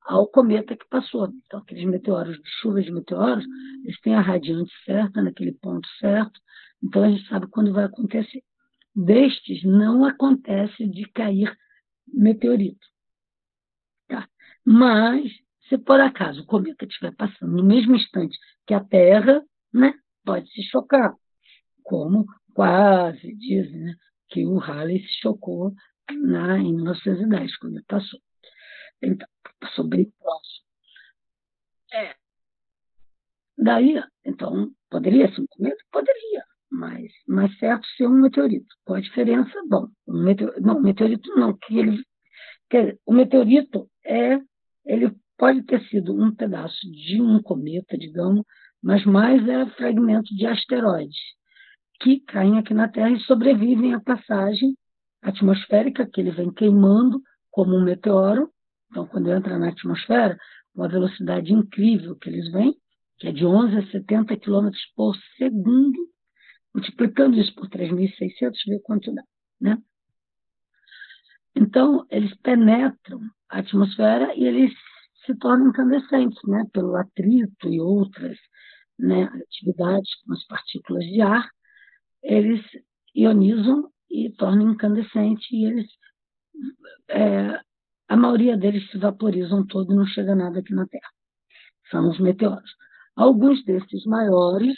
ao 0.02 0.26
cometa 0.28 0.76
que 0.76 0.86
passou. 0.88 1.28
Então, 1.46 1.60
aqueles 1.60 1.84
meteoros, 1.86 2.38
chuvas 2.60 2.84
de 2.84 2.92
meteoros, 2.92 3.44
eles 3.82 3.98
têm 4.00 4.14
a 4.14 4.20
radiante 4.20 4.70
certa, 4.84 5.22
naquele 5.22 5.52
ponto 5.52 5.88
certo, 5.98 6.38
então 6.82 7.02
a 7.02 7.08
gente 7.08 7.26
sabe 7.26 7.46
quando 7.48 7.72
vai 7.72 7.84
acontecer. 7.84 8.42
Destes, 8.94 9.64
não 9.64 10.04
acontece 10.04 10.86
de 10.86 11.08
cair 11.08 11.56
meteorito. 12.06 12.86
Tá? 14.06 14.28
Mas, 14.64 15.32
se 15.68 15.78
por 15.78 16.00
acaso 16.00 16.42
o 16.42 16.46
cometa 16.46 16.84
estiver 16.84 17.14
passando 17.16 17.56
no 17.56 17.64
mesmo 17.64 17.96
instante 17.96 18.38
que 18.66 18.74
a 18.74 18.84
Terra, 18.84 19.42
né, 19.72 19.94
pode 20.22 20.48
se 20.50 20.62
chocar, 20.64 21.14
como 21.82 22.26
quase 22.52 23.34
dizem 23.36 23.80
né, 23.80 23.94
que 24.28 24.44
o 24.46 24.58
Halley 24.58 25.00
se 25.00 25.20
chocou 25.20 25.72
na, 26.10 26.58
em 26.58 26.74
1910, 26.74 27.56
quando 27.58 27.76
ele 27.76 27.84
passou. 27.86 28.20
Então, 29.02 29.28
passou 29.60 29.86
bem 29.86 30.10
próximo. 30.18 30.64
É. 31.92 32.14
Daí, 33.56 34.02
então, 34.24 34.70
poderia 34.90 35.32
ser 35.32 35.40
um 35.40 35.46
cometa? 35.48 35.82
Poderia, 35.92 36.44
mas 36.70 37.12
mais 37.28 37.56
certo 37.58 37.86
ser 37.96 38.06
um 38.06 38.20
meteorito. 38.20 38.66
Qual 38.84 38.96
a 38.96 39.00
diferença? 39.00 39.52
Bom, 39.68 39.88
um 40.08 40.24
meteorito, 40.24 40.60
não, 40.60 40.80
meteorito 40.80 41.30
não, 41.36 41.56
que 41.56 41.78
ele, 41.78 42.02
que 42.68 42.98
o 43.06 43.12
meteorito 43.12 43.88
é, 44.04 44.38
ele 44.84 45.14
pode 45.38 45.62
ter 45.64 45.82
sido 45.88 46.14
um 46.14 46.34
pedaço 46.34 46.80
de 46.90 47.20
um 47.22 47.40
cometa, 47.42 47.96
digamos, 47.96 48.44
mas 48.82 49.04
mais 49.04 49.46
é 49.48 49.66
fragmento 49.70 50.34
de 50.34 50.46
asteroides 50.46 51.16
que 52.04 52.20
caem 52.20 52.58
aqui 52.58 52.74
na 52.74 52.86
Terra 52.86 53.12
e 53.12 53.20
sobrevivem 53.20 53.94
à 53.94 54.00
passagem 54.00 54.76
atmosférica 55.22 56.06
que 56.06 56.20
ele 56.20 56.32
vem 56.32 56.52
queimando 56.52 57.18
como 57.50 57.74
um 57.74 57.82
meteoro. 57.82 58.50
Então, 58.90 59.06
quando 59.06 59.32
entra 59.32 59.58
na 59.58 59.70
atmosfera, 59.70 60.36
uma 60.74 60.86
velocidade 60.86 61.50
incrível 61.50 62.14
que 62.16 62.28
eles 62.28 62.52
vêm, 62.52 62.76
que 63.16 63.28
é 63.28 63.32
de 63.32 63.46
11 63.46 63.78
a 63.78 63.86
70 63.90 64.36
km 64.36 64.68
por 64.94 65.16
segundo, 65.38 65.98
multiplicando 66.74 67.40
isso 67.40 67.54
por 67.54 67.70
3.600, 67.70 68.52
vê 68.68 68.78
quanto 68.80 69.10
dá. 69.14 69.22
Né? 69.58 69.78
Então, 71.56 72.04
eles 72.10 72.36
penetram 72.42 73.20
a 73.48 73.60
atmosfera 73.60 74.34
e 74.34 74.44
eles 74.44 74.74
se 75.24 75.34
tornam 75.36 75.68
incandescentes, 75.68 76.38
né? 76.46 76.66
pelo 76.70 76.96
atrito 76.96 77.66
e 77.66 77.80
outras 77.80 78.36
né, 78.98 79.22
atividades 79.24 80.14
com 80.22 80.34
as 80.34 80.46
partículas 80.46 81.04
de 81.06 81.22
ar, 81.22 81.48
eles 82.24 82.60
ionizam 83.14 83.88
e 84.10 84.30
tornam 84.30 84.72
incandescente 84.72 85.54
e 85.54 85.66
eles 85.66 85.86
é, 87.08 87.60
a 88.08 88.16
maioria 88.16 88.56
deles 88.56 88.88
se 88.90 88.98
vaporizam 88.98 89.66
todo 89.66 89.92
e 89.92 89.96
não 89.96 90.06
chega 90.06 90.34
nada 90.34 90.58
aqui 90.58 90.74
na 90.74 90.86
Terra. 90.86 91.10
São 91.90 92.10
os 92.10 92.18
meteoros. 92.18 92.70
Alguns 93.16 93.64
desses 93.64 94.04
maiores 94.04 94.76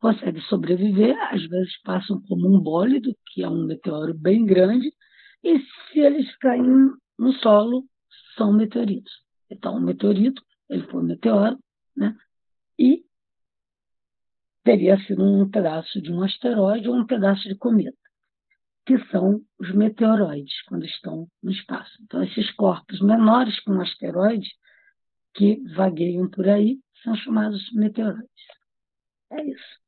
conseguem 0.00 0.42
sobreviver, 0.42 1.16
às 1.32 1.46
vezes 1.46 1.80
passam 1.82 2.20
como 2.28 2.54
um 2.54 2.60
bólido, 2.60 3.14
que 3.32 3.42
é 3.42 3.48
um 3.48 3.66
meteoro 3.66 4.14
bem 4.14 4.44
grande, 4.44 4.92
e 5.42 5.58
se 5.58 6.00
eles 6.00 6.36
caem 6.36 6.92
no 7.18 7.32
solo, 7.34 7.84
são 8.36 8.52
meteoritos. 8.52 9.12
Então, 9.50 9.76
o 9.76 9.80
meteorito, 9.80 10.42
ele 10.68 10.82
foi 10.84 11.02
um 11.02 11.06
meteoro, 11.06 11.58
né? 11.96 12.14
E 12.78 13.04
teria 14.64 14.98
sido 15.06 15.22
um 15.22 15.48
pedaço 15.48 16.00
de 16.00 16.10
um 16.10 16.22
asteroide 16.22 16.88
ou 16.88 16.96
um 16.96 17.06
pedaço 17.06 17.46
de 17.46 17.54
cometa, 17.54 17.96
que 18.86 18.98
são 19.10 19.40
os 19.58 19.72
meteoroides, 19.72 20.62
quando 20.66 20.84
estão 20.86 21.28
no 21.42 21.52
espaço. 21.52 21.92
Então, 22.02 22.24
esses 22.24 22.50
corpos 22.52 23.00
menores 23.00 23.60
que 23.60 23.70
um 23.70 23.80
asteroide, 23.80 24.48
que 25.34 25.62
vagueiam 25.74 26.28
por 26.28 26.48
aí, 26.48 26.78
são 27.02 27.14
chamados 27.14 27.70
meteoroides. 27.74 28.30
É 29.30 29.44
isso. 29.44 29.84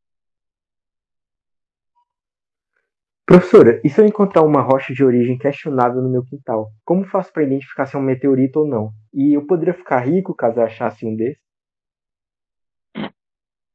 Professora, 3.24 3.81
e 3.83 3.89
se 3.89 4.01
eu 4.01 4.07
encontrar 4.07 4.43
uma 4.43 4.61
rocha 4.61 4.95
de 4.95 5.03
origem 5.03 5.37
questionável 5.37 6.01
no 6.01 6.09
meu 6.09 6.22
quintal? 6.22 6.70
Como 6.85 7.05
faço 7.05 7.33
para 7.33 7.43
identificar 7.43 7.87
se 7.87 7.97
é 7.97 7.99
um 7.99 8.03
meteorito 8.03 8.61
ou 8.61 8.68
não? 8.68 8.93
E 9.12 9.37
eu 9.37 9.45
poderia 9.47 9.74
ficar 9.74 10.01
rico 10.01 10.35
caso 10.35 10.61
eu 10.61 10.64
achasse 10.64 11.05
um 11.05 11.16
desses? 11.16 11.46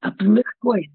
A 0.02 0.12
primeira 0.12 0.49
coisa 0.60 0.91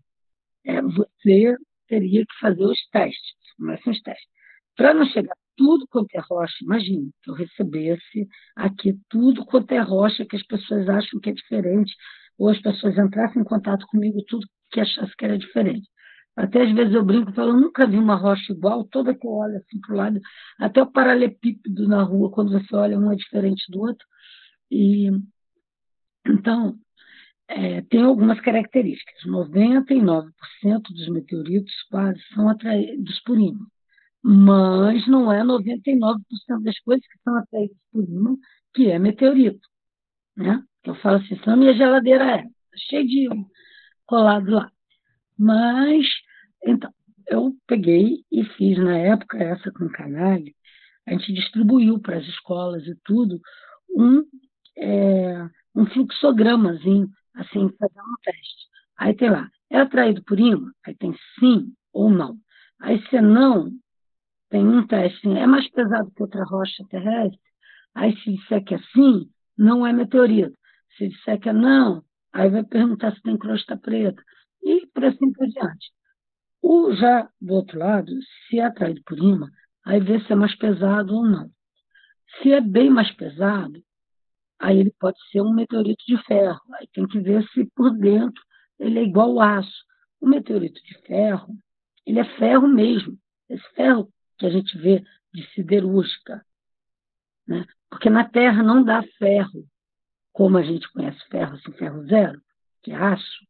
é 0.65 0.83
você 0.83 1.57
teria 1.89 2.25
que 2.27 2.39
fazer 2.41 2.65
os 2.65 2.79
testes, 2.91 3.37
começam 3.57 3.93
os 3.93 4.01
testes. 4.03 4.29
Para 4.77 4.93
não 4.95 5.07
chegar 5.07 5.35
tudo 5.57 5.87
quanto 5.89 6.15
é 6.15 6.21
rocha, 6.21 6.57
imagine 6.63 7.11
que 7.23 7.31
eu 7.31 7.35
recebesse 7.35 8.29
aqui 8.55 8.99
tudo 9.09 9.45
quanto 9.47 9.73
é 9.73 9.81
rocha 9.81 10.27
que 10.27 10.37
as 10.37 10.47
pessoas 10.47 10.89
acham 10.89 11.21
que 11.21 11.31
é 11.31 11.33
diferente, 11.33 11.95
ou 12.39 12.49
as 12.49 12.61
pessoas 12.61 12.99
entrassem 12.99 13.41
em 13.41 13.45
contato 13.45 13.87
comigo 13.87 14.23
tudo 14.29 14.47
que 14.71 14.81
achasse 14.81 15.17
que 15.17 15.25
era 15.25 15.39
diferente. 15.39 15.89
Até 16.37 16.63
às 16.63 16.73
vezes 16.75 16.95
eu 16.95 17.05
brinco 17.05 17.31
e 17.31 17.35
falo, 17.35 17.53
eu 17.53 17.61
nunca 17.61 17.87
vi 17.87 17.97
uma 17.97 18.15
rocha 18.15 18.53
igual, 18.53 18.85
toda 18.85 19.15
que 19.15 19.27
eu 19.27 19.31
olho 19.31 19.57
assim 19.57 19.81
para 19.81 19.95
o 19.95 19.97
lado, 19.97 20.21
até 20.59 20.83
o 20.83 20.93
paralelepípedo 20.93 21.89
na 21.89 22.03
rua, 22.03 22.31
quando 22.31 22.53
você 22.53 22.77
olha 22.77 22.99
um 22.99 23.11
é 23.11 23.17
diferente 23.17 23.65
do 23.71 23.81
outro. 23.81 24.07
E 24.71 25.11
então, 26.27 26.79
é, 27.49 27.83
tem 27.83 28.03
algumas 28.03 28.41
características. 28.41 29.25
99% 29.25 30.31
dos 30.91 31.09
meteoritos 31.09 31.73
quase 31.91 32.21
são 32.35 32.49
atraídos 32.49 33.21
por 33.21 33.39
ímã, 33.39 33.67
mas 34.23 35.07
não 35.07 35.33
é 35.33 35.43
99% 35.43 36.19
das 36.63 36.79
coisas 36.81 37.07
que 37.07 37.19
são 37.23 37.37
atraídas 37.37 37.77
por 37.93 38.05
ímã 38.05 38.37
que 38.75 38.91
é 38.91 38.99
meteorito. 38.99 39.67
Né? 40.37 40.63
Eu 40.85 40.95
falo 40.97 41.17
assim, 41.17 41.39
senão 41.43 41.57
minha 41.57 41.75
geladeira 41.75 42.25
é 42.25 42.45
cheia 42.89 43.05
de 43.05 43.29
colado 44.07 44.51
lá. 44.51 44.71
Mas, 45.39 46.07
então, 46.65 46.93
eu 47.29 47.55
peguei 47.67 48.25
e 48.31 48.45
fiz 48.57 48.79
na 48.79 48.97
época 48.97 49.39
essa 49.39 49.71
com 49.73 49.89
canalha, 49.89 50.53
a 51.07 51.13
gente 51.13 51.33
distribuiu 51.33 52.01
para 52.01 52.19
as 52.19 52.27
escolas 52.27 52.87
e 52.87 52.95
tudo 53.05 53.41
um, 53.97 54.25
é, 54.77 55.49
um 55.75 55.87
fluxogramazinho 55.87 57.09
assim, 57.37 57.71
fazer 57.79 58.01
um 58.01 58.17
teste. 58.23 58.67
Aí 58.99 59.15
tem 59.15 59.31
lá, 59.31 59.49
é 59.71 59.79
atraído 59.79 60.23
por 60.25 60.39
ímã? 60.39 60.73
Aí 60.85 60.95
tem 60.97 61.15
sim 61.39 61.73
ou 61.93 62.11
não. 62.11 62.37
Aí 62.81 63.01
se 63.09 63.21
não, 63.21 63.71
tem 64.51 64.67
um 64.67 64.87
teste, 64.87 65.29
é 65.29 65.47
mais 65.47 65.69
pesado 65.71 66.11
que 66.11 66.23
outra 66.23 66.45
rocha 66.45 66.85
terrestre. 66.89 67.41
Aí 67.95 68.17
se 68.21 68.33
disser 68.33 68.65
que 68.65 68.75
é 68.75 68.79
sim, 68.93 69.31
não 69.57 69.87
é 69.87 69.93
meteorito. 69.93 70.57
Se 70.97 71.09
disser 71.09 71.41
que 71.41 71.49
é 71.49 71.53
não, 71.53 72.03
aí 72.33 72.51
vai 72.51 72.65
perguntar 72.65 73.15
se 73.15 73.23
tem 73.23 73.37
crosta 73.37 73.77
preta. 73.77 74.23
E 74.63 74.87
por 74.89 75.05
assim 75.05 75.33
por 75.33 75.47
diante. 75.47 75.91
O 76.63 76.93
já 76.95 77.29
do 77.41 77.55
outro 77.55 77.79
lado, 77.79 78.13
se 78.49 78.59
é 78.59 78.65
atraído 78.65 79.03
por 79.05 79.19
ímã, 79.19 79.49
aí 79.85 80.01
vê 80.01 80.21
se 80.21 80.33
é 80.33 80.37
mais 80.37 80.55
pesado 80.57 81.15
ou 81.15 81.25
não. 81.25 81.51
Se 82.43 82.53
é 82.53 82.61
bem 82.61 82.91
mais 82.91 83.11
pesado, 83.13 83.81
aí 84.59 84.79
ele 84.79 84.93
pode 84.99 85.19
ser 85.31 85.41
um 85.41 85.53
meteorito 85.53 86.05
de 86.07 86.17
ferro. 86.25 86.61
Aí 86.75 86.87
tem 86.93 87.07
que 87.07 87.21
ver 87.21 87.47
se 87.49 87.65
por 87.75 87.91
dentro 87.97 88.43
ele 88.79 88.99
é 88.99 89.03
igual 89.03 89.31
ao 89.31 89.59
aço. 89.59 89.85
O 90.21 90.27
meteorito 90.27 90.83
de 90.83 90.99
ferro, 91.03 91.55
ele 92.05 92.19
é 92.21 92.25
ferro 92.37 92.67
mesmo. 92.67 93.19
Esse 93.49 93.69
ferro 93.75 94.09
que 94.39 94.47
a 94.47 94.51
gente 94.51 94.77
vê 94.79 95.03
de 95.33 95.47
siderúrgica. 95.53 96.45
Né? 97.47 97.65
Porque 97.89 98.11
na 98.11 98.29
Terra 98.29 98.63
não 98.63 98.83
dá 98.83 99.03
ferro, 99.19 99.65
como 100.33 100.59
a 100.59 100.63
gente 100.63 100.91
conhece 100.93 101.19
ferro, 101.31 101.55
assim, 101.55 101.73
ferro 101.73 102.05
zero, 102.07 102.41
que 102.83 102.91
é 102.91 102.95
aço. 102.95 103.47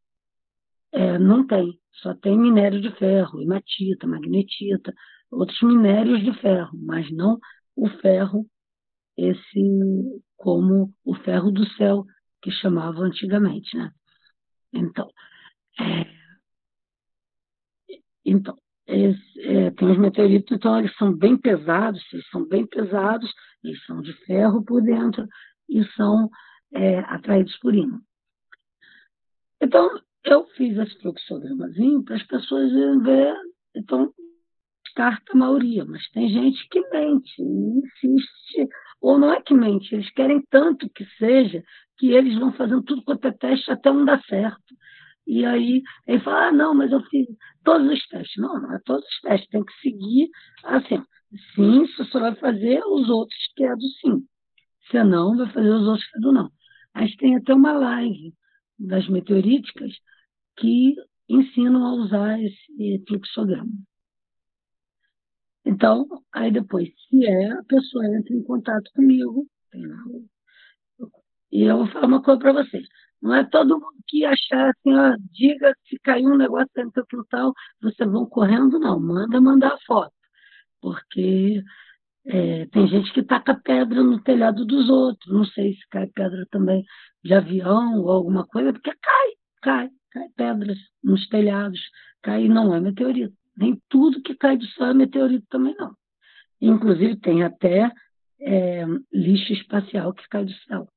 É, 0.93 1.19
não 1.19 1.47
tem. 1.47 1.79
Só 2.03 2.15
tem 2.15 2.39
minério 2.39 2.81
de 2.81 2.91
ferro, 2.97 3.41
hematita, 3.41 4.07
magnetita, 4.07 4.95
outros 5.31 5.61
minérios 5.63 6.23
de 6.23 6.33
ferro, 6.41 6.71
mas 6.75 7.11
não 7.11 7.39
o 7.75 7.89
ferro 7.89 8.47
esse 9.17 10.23
como 10.37 10.93
o 11.05 11.15
ferro 11.15 11.51
do 11.51 11.67
céu 11.75 12.05
que 12.43 12.51
chamava 12.51 13.01
antigamente, 13.01 13.77
né? 13.77 13.91
Então, 14.73 15.11
é, 15.81 16.07
então 18.25 18.57
é, 18.87 19.71
tem 19.71 19.91
os 19.91 19.99
meteoritos, 19.99 20.57
então 20.57 20.79
eles 20.79 20.95
são 20.97 21.13
bem 21.17 21.37
pesados, 21.37 22.03
eles 22.13 22.29
são 22.29 22.47
bem 22.47 22.67
pesados, 22.67 23.33
eles 23.65 23.85
são 23.85 24.01
de 24.01 24.13
ferro 24.25 24.65
por 24.65 24.83
dentro 24.83 25.27
e 25.69 25.85
são 25.93 26.31
é, 26.73 26.99
atraídos 27.01 27.57
por 27.59 27.75
ímã. 27.75 28.01
Então, 29.61 29.89
eu 30.25 30.47
fiz 30.57 30.77
esse 30.77 31.01
fluxogramazinho 31.01 32.05
para 32.05 32.17
as 32.17 32.23
pessoas 32.25 32.71
ver, 33.03 33.35
então, 33.75 34.13
descarta 34.85 35.33
a 35.33 35.37
maioria, 35.37 35.85
mas 35.85 36.09
tem 36.11 36.29
gente 36.29 36.69
que 36.69 36.81
mente, 36.91 37.43
insiste 37.43 38.69
ou 39.01 39.19
não 39.19 39.33
é 39.33 39.41
que 39.41 39.55
mente, 39.55 39.95
eles 39.95 40.11
querem 40.11 40.43
tanto 40.51 40.89
que 40.91 41.05
seja 41.19 41.63
que 41.99 42.11
eles 42.11 42.39
vão 42.39 42.53
fazendo 42.53 42.83
tudo 42.83 43.03
quanto 43.03 43.27
é 43.27 43.33
teste 43.33 43.71
até 43.71 43.91
um 43.91 44.05
dar 44.05 44.23
certo. 44.25 44.75
E 45.27 45.45
aí 45.45 45.83
ele 46.07 46.21
fala, 46.21 46.49
ah, 46.49 46.53
não, 46.53 46.75
mas 46.75 46.93
eu 46.93 47.03
fiz 47.05 47.27
todos 47.65 47.91
os 47.91 48.07
testes. 48.09 48.37
Não, 48.37 48.61
não 48.61 48.75
é 48.75 48.81
todos 48.85 49.05
os 49.05 49.21
testes. 49.21 49.49
Tem 49.49 49.65
que 49.65 49.73
seguir 49.81 50.29
assim. 50.65 51.03
Sim, 51.55 51.87
você 51.99 52.21
vai 52.21 52.35
fazer 52.37 52.81
os 52.87 53.09
outros 53.11 53.39
que 53.57 53.65
é 53.65 53.75
do 53.75 53.89
sim. 54.01 54.27
Se 54.91 55.03
não, 55.03 55.37
vai 55.37 55.51
fazer 55.53 55.71
os 55.71 55.87
outros 55.87 56.09
que 56.09 56.19
é 56.19 56.21
do 56.21 56.33
não. 56.33 56.51
A 56.95 57.05
gente 57.05 57.17
tem 57.17 57.37
até 57.37 57.53
uma 57.53 57.73
live 57.73 58.33
das 58.79 59.09
meteoríticas 59.09 59.93
que 60.57 60.95
ensinam 61.29 61.85
a 61.85 61.95
usar 61.95 62.41
esse 62.41 63.05
fluxograma. 63.09 63.73
Então, 65.67 66.07
aí 66.33 66.51
depois, 66.53 66.89
se 67.09 67.27
é, 67.27 67.51
a 67.51 67.65
pessoa 67.65 68.07
entra 68.07 68.33
em 68.33 68.43
contato 68.45 68.89
comigo, 68.95 69.47
e 71.51 71.63
eu 71.63 71.79
vou 71.79 71.87
falar 71.89 72.07
uma 72.07 72.23
coisa 72.23 72.41
para 72.41 72.53
vocês. 72.53 72.87
Não 73.21 73.35
é 73.35 73.45
todo 73.45 73.81
mundo 73.81 73.97
que 74.07 74.25
achar 74.25 74.71
assim, 74.71 74.95
ó, 74.95 75.17
diga 75.33 75.75
se 75.89 75.99
caiu 76.01 76.29
um 76.31 76.37
negócio 76.37 76.71
dentro 76.75 77.03
do 77.03 77.07
quintal, 77.07 77.53
vocês 77.83 78.11
vão 78.11 78.27
correndo, 78.27 78.79
não. 78.79 79.01
Manda 79.01 79.41
mandar 79.41 79.77
foto. 79.87 80.13
Porque 80.81 81.63
é, 82.27 82.67
tem 82.67 82.87
gente 82.89 83.13
que 83.13 83.23
taca 83.23 83.55
pedra 83.55 84.03
no 84.03 84.23
telhado 84.23 84.65
dos 84.65 84.89
outros. 84.89 85.33
Não 85.33 85.45
sei 85.45 85.75
se 85.75 85.89
cai 85.91 86.07
pedra 86.09 86.47
também 86.51 86.85
de 87.25 87.35
avião 87.35 88.01
ou 88.03 88.11
alguma 88.11 88.47
coisa, 88.47 88.73
porque 88.73 88.93
cai, 88.93 89.29
cai, 89.63 89.91
cai 90.13 90.29
pedras 90.37 90.79
nos 91.03 91.27
telhados. 91.29 91.81
Cai 92.23 92.49
não 92.49 92.75
é 92.75 92.81
meteorito. 92.81 93.35
Nem 93.57 93.81
tudo 93.89 94.23
que 94.23 94.35
cai 94.35 94.57
do 94.57 94.67
céu 94.69 94.87
é 94.87 94.95
meteorito 94.95 95.47
também, 95.49 95.75
não. 95.77 95.97
Inclusive, 96.61 97.17
tem 97.17 97.43
até 97.43 97.91
é, 98.41 98.85
lixo 99.13 99.53
espacial 99.53 100.13
que 100.13 100.29
cai 100.29 100.45
do 100.45 100.53
céu. 100.53 100.89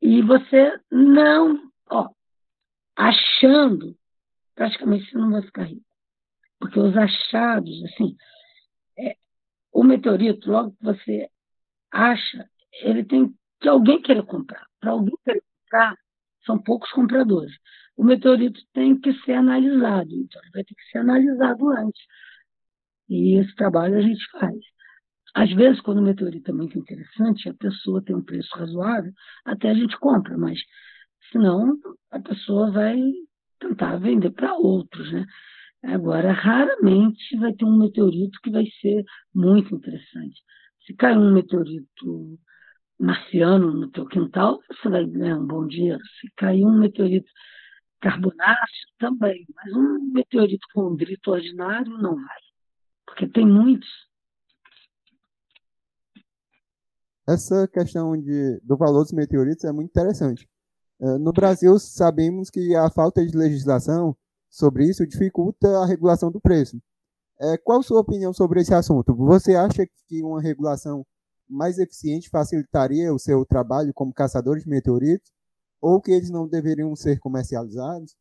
E 0.00 0.20
você 0.22 0.78
não, 0.90 1.70
ó, 1.88 2.08
achando, 2.96 3.96
praticamente 4.54 5.10
você 5.10 5.16
não 5.16 5.30
vai 5.30 5.42
ficar 5.42 5.64
rico. 5.64 5.86
Porque 6.58 6.78
os 6.78 6.96
achados, 6.96 7.84
assim, 7.84 8.16
é, 8.98 9.16
o 9.72 9.84
meteorito, 9.84 10.50
logo 10.50 10.72
que 10.72 10.84
você 10.84 11.28
acha, 11.90 12.48
ele 12.82 13.04
tem 13.04 13.34
que 13.60 13.68
alguém 13.68 14.02
querer 14.02 14.24
comprar. 14.24 14.66
Para 14.80 14.90
alguém 14.90 15.14
querer 15.24 15.42
comprar, 15.62 15.96
são 16.44 16.58
poucos 16.58 16.90
compradores. 16.90 17.52
O 17.96 18.04
meteorito 18.04 18.60
tem 18.72 18.98
que 18.98 19.12
ser 19.24 19.32
analisado, 19.32 20.10
então 20.14 20.40
ele 20.42 20.50
vai 20.52 20.64
ter 20.64 20.74
que 20.74 20.84
ser 20.90 20.98
analisado 20.98 21.68
antes. 21.68 22.02
E 23.08 23.38
esse 23.38 23.54
trabalho 23.54 23.98
a 23.98 24.00
gente 24.00 24.24
faz. 24.30 24.58
Às 25.34 25.52
vezes, 25.52 25.80
quando 25.80 25.98
o 25.98 26.02
meteorito 26.02 26.50
é 26.50 26.54
muito 26.54 26.78
interessante, 26.78 27.48
a 27.48 27.54
pessoa 27.54 28.02
tem 28.02 28.14
um 28.14 28.22
preço 28.22 28.54
razoável, 28.54 29.12
até 29.44 29.70
a 29.70 29.74
gente 29.74 29.98
compra, 29.98 30.36
mas 30.36 30.58
senão 31.30 31.78
a 32.10 32.20
pessoa 32.20 32.70
vai 32.70 32.98
tentar 33.58 33.96
vender 33.96 34.30
para 34.30 34.54
outros, 34.54 35.10
né? 35.12 35.24
Agora, 35.84 36.32
raramente 36.32 37.36
vai 37.38 37.52
ter 37.54 37.64
um 37.64 37.78
meteorito 37.78 38.38
que 38.42 38.50
vai 38.50 38.64
ser 38.80 39.04
muito 39.34 39.74
interessante. 39.74 40.40
Se 40.86 40.94
cair 40.94 41.18
um 41.18 41.32
meteorito 41.32 42.38
marciano 42.98 43.72
no 43.72 43.90
teu 43.90 44.06
quintal, 44.06 44.60
você 44.68 44.88
vai 44.88 45.04
ganhar 45.06 45.38
um 45.38 45.46
bom 45.46 45.66
dinheiro. 45.66 46.00
Se 46.20 46.30
cair 46.36 46.64
um 46.64 46.78
meteorito 46.78 47.30
carbonáceo, 48.02 48.88
também. 48.98 49.46
Mas 49.54 49.72
um 49.74 50.12
meteorito 50.12 50.66
condrito 50.74 51.30
ordinário, 51.30 51.96
não 51.98 52.16
vai. 52.16 52.38
Porque 53.06 53.26
tem 53.28 53.46
muitos 53.46 53.88
essa 57.26 57.68
questão 57.68 58.16
de, 58.16 58.60
do 58.62 58.76
valor 58.76 59.02
dos 59.02 59.12
meteoritos 59.12 59.64
é 59.64 59.72
muito 59.72 59.90
interessante. 59.90 60.48
Uh, 61.00 61.18
no 61.18 61.32
Brasil, 61.32 61.78
sabemos 61.78 62.50
que 62.50 62.74
a 62.74 62.90
falta 62.90 63.24
de 63.24 63.36
legislação 63.36 64.16
sobre 64.50 64.84
isso 64.88 65.06
dificulta 65.06 65.68
a 65.78 65.86
regulação 65.86 66.30
do 66.30 66.40
preço. 66.40 66.76
Uh, 67.40 67.58
qual 67.64 67.82
sua 67.82 68.00
opinião 68.00 68.32
sobre 68.32 68.60
esse 68.60 68.74
assunto? 68.74 69.14
Você 69.14 69.54
acha 69.54 69.86
que 70.08 70.22
uma 70.22 70.40
regulação 70.40 71.04
mais 71.48 71.78
eficiente 71.78 72.30
facilitaria 72.30 73.12
o 73.12 73.18
seu 73.18 73.44
trabalho 73.44 73.92
como 73.94 74.12
caçador 74.12 74.58
de 74.58 74.68
meteoritos? 74.68 75.30
Ou 75.82 76.00
que 76.00 76.12
eles 76.12 76.30
não 76.30 76.48
deveriam 76.48 76.94
ser 76.94 77.18
comercializados? 77.18 78.16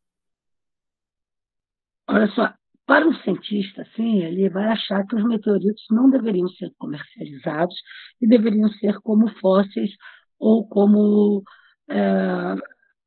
Olha 2.09 2.27
só, 2.31 2.51
para 2.87 3.07
um 3.07 3.13
cientista, 3.21 3.83
assim, 3.83 4.23
ele 4.23 4.49
vai 4.49 4.65
achar 4.65 5.05
que 5.05 5.15
os 5.15 5.23
meteoritos 5.23 5.85
não 5.91 6.09
deveriam 6.09 6.49
ser 6.49 6.73
comercializados 6.77 7.75
e 8.19 8.27
deveriam 8.27 8.67
ser 8.69 8.99
como 9.01 9.29
fósseis 9.39 9.91
ou 10.39 10.67
como 10.67 11.43
é, 11.89 12.55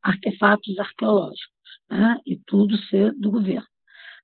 artefatos 0.02 0.78
arqueológicos, 0.78 1.50
né? 1.90 2.16
e 2.24 2.38
tudo 2.46 2.78
ser 2.84 3.12
do 3.14 3.32
governo. 3.32 3.66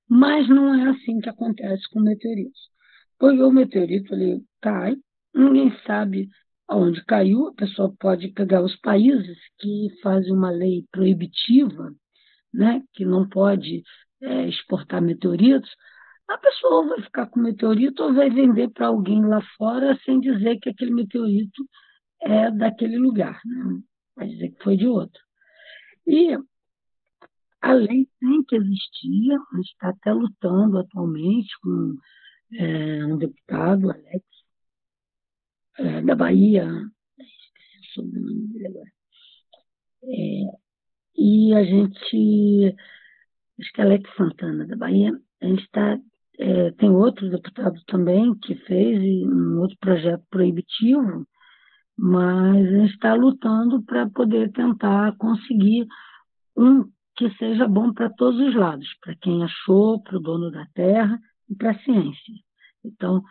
Mas 0.07 0.47
não 0.47 0.73
é 0.73 0.89
assim 0.91 1.19
que 1.19 1.29
acontece 1.29 1.83
com 1.91 1.99
meteoritos. 1.99 2.71
Porque 3.19 3.41
o 3.41 3.51
meteorito 3.51 4.13
ele 4.15 4.41
cai, 4.61 4.95
ninguém 5.33 5.71
sabe 5.85 6.29
aonde 6.71 7.03
caiu, 7.03 7.47
a 7.47 7.53
pessoa 7.53 7.93
pode 7.99 8.29
pegar 8.29 8.63
os 8.63 8.77
países 8.77 9.37
que 9.59 9.89
fazem 10.01 10.31
uma 10.31 10.49
lei 10.49 10.85
proibitiva, 10.89 11.93
né, 12.53 12.81
que 12.93 13.03
não 13.03 13.27
pode 13.27 13.83
é, 14.21 14.47
exportar 14.47 15.01
meteoritos, 15.01 15.69
a 16.29 16.37
pessoa 16.37 16.87
vai 16.87 17.01
ficar 17.01 17.27
com 17.27 17.41
meteorito 17.41 18.01
ou 18.01 18.13
vai 18.13 18.29
vender 18.29 18.69
para 18.69 18.87
alguém 18.87 19.21
lá 19.21 19.41
fora 19.57 19.99
sem 20.05 20.21
dizer 20.21 20.59
que 20.59 20.69
aquele 20.69 20.91
meteorito 20.91 21.61
é 22.21 22.49
daquele 22.49 22.97
lugar, 22.97 23.41
né? 23.43 23.81
vai 24.15 24.27
dizer 24.29 24.51
que 24.51 24.63
foi 24.63 24.77
de 24.77 24.87
outro. 24.87 25.21
E 26.07 26.37
a 27.61 27.73
lei 27.73 28.07
tem 28.21 28.43
que 28.45 28.55
existir, 28.55 29.33
a 29.33 29.57
gente 29.57 29.71
está 29.71 29.89
até 29.89 30.13
lutando 30.13 30.77
atualmente 30.77 31.49
com 31.61 31.97
é, 32.53 33.05
um 33.05 33.17
deputado, 33.17 33.91
Alex, 33.91 34.23
é, 35.77 36.01
da 36.01 36.15
Bahia, 36.15 36.67
o 37.97 38.01
dele 38.03 38.67
agora. 38.67 38.91
É, 40.03 40.43
e 41.15 41.53
a 41.53 41.63
gente 41.63 42.75
acho 43.59 43.73
que 43.73 43.81
Alex 43.81 44.09
Santana, 44.15 44.65
da 44.65 44.75
Bahia, 44.75 45.11
a 45.41 45.45
gente 45.45 45.63
está. 45.63 45.99
É, 46.39 46.71
tem 46.71 46.89
outro 46.89 47.29
deputado 47.29 47.79
também 47.85 48.33
que 48.35 48.55
fez 48.55 48.99
um 49.27 49.59
outro 49.59 49.77
projeto 49.79 50.23
proibitivo, 50.29 51.27
mas 51.95 52.67
a 52.67 52.77
gente 52.77 52.93
está 52.93 53.13
lutando 53.13 53.83
para 53.83 54.09
poder 54.09 54.51
tentar 54.51 55.15
conseguir 55.17 55.85
um 56.57 56.89
que 57.15 57.29
seja 57.37 57.67
bom 57.67 57.93
para 57.93 58.09
todos 58.09 58.39
os 58.39 58.55
lados, 58.55 58.87
para 59.01 59.15
quem 59.17 59.43
achou, 59.43 60.01
para 60.01 60.17
o 60.17 60.21
dono 60.21 60.49
da 60.49 60.65
terra 60.73 61.19
e 61.47 61.55
para 61.55 61.71
a 61.71 61.79
ciência. 61.79 62.33
Então, 62.83 63.21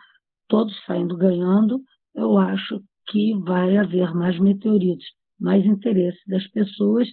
todos 0.47 0.73
saindo 0.85 1.17
ganhando, 1.17 1.83
eu 2.15 2.37
acho 2.37 2.81
que 3.07 3.33
vai 3.39 3.77
haver 3.77 4.13
mais 4.13 4.39
meteoritos, 4.39 5.05
mais 5.39 5.65
interesse 5.65 6.19
das 6.27 6.47
pessoas 6.47 7.07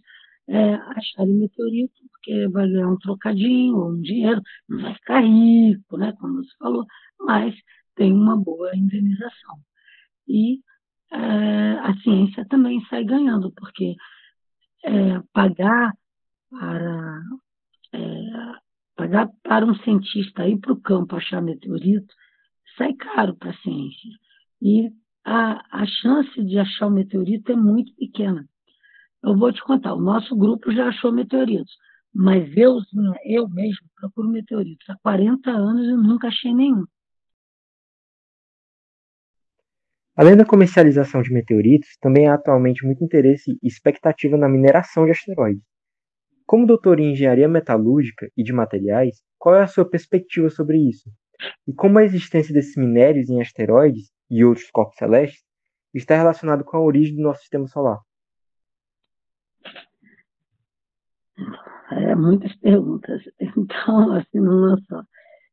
é, 0.49 0.75
acharem 0.75 1.35
meteorito, 1.35 1.95
porque 2.11 2.49
vai 2.49 2.69
ganhar 2.69 2.89
um 2.89 2.99
trocadinho 2.99 3.77
ou 3.77 3.91
um 3.91 4.01
dinheiro, 4.01 4.41
não 4.69 4.81
vai 4.83 4.95
ficar 4.95 5.21
rico, 5.21 5.97
né, 5.97 6.13
como 6.19 6.43
você 6.43 6.57
falou, 6.59 6.87
mas 7.21 7.55
tem 7.95 8.13
uma 8.13 8.37
boa 8.37 8.75
indenização. 8.77 9.57
E 10.27 10.61
é, 11.13 11.19
a 11.81 11.95
ciência 12.03 12.47
também 12.49 12.81
sai 12.89 13.05
ganhando, 13.05 13.53
porque 13.53 13.95
é, 14.85 15.21
pagar 15.33 15.93
para 16.51 17.21
é, 17.93 17.99
pagar 18.97 19.29
para 19.43 19.67
um 19.67 19.75
cientista 19.77 20.49
ir 20.49 20.59
para 20.59 20.73
o 20.73 20.81
campo 20.81 21.17
achar 21.17 21.41
meteorito 21.43 22.15
sai 22.77 22.95
caro 22.95 23.35
para 23.37 23.51
a 23.51 23.57
ciência. 23.59 24.11
E 24.61 24.91
a, 25.25 25.83
a 25.83 25.87
chance 25.87 26.43
de 26.43 26.59
achar 26.59 26.87
o 26.87 26.91
meteorito 26.91 27.53
é 27.53 27.57
muito 27.57 27.95
pequena. 27.97 28.49
Eu 29.23 29.37
vou 29.37 29.53
te 29.53 29.63
contar, 29.63 29.95
o 29.95 30.01
nosso 30.01 30.37
grupo 30.37 30.73
já 30.73 30.89
achou 30.89 31.13
meteoritos, 31.13 31.73
mas 32.15 32.57
eu, 32.57 32.79
eu 33.25 33.49
mesmo 33.49 33.87
procuro 33.97 34.29
meteoritos 34.29 34.89
há 34.89 34.97
40 35.03 35.51
anos 35.51 35.87
e 35.87 35.93
nunca 35.93 36.29
achei 36.29 36.55
nenhum. 36.55 36.85
Além 40.17 40.37
da 40.37 40.45
comercialização 40.45 41.23
de 41.23 41.33
meteoritos, 41.33 41.97
também 42.01 42.27
há 42.27 42.35
atualmente 42.35 42.85
muito 42.85 43.05
interesse 43.05 43.57
e 43.63 43.69
expectativa 43.69 44.37
na 44.37 44.49
mineração 44.49 45.05
de 45.05 45.13
asteroides. 45.13 45.63
Como 46.45 46.67
doutor 46.67 46.99
em 46.99 47.13
engenharia 47.13 47.47
metalúrgica 47.47 48.29
e 48.37 48.43
de 48.43 48.53
materiais, 48.53 49.23
qual 49.39 49.55
é 49.55 49.63
a 49.63 49.69
sua 49.69 49.89
perspectiva 49.89 50.51
sobre 50.51 50.79
isso? 50.79 51.09
E 51.69 51.73
como 51.73 51.99
a 51.99 52.05
existência 52.05 52.53
desses 52.53 52.75
minérios 52.75 53.29
em 53.29 53.41
asteroides 53.41 54.11
e 54.31 54.45
outros 54.45 54.71
corpos 54.71 54.97
celestes 54.97 55.45
está 55.95 56.17
relacionado 56.17 56.65
com 56.65 56.77
a 56.77 56.83
origem 56.83 57.17
do 57.17 57.23
nosso 57.23 57.41
sistema 57.41 57.67
solar? 57.67 57.99
É, 61.91 62.15
muitas 62.15 62.55
perguntas. 62.57 63.23
Então, 63.57 64.13
assim, 64.13 64.41
não 64.41 64.75
é 64.75 64.81
só. 64.89 65.03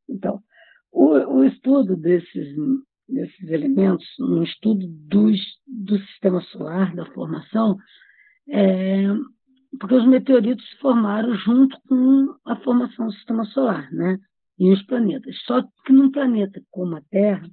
Então, 0.09 0.43
o, 0.91 1.37
o 1.37 1.43
estudo 1.43 1.95
desses, 1.95 2.55
desses 3.07 3.49
elementos, 3.49 4.05
um 4.19 4.43
estudo 4.43 4.85
dos, 4.87 5.39
do 5.65 5.97
sistema 5.99 6.41
solar, 6.41 6.95
da 6.95 7.05
formação, 7.13 7.77
é, 8.49 9.07
porque 9.79 9.95
os 9.95 10.07
meteoritos 10.07 10.67
se 10.69 10.77
formaram 10.77 11.35
junto 11.35 11.77
com 11.87 12.35
a 12.45 12.55
formação 12.57 13.07
do 13.07 13.13
sistema 13.13 13.45
solar, 13.45 13.91
né? 13.91 14.19
E 14.57 14.71
os 14.71 14.81
planetas. 14.83 15.35
Só 15.45 15.63
que 15.85 15.91
num 15.91 16.11
planeta 16.11 16.61
como 16.71 16.95
a 16.95 17.01
Terra, 17.09 17.49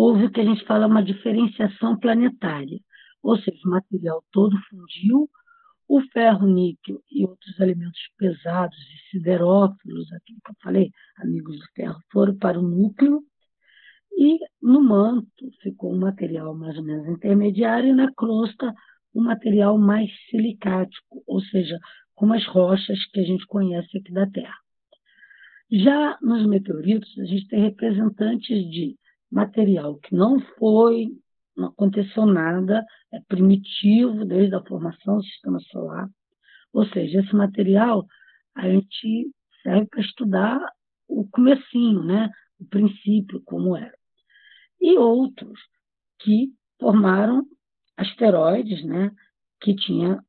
houve 0.00 0.24
o 0.24 0.30
que 0.30 0.40
a 0.40 0.44
gente 0.44 0.64
fala 0.64 0.86
uma 0.86 1.02
diferenciação 1.02 1.98
planetária, 1.98 2.78
ou 3.22 3.36
seja, 3.36 3.60
o 3.66 3.70
material 3.70 4.24
todo 4.32 4.56
fundiu, 4.70 5.28
o 5.86 6.00
ferro, 6.12 6.46
níquel 6.46 7.02
e 7.10 7.26
outros 7.26 7.60
elementos 7.60 8.00
pesados 8.16 8.78
e 8.78 9.10
siderófilos, 9.10 10.10
aquilo 10.12 10.38
que 10.42 10.52
eu 10.52 10.56
falei, 10.62 10.90
amigos 11.18 11.58
do 11.58 11.66
ferro, 11.74 12.00
foram 12.10 12.34
para 12.36 12.58
o 12.58 12.62
núcleo, 12.62 13.20
e 14.16 14.38
no 14.62 14.82
manto 14.82 15.50
ficou 15.62 15.92
um 15.92 15.98
material 15.98 16.54
mais 16.56 16.78
ou 16.78 16.84
menos 16.84 17.06
intermediário, 17.06 17.90
e 17.90 17.92
na 17.92 18.10
crosta 18.14 18.72
um 19.14 19.22
material 19.22 19.76
mais 19.76 20.10
silicático, 20.30 21.22
ou 21.26 21.42
seja, 21.42 21.78
como 22.14 22.32
as 22.32 22.46
rochas 22.46 23.04
que 23.12 23.20
a 23.20 23.24
gente 23.24 23.46
conhece 23.46 23.98
aqui 23.98 24.12
da 24.12 24.26
Terra. 24.26 24.56
Já 25.70 26.18
nos 26.22 26.46
meteoritos, 26.46 27.18
a 27.18 27.24
gente 27.26 27.46
tem 27.48 27.62
representantes 27.62 28.64
de 28.70 28.96
material 29.30 29.96
que 29.98 30.14
não 30.14 30.40
foi, 30.58 31.08
não 31.56 31.68
aconteceu 31.68 32.26
nada, 32.26 32.84
é 33.12 33.20
primitivo 33.28 34.24
desde 34.24 34.54
a 34.54 34.64
formação 34.64 35.16
do 35.16 35.24
sistema 35.24 35.60
solar. 35.60 36.08
Ou 36.72 36.86
seja, 36.86 37.20
esse 37.20 37.34
material 37.34 38.06
a 38.54 38.68
gente 38.68 39.30
serve 39.62 39.86
para 39.86 40.00
estudar 40.00 40.60
o 41.08 41.26
comecinho, 41.28 42.02
né? 42.04 42.30
o 42.58 42.64
princípio, 42.66 43.42
como 43.44 43.76
era. 43.76 43.94
E 44.80 44.96
outros 44.96 45.58
que 46.20 46.52
formaram 46.78 47.44
asteroides, 47.96 48.84
né? 48.84 49.10
que 49.60 49.74
tinha, 49.74 50.22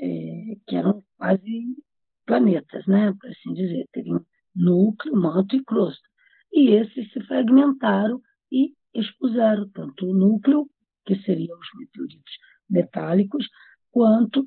é, 0.00 0.56
que 0.66 0.76
eram 0.76 1.02
quase 1.16 1.76
planetas, 2.24 2.86
né? 2.86 3.12
por 3.18 3.30
assim 3.30 3.54
dizer, 3.54 3.86
teriam 3.92 4.24
núcleo, 4.54 5.16
manto 5.16 5.56
e 5.56 5.64
crosta. 5.64 6.06
E 6.52 6.70
esses 6.70 7.12
se 7.12 7.20
fragmentaram 7.26 8.20
e 8.50 8.74
expuseram 8.94 9.68
tanto 9.70 10.06
o 10.06 10.14
núcleo, 10.14 10.68
que 11.04 11.16
seriam 11.22 11.58
os 11.58 11.68
meteoritos 11.78 12.32
metálicos, 12.68 13.48
quanto 13.90 14.46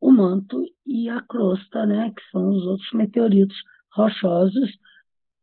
o 0.00 0.10
manto 0.10 0.62
e 0.86 1.08
a 1.08 1.22
crosta, 1.22 1.86
né, 1.86 2.12
que 2.14 2.22
são 2.30 2.50
os 2.50 2.62
outros 2.64 2.92
meteoritos 2.92 3.56
rochosos 3.92 4.70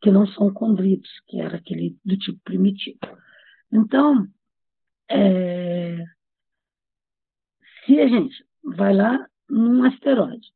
que 0.02 0.12
não 0.12 0.28
são 0.28 0.54
condritos, 0.54 1.10
que 1.28 1.40
era 1.40 1.58
aquele 1.58 1.98
do 2.04 2.18
tipo 2.18 2.40
primitivo. 2.44 3.00
Então, 3.72 4.28
é, 5.10 6.04
se 7.86 8.00
a 8.00 8.08
gente 8.08 8.46
vai 8.64 8.94
lá 8.94 9.28
num 9.50 9.84
asteroide 9.84 10.52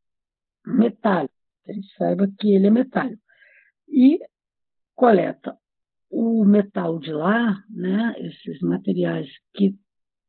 metálico, 0.65 1.33
a 1.67 1.73
gente 1.73 1.87
saiba 1.95 2.27
que 2.39 2.53
ele 2.53 2.67
é 2.67 2.71
metálico, 2.71 3.21
e 3.87 4.19
coleta 4.95 5.57
o 6.15 6.45
metal 6.45 6.97
de 6.97 7.11
lá, 7.11 7.61
né, 7.69 8.15
esses 8.19 8.61
materiais 8.61 9.27
que 9.53 9.75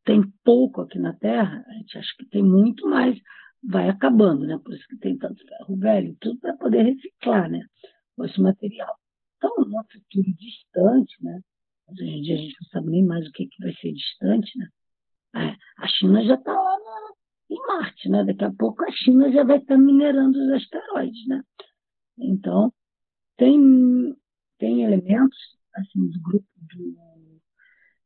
tem 0.05 0.20
pouco 0.45 0.80
aqui 0.80 0.99
na 0.99 1.12
Terra, 1.14 1.64
a 1.64 1.72
gente 1.74 1.97
acha 1.97 2.12
que 2.18 2.26
tem 2.26 2.43
muito, 2.43 2.89
mas 2.89 3.16
vai 3.62 3.89
acabando, 3.89 4.47
né? 4.47 4.59
Por 4.59 4.74
isso 4.74 4.87
que 4.89 4.97
tem 4.99 5.16
tanto 5.16 5.47
ferro 5.47 5.76
velho, 5.76 6.16
tudo 6.20 6.41
para 6.41 6.57
poder 6.57 6.82
reciclar, 6.82 7.49
né? 7.49 7.61
Esse 8.24 8.41
material. 8.41 8.97
Então, 9.37 9.51
num 9.59 9.82
futuro 9.84 10.37
distante, 10.37 11.14
né? 11.22 11.41
Hoje 11.89 12.05
em 12.05 12.22
dia 12.22 12.34
a 12.34 12.39
gente 12.39 12.57
não 12.61 12.68
sabe 12.68 12.91
nem 12.91 13.05
mais 13.05 13.28
o 13.28 13.32
que, 13.32 13.47
que 13.47 13.62
vai 13.62 13.72
ser 13.74 13.93
distante, 13.93 14.59
né? 14.59 14.68
É, 15.37 15.57
a 15.78 15.87
China 15.87 16.24
já 16.24 16.34
está 16.34 16.53
lá 16.53 16.78
na, 16.78 17.12
em 17.51 17.66
Marte, 17.66 18.09
né? 18.09 18.24
Daqui 18.24 18.45
a 18.45 18.53
pouco 18.53 18.82
a 18.82 18.91
China 18.91 19.30
já 19.30 19.45
vai 19.45 19.59
estar 19.59 19.76
minerando 19.76 20.37
os 20.37 20.51
asteroides, 20.53 21.26
né? 21.28 21.43
Então, 22.18 22.72
tem, 23.37 24.16
tem 24.59 24.82
elementos 24.82 25.57
assim, 25.77 26.09
do 26.11 26.20
grupo 26.20 26.47
do, 26.57 27.41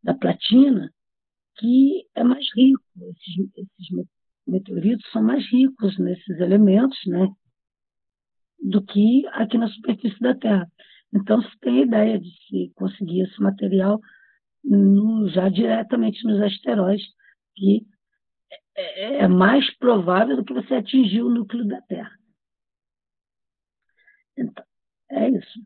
da 0.03 0.14
platina, 0.14 0.93
que 1.57 2.07
é 2.14 2.25
mais 2.25 2.47
rico. 2.55 2.83
Esses, 2.97 3.51
esses 3.57 4.09
meteoritos 4.47 5.11
são 5.11 5.23
mais 5.23 5.45
ricos 5.51 5.99
nesses 5.99 6.41
elementos, 6.41 6.99
né? 7.07 7.29
Do 8.62 8.83
que 8.85 9.27
aqui 9.29 9.57
na 9.57 9.68
superfície 9.68 10.21
da 10.21 10.35
Terra. 10.35 10.71
Então, 11.12 11.43
se 11.43 11.59
tem 11.61 11.81
a 11.81 11.87
ideia 11.87 12.21
de 12.21 12.31
se 12.47 12.73
conseguir 12.75 13.23
esse 13.23 13.41
material 13.41 14.01
no, 14.62 15.29
já 15.29 15.49
diretamente 15.49 16.25
nos 16.25 16.41
asteroides, 16.41 17.07
que 17.57 17.87
é, 18.77 19.16
é 19.18 19.29
mais 19.29 19.68
provável 19.79 20.37
do 20.37 20.45
que 20.45 20.55
você 20.55 20.75
atingir 20.75 21.23
o 21.23 21.31
núcleo 21.31 21.66
da 21.66 21.81
Terra. 21.83 22.16
Então, 24.37 24.64
é 25.11 25.29
isso. 25.31 25.61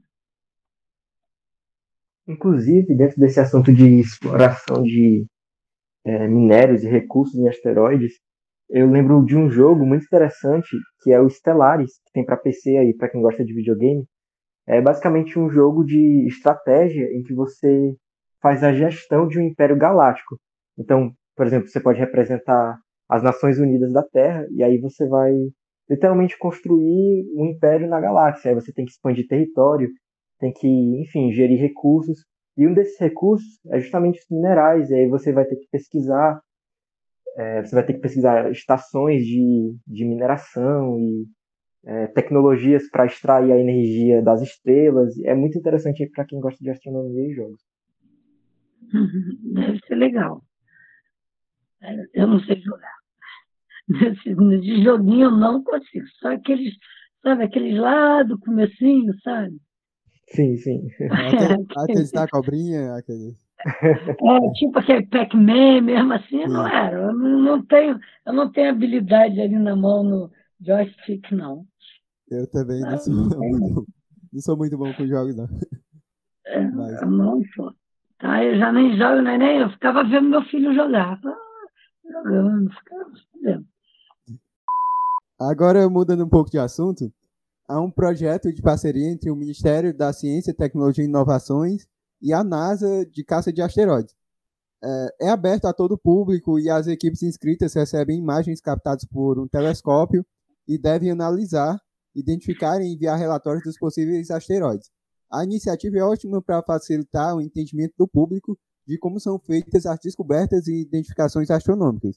Inclusive, 2.27 2.95
dentro 2.97 3.21
desse 3.21 3.39
assunto 3.39 3.73
de 3.73 4.01
exploração 4.01 4.83
de 4.83 5.27
é, 6.05 6.27
minérios 6.27 6.83
e 6.83 6.89
recursos 6.89 7.39
em 7.39 7.49
asteroides, 7.49 8.15
eu 8.71 8.91
lembro 8.91 9.25
de 9.25 9.37
um 9.37 9.51
jogo 9.51 9.85
muito 9.85 10.05
interessante 10.05 10.77
que 11.03 11.13
é 11.13 11.21
o 11.21 11.29
Stellaris, 11.29 11.93
que 12.05 12.13
tem 12.13 12.25
para 12.25 12.37
PC 12.37 12.77
aí, 12.79 12.95
para 12.95 13.11
quem 13.11 13.21
gosta 13.21 13.45
de 13.45 13.53
videogame. 13.53 14.05
É 14.67 14.81
basicamente 14.81 15.39
um 15.39 15.51
jogo 15.51 15.85
de 15.85 16.27
estratégia 16.27 17.05
em 17.13 17.23
que 17.23 17.35
você 17.35 17.95
faz 18.41 18.65
a 18.65 18.73
gestão 18.73 19.29
de 19.29 19.39
um 19.39 19.43
império 19.43 19.77
galáctico. 19.77 20.39
Então, 20.79 21.13
por 21.37 21.47
exemplo, 21.47 21.69
você 21.69 21.81
pode 21.81 21.99
representar 21.99 22.79
as 23.09 23.23
Nações 23.23 23.59
Unidas 23.59 23.93
da 23.93 24.03
Terra 24.03 24.47
e 24.51 24.63
aí 24.63 24.79
você 24.79 25.07
vai 25.07 25.33
literalmente 25.89 26.39
construir 26.39 27.27
um 27.37 27.47
império 27.47 27.87
na 27.87 28.01
galáxia. 28.01 28.51
Aí 28.51 28.55
você 28.55 28.73
tem 28.73 28.87
que 28.87 28.93
expandir 28.93 29.27
território, 29.29 29.91
tem 30.39 30.53
que, 30.53 30.69
enfim, 30.69 31.33
gerir 31.33 31.59
recursos. 31.59 32.25
E 32.57 32.67
um 32.67 32.75
desses 32.75 32.99
recursos 32.99 33.59
é 33.71 33.81
justamente 33.81 34.21
os 34.21 34.27
minerais. 34.31 34.91
E 34.91 34.95
aí 34.95 35.09
você 35.09 35.33
vai 35.33 35.45
ter 35.45 35.57
que 35.57 35.67
pesquisar, 35.71 36.41
é, 37.37 37.63
você 37.63 37.75
vai 37.75 37.85
ter 37.85 37.95
que 37.95 38.01
pesquisar 38.01 38.51
estações 38.51 39.25
de, 39.25 39.77
de 39.87 40.05
mineração 40.05 40.99
e 40.99 41.27
é, 41.87 42.07
tecnologias 42.09 42.89
para 42.91 43.07
extrair 43.07 43.53
a 43.53 43.59
energia 43.59 44.23
das 44.23 44.41
estrelas. 44.43 45.19
É 45.25 45.35
muito 45.35 45.59
interessante 45.59 46.09
para 46.11 46.25
quem 46.25 46.41
gosta 46.41 46.63
de 46.63 46.71
astronomia 46.71 47.29
e 47.29 47.35
jogos. 47.35 47.61
Deve 49.55 49.81
ser 49.87 49.95
legal. 49.95 50.43
Eu 52.15 52.27
não 52.27 52.41
sei 52.41 52.61
jogar. 52.61 52.95
De 54.63 54.83
joguinho 54.83 55.27
eu 55.27 55.31
não 55.31 55.63
consigo. 55.63 56.07
Só 56.21 56.33
aqueles, 56.33 56.75
sabe, 57.23 57.45
aqueles 57.45 57.79
lá 57.79 58.23
do 58.23 58.39
comecinho, 58.39 59.13
sabe? 59.21 59.57
Sim, 60.29 60.57
sim. 60.57 60.89
Aqueles 61.77 62.11
da 62.11 62.27
cobrinha, 62.27 62.95
aqueles. 62.95 63.35
É, 63.67 64.53
tipo 64.53 64.79
aquele 64.79 65.07
Pac-Man 65.07 65.81
mesmo 65.83 66.13
assim, 66.13 66.47
não 66.47 66.67
era. 66.67 66.97
Eu 66.97 67.15
não, 67.15 67.65
tenho, 67.65 67.99
eu 68.27 68.33
não 68.33 68.51
tenho 68.53 68.71
habilidade 68.71 69.41
ali 69.41 69.57
na 69.57 69.75
mão 69.75 70.03
no 70.03 70.31
joystick, 70.61 71.31
não. 71.33 71.67
Eu 72.31 72.47
também 72.51 72.81
não, 72.81 72.91
não 72.91 72.99
sou, 72.99 73.15
muito, 73.39 73.87
não 74.33 74.41
sou 74.41 74.57
muito 74.57 74.79
bom 74.79 74.93
com 74.93 75.07
jogos, 75.07 75.37
não. 75.37 75.49
É, 76.47 76.61
Mas... 76.61 77.01
Eu 77.01 77.11
não 77.11 77.43
sou. 77.55 77.73
Tá, 78.19 78.43
eu 78.45 78.59
já 78.59 78.73
nem 78.73 78.97
jogo, 78.97 79.23
né, 79.23 79.37
nem 79.39 79.59
eu 79.59 79.71
ficava 79.71 80.05
vendo 80.05 80.29
meu 80.29 80.43
filho 80.43 80.75
jogar. 80.75 81.21
Jogando, 82.05 82.71
ficava 82.71 83.11
vendo. 83.43 83.67
Agora, 85.41 85.89
mudando 85.89 86.25
um 86.25 86.29
pouco 86.29 86.51
de 86.51 86.59
assunto, 86.59 87.13
há 87.69 87.81
um 87.81 87.91
projeto 87.91 88.53
de 88.53 88.63
parceria 88.63 89.11
entre 89.11 89.31
o 89.31 89.37
Ministério 89.37 89.97
da 89.97 90.13
Ciência, 90.13 90.55
Tecnologia 90.55 91.05
e 91.05 91.09
Inovações 91.09 91.87
e 92.21 92.33
a 92.33 92.45
NASA 92.45 93.05
de 93.07 93.25
caça 93.25 93.53
de 93.53 93.63
asteroides. 93.63 94.15
É, 94.83 95.27
é 95.27 95.29
aberto 95.31 95.67
a 95.67 95.73
todo 95.73 95.93
o 95.93 95.99
público 95.99 96.59
e 96.59 96.69
as 96.69 96.87
equipes 96.87 97.23
inscritas 97.23 97.75
recebem 97.75 98.19
imagens 98.19 98.61
captadas 98.61 99.05
por 99.05 99.39
um 99.39 99.49
telescópio 99.49 100.25
e 100.69 100.79
devem 100.79 101.11
analisar, 101.11 101.81
identificar 102.15 102.81
e 102.81 102.93
enviar 102.93 103.19
relatórios 103.19 103.65
dos 103.65 103.79
possíveis 103.79 104.31
asteroides. 104.31 104.91
A 105.31 105.43
iniciativa 105.43 105.99
é 105.99 106.03
ótima 106.03 106.41
para 106.43 106.63
facilitar 106.63 107.35
o 107.35 107.41
entendimento 107.41 107.95
do 107.99 108.07
público 108.07 108.59
de 108.87 108.99
como 108.99 109.19
são 109.19 109.39
feitas 109.39 109.87
as 109.87 109.99
descobertas 109.99 110.69
e 110.69 110.83
identificações 110.83 111.51
astronômicas. 111.51 112.17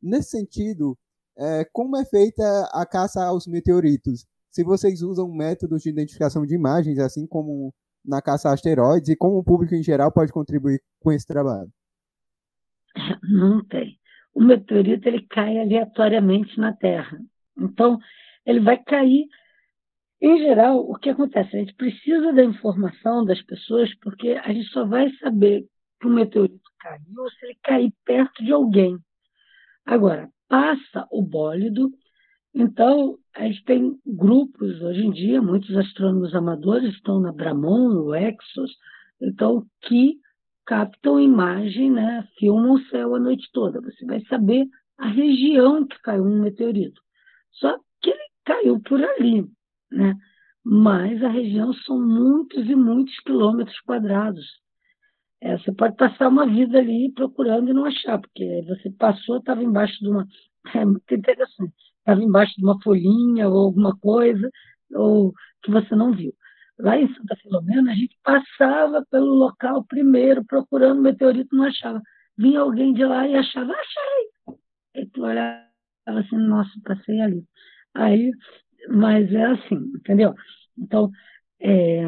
Nesse 0.00 0.30
sentido, 0.30 0.96
é, 1.36 1.64
como 1.72 1.96
é 1.96 2.04
feita 2.04 2.70
a 2.72 2.86
caça 2.86 3.24
aos 3.24 3.46
meteoritos? 3.46 4.24
Se 4.54 4.62
vocês 4.62 5.02
usam 5.02 5.28
métodos 5.28 5.82
de 5.82 5.90
identificação 5.90 6.46
de 6.46 6.54
imagens, 6.54 7.00
assim 7.00 7.26
como 7.26 7.74
na 8.04 8.22
caça 8.22 8.48
a 8.48 8.52
asteroides, 8.52 9.08
e 9.08 9.16
como 9.16 9.36
o 9.36 9.42
público 9.42 9.74
em 9.74 9.82
geral 9.82 10.12
pode 10.12 10.32
contribuir 10.32 10.80
com 11.00 11.10
esse 11.10 11.26
trabalho. 11.26 11.68
Não 13.24 13.64
tem. 13.64 13.98
O 14.32 14.40
meteorito 14.40 15.08
ele 15.08 15.26
cai 15.26 15.58
aleatoriamente 15.58 16.56
na 16.56 16.72
Terra. 16.72 17.18
Então, 17.58 17.98
ele 18.46 18.60
vai 18.60 18.80
cair. 18.80 19.26
Em 20.20 20.38
geral, 20.38 20.88
o 20.88 20.94
que 20.94 21.10
acontece? 21.10 21.56
A 21.56 21.58
gente 21.58 21.74
precisa 21.74 22.32
da 22.32 22.44
informação 22.44 23.24
das 23.24 23.42
pessoas, 23.42 23.92
porque 23.96 24.40
a 24.40 24.52
gente 24.52 24.68
só 24.68 24.86
vai 24.86 25.10
saber 25.16 25.66
que 26.00 26.06
o 26.06 26.10
meteorito 26.10 26.70
caiu 26.78 27.28
se 27.40 27.46
ele 27.46 27.58
cair 27.60 27.92
perto 28.04 28.44
de 28.44 28.52
alguém. 28.52 28.96
Agora, 29.84 30.30
passa 30.48 31.08
o 31.10 31.20
bólido, 31.22 31.90
Então, 32.54 33.18
a 33.34 33.46
gente 33.46 33.64
tem 33.64 33.98
grupos, 34.06 34.80
hoje 34.80 35.04
em 35.04 35.10
dia, 35.10 35.42
muitos 35.42 35.76
astrônomos 35.76 36.34
amadores 36.34 36.94
estão 36.94 37.18
na 37.20 37.32
Bramon, 37.32 37.88
no 37.88 38.14
Exos, 38.14 38.70
então, 39.20 39.66
que 39.82 40.18
captam 40.64 41.20
imagem, 41.20 41.90
né, 41.90 42.26
filmam 42.38 42.74
o 42.74 42.80
céu 42.86 43.14
a 43.14 43.18
noite 43.18 43.50
toda. 43.52 43.80
Você 43.80 44.04
vai 44.06 44.20
saber 44.26 44.66
a 44.98 45.08
região 45.08 45.86
que 45.86 46.00
caiu 46.00 46.24
um 46.24 46.40
meteorito. 46.40 47.00
Só 47.52 47.76
que 48.00 48.10
ele 48.10 48.24
caiu 48.44 48.80
por 48.80 49.02
ali, 49.02 49.44
né? 49.90 50.14
Mas 50.64 51.22
a 51.22 51.28
região 51.28 51.72
são 51.72 52.00
muitos 52.00 52.68
e 52.70 52.74
muitos 52.74 53.18
quilômetros 53.20 53.78
quadrados. 53.80 54.44
É, 55.42 55.58
você 55.58 55.72
pode 55.72 55.96
passar 55.96 56.28
uma 56.28 56.46
vida 56.46 56.78
ali 56.78 57.12
procurando 57.12 57.68
e 57.68 57.74
não 57.74 57.84
achar, 57.84 58.18
porque 58.18 58.62
você 58.66 58.90
passou, 58.92 59.38
estava 59.38 59.62
embaixo 59.62 59.98
de 60.00 60.08
uma. 60.08 60.26
É 60.74 60.82
muito 60.82 61.14
interessante. 61.14 61.93
Estava 62.04 62.22
embaixo 62.22 62.54
de 62.56 62.62
uma 62.62 62.78
folhinha 62.82 63.48
ou 63.48 63.64
alguma 63.64 63.96
coisa, 63.96 64.50
ou 64.92 65.32
que 65.62 65.70
você 65.70 65.94
não 65.96 66.12
viu. 66.12 66.34
Lá 66.78 66.98
em 66.98 67.12
Santa 67.14 67.34
Filomena, 67.36 67.92
a 67.92 67.94
gente 67.94 68.14
passava 68.22 69.02
pelo 69.10 69.32
local 69.34 69.82
primeiro, 69.84 70.44
procurando 70.44 71.00
meteorito, 71.00 71.56
não 71.56 71.64
achava. 71.64 72.02
Vinha 72.36 72.60
alguém 72.60 72.92
de 72.92 73.04
lá 73.06 73.26
e 73.26 73.34
achava, 73.36 73.72
achei! 73.72 74.56
E 74.96 75.06
tu 75.06 75.22
olhava 75.22 75.64
assim, 76.06 76.36
nossa, 76.36 76.70
passei 76.84 77.20
ali. 77.20 77.42
Aí, 77.94 78.30
mas 78.90 79.32
é 79.32 79.44
assim, 79.44 79.76
entendeu? 79.94 80.34
Então, 80.76 81.10
é, 81.60 82.02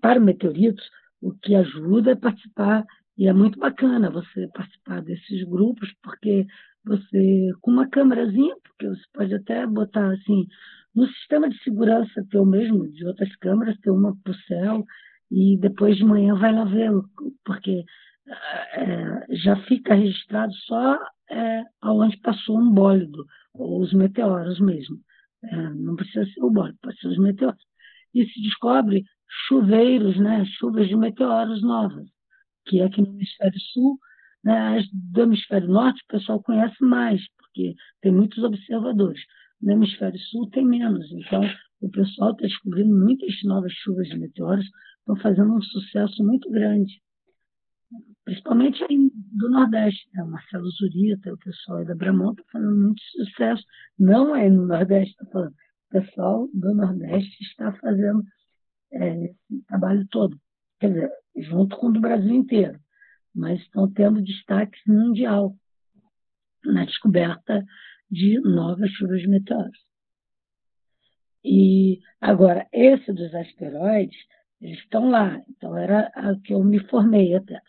para 0.00 0.18
meteoritos, 0.18 0.88
o 1.20 1.32
que 1.34 1.54
ajuda 1.54 2.12
é 2.12 2.16
participar, 2.16 2.84
e 3.18 3.28
é 3.28 3.32
muito 3.32 3.58
bacana 3.58 4.10
você 4.10 4.48
participar 4.54 5.02
desses 5.02 5.44
grupos, 5.44 5.92
porque 6.02 6.46
você, 6.84 7.50
com 7.60 7.70
uma 7.70 7.88
câmerazinha, 7.88 8.54
porque 8.62 8.88
você 8.88 9.02
pode 9.12 9.34
até 9.34 9.66
botar 9.66 10.12
assim, 10.12 10.46
no 10.94 11.06
sistema 11.08 11.48
de 11.48 11.58
segurança 11.62 12.26
teu 12.30 12.44
mesmo, 12.44 12.90
de 12.90 13.06
outras 13.06 13.34
câmeras, 13.36 13.78
ter 13.78 13.90
uma 13.90 14.16
para 14.22 14.32
o 14.32 14.36
céu, 14.46 14.84
e 15.30 15.56
depois 15.58 15.96
de 15.96 16.04
manhã 16.04 16.34
vai 16.34 16.52
lá 16.52 16.64
ver, 16.64 16.90
porque 17.44 17.84
é, 18.74 19.36
já 19.36 19.56
fica 19.64 19.94
registrado 19.94 20.52
só 20.66 20.98
é, 21.30 21.64
aonde 21.80 22.16
passou 22.18 22.58
um 22.58 22.70
bólido, 22.70 23.24
ou 23.52 23.80
os 23.80 23.92
meteoros 23.92 24.60
mesmo. 24.60 24.98
É, 25.42 25.56
não 25.74 25.96
precisa 25.96 26.24
ser 26.26 26.42
o 26.42 26.50
bólido, 26.50 26.78
pode 26.82 26.98
ser 26.98 27.08
os 27.08 27.18
meteoros. 27.18 27.62
E 28.14 28.24
se 28.26 28.40
descobre 28.42 29.04
chuveiros, 29.48 30.16
né, 30.18 30.44
chuvas 30.58 30.88
de 30.88 30.96
meteoros 30.96 31.62
novas, 31.62 32.06
que 32.66 32.80
aqui 32.80 33.02
no 33.02 33.08
hemisfério 33.08 33.58
sul, 33.72 33.98
né, 34.44 34.78
as 34.78 34.86
do 34.92 35.22
hemisfério 35.22 35.68
norte 35.68 36.02
o 36.04 36.12
pessoal 36.12 36.42
conhece 36.42 36.76
mais, 36.84 37.22
porque 37.38 37.74
tem 38.02 38.12
muitos 38.12 38.42
observadores. 38.44 39.20
No 39.60 39.72
hemisfério 39.72 40.18
sul 40.18 40.50
tem 40.50 40.66
menos, 40.66 41.10
então 41.12 41.42
o 41.80 41.90
pessoal 41.90 42.32
está 42.32 42.42
descobrindo 42.42 42.94
muitas 42.94 43.42
novas 43.44 43.72
chuvas 43.72 44.06
de 44.08 44.18
meteoros, 44.18 44.66
estão 44.98 45.16
fazendo 45.16 45.54
um 45.54 45.62
sucesso 45.62 46.22
muito 46.22 46.50
grande, 46.50 47.00
principalmente 48.24 48.84
aí 48.84 49.10
do 49.14 49.48
Nordeste. 49.50 50.08
Né? 50.12 50.24
Marcelo 50.24 50.68
Zurita, 50.70 51.32
o 51.32 51.38
pessoal 51.38 51.78
aí 51.78 51.86
da 51.86 51.94
Bramont 51.94 52.38
está 52.38 52.52
fazendo 52.52 52.76
muito 52.76 53.02
sucesso, 53.02 53.64
não 53.98 54.36
é 54.36 54.50
no 54.50 54.66
Nordeste, 54.66 55.12
está 55.12 55.26
falando, 55.26 55.52
o 55.52 56.00
pessoal 56.00 56.48
do 56.52 56.74
Nordeste 56.74 57.42
está 57.44 57.72
fazendo 57.74 58.22
é, 58.92 59.24
esse 59.24 59.62
trabalho 59.66 60.06
todo, 60.10 60.38
quer 60.78 60.88
dizer, 60.88 61.10
junto 61.36 61.76
com 61.76 61.88
o 61.88 61.92
do 61.92 62.00
Brasil 62.00 62.34
inteiro, 62.34 62.78
mas 63.34 63.60
estão 63.60 63.90
tendo 63.92 64.22
destaque 64.22 64.78
mundial 64.86 65.54
na 66.64 66.84
descoberta 66.84 67.64
de 68.10 68.38
novas 68.40 68.90
chuvas 68.92 69.20
de 69.20 69.28
meteoros. 69.28 69.78
E 71.44 72.00
agora, 72.20 72.66
esse 72.72 73.12
dos 73.12 73.34
asteroides, 73.34 74.16
eles 74.60 74.78
estão 74.78 75.10
lá. 75.10 75.42
Então, 75.48 75.76
era 75.76 76.10
a 76.14 76.34
que 76.42 76.54
eu 76.54 76.64
me 76.64 76.78
formei 76.88 77.34
até. 77.34 77.60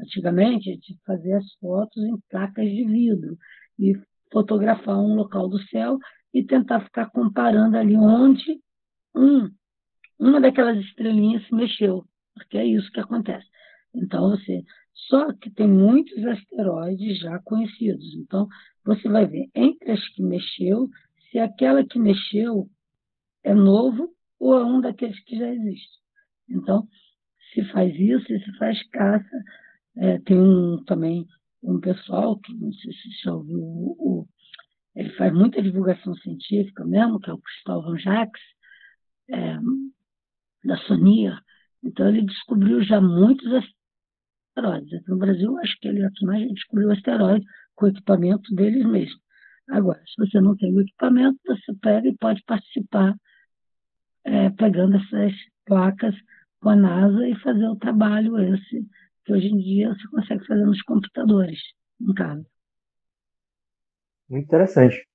Antigamente, 0.00 0.70
a 0.70 0.72
gente 0.72 0.98
fazia 1.04 1.36
as 1.36 1.52
fotos 1.54 2.02
em 2.02 2.18
placas 2.30 2.64
de 2.64 2.84
vidro 2.84 3.36
e 3.78 3.94
fotografar 4.32 4.98
um 4.98 5.14
local 5.14 5.48
do 5.48 5.60
céu 5.64 5.98
e 6.32 6.42
tentar 6.42 6.80
ficar 6.80 7.10
comparando 7.10 7.76
ali 7.76 7.96
onde 7.96 8.60
um 9.14 9.50
uma 10.18 10.40
daquelas 10.40 10.78
estrelinhas 10.78 11.44
se 11.46 11.54
mexeu, 11.54 12.04
porque 12.34 12.56
é 12.56 12.64
isso 12.64 12.90
que 12.92 13.00
acontece. 13.00 13.46
Então, 13.92 14.30
você. 14.30 14.62
Só 14.94 15.32
que 15.32 15.50
tem 15.50 15.68
muitos 15.68 16.24
asteroides 16.24 17.18
já 17.18 17.38
conhecidos. 17.40 18.14
Então, 18.14 18.48
você 18.84 19.08
vai 19.08 19.26
ver 19.26 19.48
entre 19.54 19.92
as 19.92 20.08
que 20.08 20.22
mexeu, 20.22 20.88
se 21.30 21.38
aquela 21.38 21.84
que 21.84 21.98
mexeu 21.98 22.68
é 23.42 23.54
novo 23.54 24.14
ou 24.38 24.58
é 24.58 24.64
um 24.64 24.80
daqueles 24.80 25.18
que 25.24 25.38
já 25.38 25.48
existe. 25.48 25.98
Então, 26.48 26.86
se 27.52 27.64
faz 27.72 27.94
isso, 27.94 28.26
se 28.26 28.58
faz 28.58 28.82
caça. 28.88 29.44
É, 29.96 30.18
tem 30.20 30.38
um, 30.38 30.82
também 30.84 31.26
um 31.62 31.78
pessoal 31.78 32.38
que, 32.38 32.52
não 32.54 32.72
sei 32.72 32.92
se 32.92 33.02
você 33.02 33.22
já 33.24 33.34
ouviu, 33.34 33.58
o, 33.60 33.96
o, 33.98 34.28
ele 34.94 35.10
faz 35.10 35.32
muita 35.32 35.62
divulgação 35.62 36.14
científica 36.16 36.84
mesmo, 36.84 37.20
que 37.20 37.30
é 37.30 37.32
o 37.32 37.38
Cristóvão 37.38 37.96
Jacques, 37.98 38.42
é, 39.30 39.58
da 40.64 40.76
Sonia. 40.86 41.38
Então, 41.82 42.08
ele 42.08 42.22
descobriu 42.22 42.82
já 42.82 43.00
muitos 43.00 43.52
asteroides. 44.52 44.92
Aqui 44.92 45.10
no 45.10 45.18
Brasil, 45.18 45.58
acho 45.58 45.78
que 45.80 45.88
ele 45.88 46.04
é 46.04 46.08
que 46.14 46.24
mais 46.24 46.46
descobriu 46.48 46.90
asteroide 46.90 47.44
com 47.74 47.86
o 47.86 47.88
equipamento 47.88 48.54
deles 48.54 48.84
mesmos. 48.86 49.20
Agora, 49.70 50.00
se 50.06 50.14
você 50.18 50.40
não 50.40 50.56
tem 50.56 50.74
o 50.74 50.80
equipamento, 50.80 51.38
você 51.46 51.74
pega 51.80 52.08
e 52.08 52.16
pode 52.16 52.42
participar 52.44 53.14
é, 54.24 54.50
pegando 54.50 54.96
essas 54.96 55.32
placas 55.64 56.14
com 56.60 56.70
a 56.70 56.76
NASA 56.76 57.26
e 57.26 57.34
fazer 57.40 57.66
o 57.66 57.76
trabalho 57.76 58.38
esse 58.38 58.86
que 59.24 59.32
hoje 59.32 59.46
em 59.46 59.58
dia 59.58 59.94
você 59.94 60.08
consegue 60.08 60.46
fazer 60.46 60.64
nos 60.64 60.82
computadores, 60.82 61.58
em 62.00 62.12
casa. 62.12 62.44
Muito 64.28 64.44
interessante. 64.44 65.06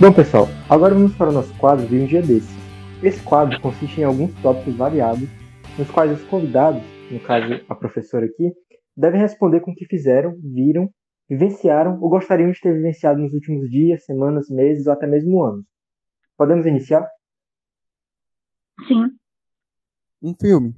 Bom, 0.00 0.12
pessoal, 0.12 0.46
agora 0.68 0.94
vamos 0.94 1.14
para 1.16 1.30
o 1.30 1.32
nosso 1.32 1.52
quadro 1.58 1.86
de 1.86 1.96
um 1.96 2.06
dia 2.06 2.22
desse. 2.22 2.57
Esse 3.00 3.22
quadro 3.22 3.60
consiste 3.60 4.00
em 4.00 4.04
alguns 4.04 4.34
tópicos 4.42 4.74
variados, 4.74 5.28
nos 5.78 5.88
quais 5.88 6.10
os 6.10 6.28
convidados, 6.28 6.82
no 7.12 7.20
caso 7.20 7.64
a 7.68 7.74
professora 7.76 8.26
aqui, 8.26 8.52
devem 8.96 9.20
responder 9.20 9.60
com 9.60 9.70
o 9.70 9.74
que 9.74 9.86
fizeram, 9.86 10.36
viram, 10.42 10.90
vivenciaram 11.30 12.00
ou 12.00 12.08
gostariam 12.08 12.50
de 12.50 12.60
ter 12.60 12.74
vivenciado 12.74 13.20
nos 13.20 13.32
últimos 13.32 13.70
dias, 13.70 14.04
semanas, 14.04 14.50
meses 14.50 14.88
ou 14.88 14.92
até 14.92 15.06
mesmo 15.06 15.44
anos. 15.44 15.64
Podemos 16.36 16.66
iniciar? 16.66 17.08
Sim. 18.88 19.16
Um 20.20 20.34
filme. 20.34 20.74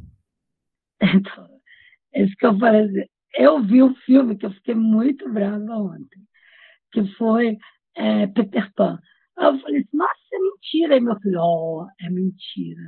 Então, 1.01 1.49
é 2.13 2.23
isso 2.23 2.37
que 2.37 2.45
eu 2.45 2.59
falei. 2.59 3.09
Eu 3.35 3.63
vi 3.63 3.83
um 3.83 3.95
filme 3.95 4.37
que 4.37 4.45
eu 4.45 4.51
fiquei 4.51 4.75
muito 4.75 5.33
brava 5.33 5.73
ontem, 5.75 6.21
que 6.93 7.03
foi 7.17 7.57
é, 7.97 8.27
Peter 8.27 8.71
Pan. 8.75 8.99
Eu 9.41 9.59
falei 9.61 9.81
assim, 9.81 9.97
nossa, 9.97 10.15
é 10.33 10.39
mentira. 10.39 10.95
Aí 10.95 11.01
meu 11.01 11.19
filho, 11.21 11.41
ó, 11.41 11.85
oh, 11.85 11.89
é 12.01 12.11
mentira. 12.11 12.83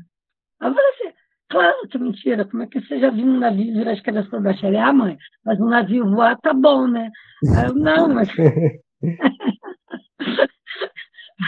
Aí 0.60 0.70
eu 0.70 0.74
falei 0.74 0.90
assim, 0.90 1.12
claro 1.48 1.88
que 1.88 1.96
é 1.96 2.00
mentira. 2.00 2.44
Como 2.44 2.62
é 2.62 2.66
que 2.66 2.80
você 2.80 3.00
já 3.00 3.10
viu 3.10 3.26
um 3.26 3.38
navio 3.38 3.72
virar 3.74 3.92
as 3.92 4.00
cabeças 4.00 4.30
para 4.30 4.40
baixo? 4.40 4.66
Ele, 4.66 4.76
ah, 4.76 4.92
mãe, 4.92 5.16
mas 5.44 5.60
um 5.60 5.68
navio 5.68 6.10
voar 6.10 6.38
tá 6.40 6.52
bom, 6.52 6.86
né? 6.86 7.10
Aí 7.56 7.66
eu, 7.68 7.74
não, 7.74 8.08
mas... 8.08 8.28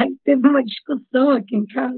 Aí 0.01 0.17
teve 0.25 0.49
uma 0.49 0.65
discussão 0.65 1.31
aqui 1.31 1.55
em 1.57 1.67
casa 1.67 1.97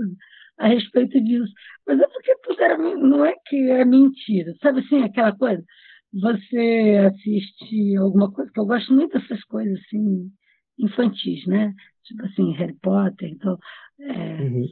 a 0.58 0.68
respeito 0.68 1.20
disso. 1.22 1.52
Mas 1.86 2.00
é 2.00 2.06
porque 2.08 2.36
tudo 2.42 2.60
era, 2.60 2.76
não 2.76 3.24
é 3.24 3.34
que 3.46 3.70
é 3.70 3.84
mentira. 3.84 4.54
Sabe 4.60 4.80
assim, 4.80 5.02
aquela 5.02 5.36
coisa? 5.36 5.64
Você 6.12 7.00
assiste 7.08 7.96
alguma 7.96 8.32
coisa, 8.32 8.50
que 8.52 8.60
eu 8.60 8.66
gosto 8.66 8.92
muito 8.92 9.18
dessas 9.18 9.42
coisas 9.44 9.78
assim, 9.80 10.30
infantis, 10.78 11.46
né? 11.46 11.72
Tipo 12.06 12.24
assim, 12.26 12.52
Harry 12.52 12.76
Potter, 12.80 13.28
então, 13.28 13.58
é, 14.00 14.42
uhum. 14.42 14.66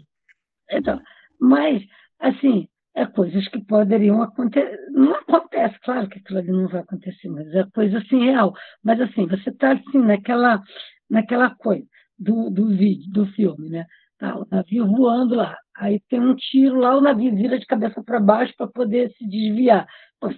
então 0.70 1.00
mas, 1.40 1.82
assim, 2.20 2.68
é 2.94 3.06
coisas 3.06 3.46
que 3.48 3.62
poderiam 3.64 4.22
acontecer, 4.22 4.78
não 4.90 5.14
acontece, 5.16 5.78
claro 5.80 6.08
que 6.08 6.18
aquilo 6.18 6.38
ali 6.38 6.50
não 6.50 6.68
vai 6.68 6.80
acontecer, 6.80 7.28
mas 7.28 7.52
é 7.54 7.64
coisa 7.74 7.98
assim 7.98 8.24
real, 8.24 8.54
mas 8.82 9.00
assim, 9.00 9.26
você 9.26 9.50
está 9.50 9.72
assim, 9.72 9.98
naquela, 9.98 10.62
naquela 11.10 11.54
coisa 11.54 11.84
do, 12.18 12.50
do 12.50 12.68
vídeo, 12.68 13.10
do 13.10 13.26
filme, 13.32 13.68
né? 13.68 13.84
Tá, 14.18 14.38
o 14.38 14.46
navio 14.48 14.86
voando 14.86 15.34
lá, 15.34 15.56
aí 15.76 16.00
tem 16.08 16.20
um 16.20 16.36
tiro 16.36 16.78
lá, 16.78 16.96
o 16.96 17.00
navio 17.00 17.34
vira 17.34 17.58
de 17.58 17.66
cabeça 17.66 18.02
para 18.02 18.20
baixo 18.20 18.54
para 18.56 18.68
poder 18.68 19.10
se 19.18 19.26
desviar 19.28 19.86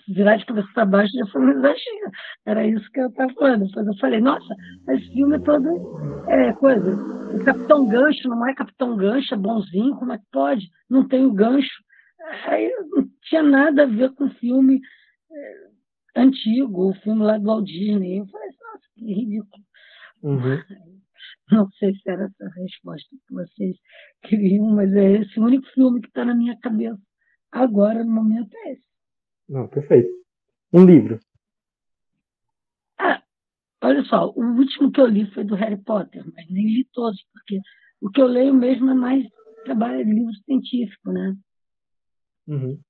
virar 0.09 0.37
de 0.37 0.47
cabeça 0.47 0.69
para 0.75 0.85
baixo 0.85 1.13
já 1.17 1.27
foi 1.27 1.43
um 1.43 1.51
exagero. 1.51 2.11
Era 2.45 2.67
isso 2.67 2.91
que 2.91 3.01
eu 3.01 3.09
estava 3.09 3.33
falando. 3.35 3.67
Depois 3.67 3.87
eu 3.87 3.97
falei, 3.97 4.21
nossa, 4.21 4.55
esse 4.91 5.13
filme 5.13 5.37
é 5.37 5.41
todo 5.41 5.69
é, 6.29 6.53
coisa. 6.55 6.95
O 7.35 7.45
Capitão 7.45 7.87
Gancho 7.89 8.29
não 8.29 8.47
é 8.47 8.55
Capitão 8.55 8.97
Gancho, 8.97 9.35
é 9.35 9.37
bonzinho, 9.37 9.97
como 9.97 10.13
é 10.13 10.19
que 10.19 10.25
pode? 10.33 10.69
Não 10.89 11.07
tem 11.07 11.25
o 11.25 11.33
gancho. 11.33 11.85
Aí 12.47 12.71
não 12.91 13.09
tinha 13.23 13.43
nada 13.43 13.85
a 13.85 13.87
ver 13.87 14.13
com 14.15 14.25
o 14.25 14.35
filme 14.35 14.81
é, 15.31 16.21
antigo, 16.21 16.91
o 16.91 16.95
filme 16.95 17.23
lá 17.23 17.39
do 17.39 17.45
Walt 17.45 17.67
Disney. 17.67 18.19
Eu 18.19 18.27
falei, 18.27 18.49
nossa, 18.49 18.85
é 18.99 19.13
ridículo. 19.13 19.65
Uhum. 20.23 20.63
Não 21.51 21.71
sei 21.79 21.95
se 21.95 22.11
era 22.11 22.25
essa 22.25 22.45
a 22.45 22.61
resposta 22.61 23.09
que 23.09 23.33
vocês 23.33 23.77
queriam, 24.23 24.67
mas 24.67 24.93
é 24.93 25.19
esse 25.19 25.39
o 25.39 25.45
único 25.45 25.67
filme 25.69 26.01
que 26.01 26.09
está 26.09 26.25
na 26.25 26.35
minha 26.35 26.59
cabeça 26.59 27.01
agora, 27.53 28.05
no 28.05 28.13
momento, 28.13 28.51
é 28.55 28.73
esse. 28.73 28.87
Não, 29.49 29.69
perfeito. 29.69 30.09
Um 30.73 30.85
livro. 30.85 31.21
Ah, 32.99 33.23
olha 33.83 34.03
só, 34.05 34.31
o 34.31 34.43
último 34.43 34.91
que 34.91 35.01
eu 35.01 35.07
li 35.07 35.31
foi 35.33 35.45
do 35.45 35.55
Harry 35.55 35.77
Potter, 35.77 36.25
mas 36.35 36.49
nem 36.51 36.67
li 36.67 36.85
todos, 36.93 37.25
porque 37.33 37.61
o 38.01 38.11
que 38.11 38.21
eu 38.21 38.27
leio 38.27 38.53
mesmo 38.53 38.91
é 38.91 38.95
mais 38.95 39.27
trabalho 39.65 40.05
de 40.05 40.13
livro 40.13 40.35
científico, 40.45 41.13
né? 41.13 41.37
Uhum. 42.47 42.81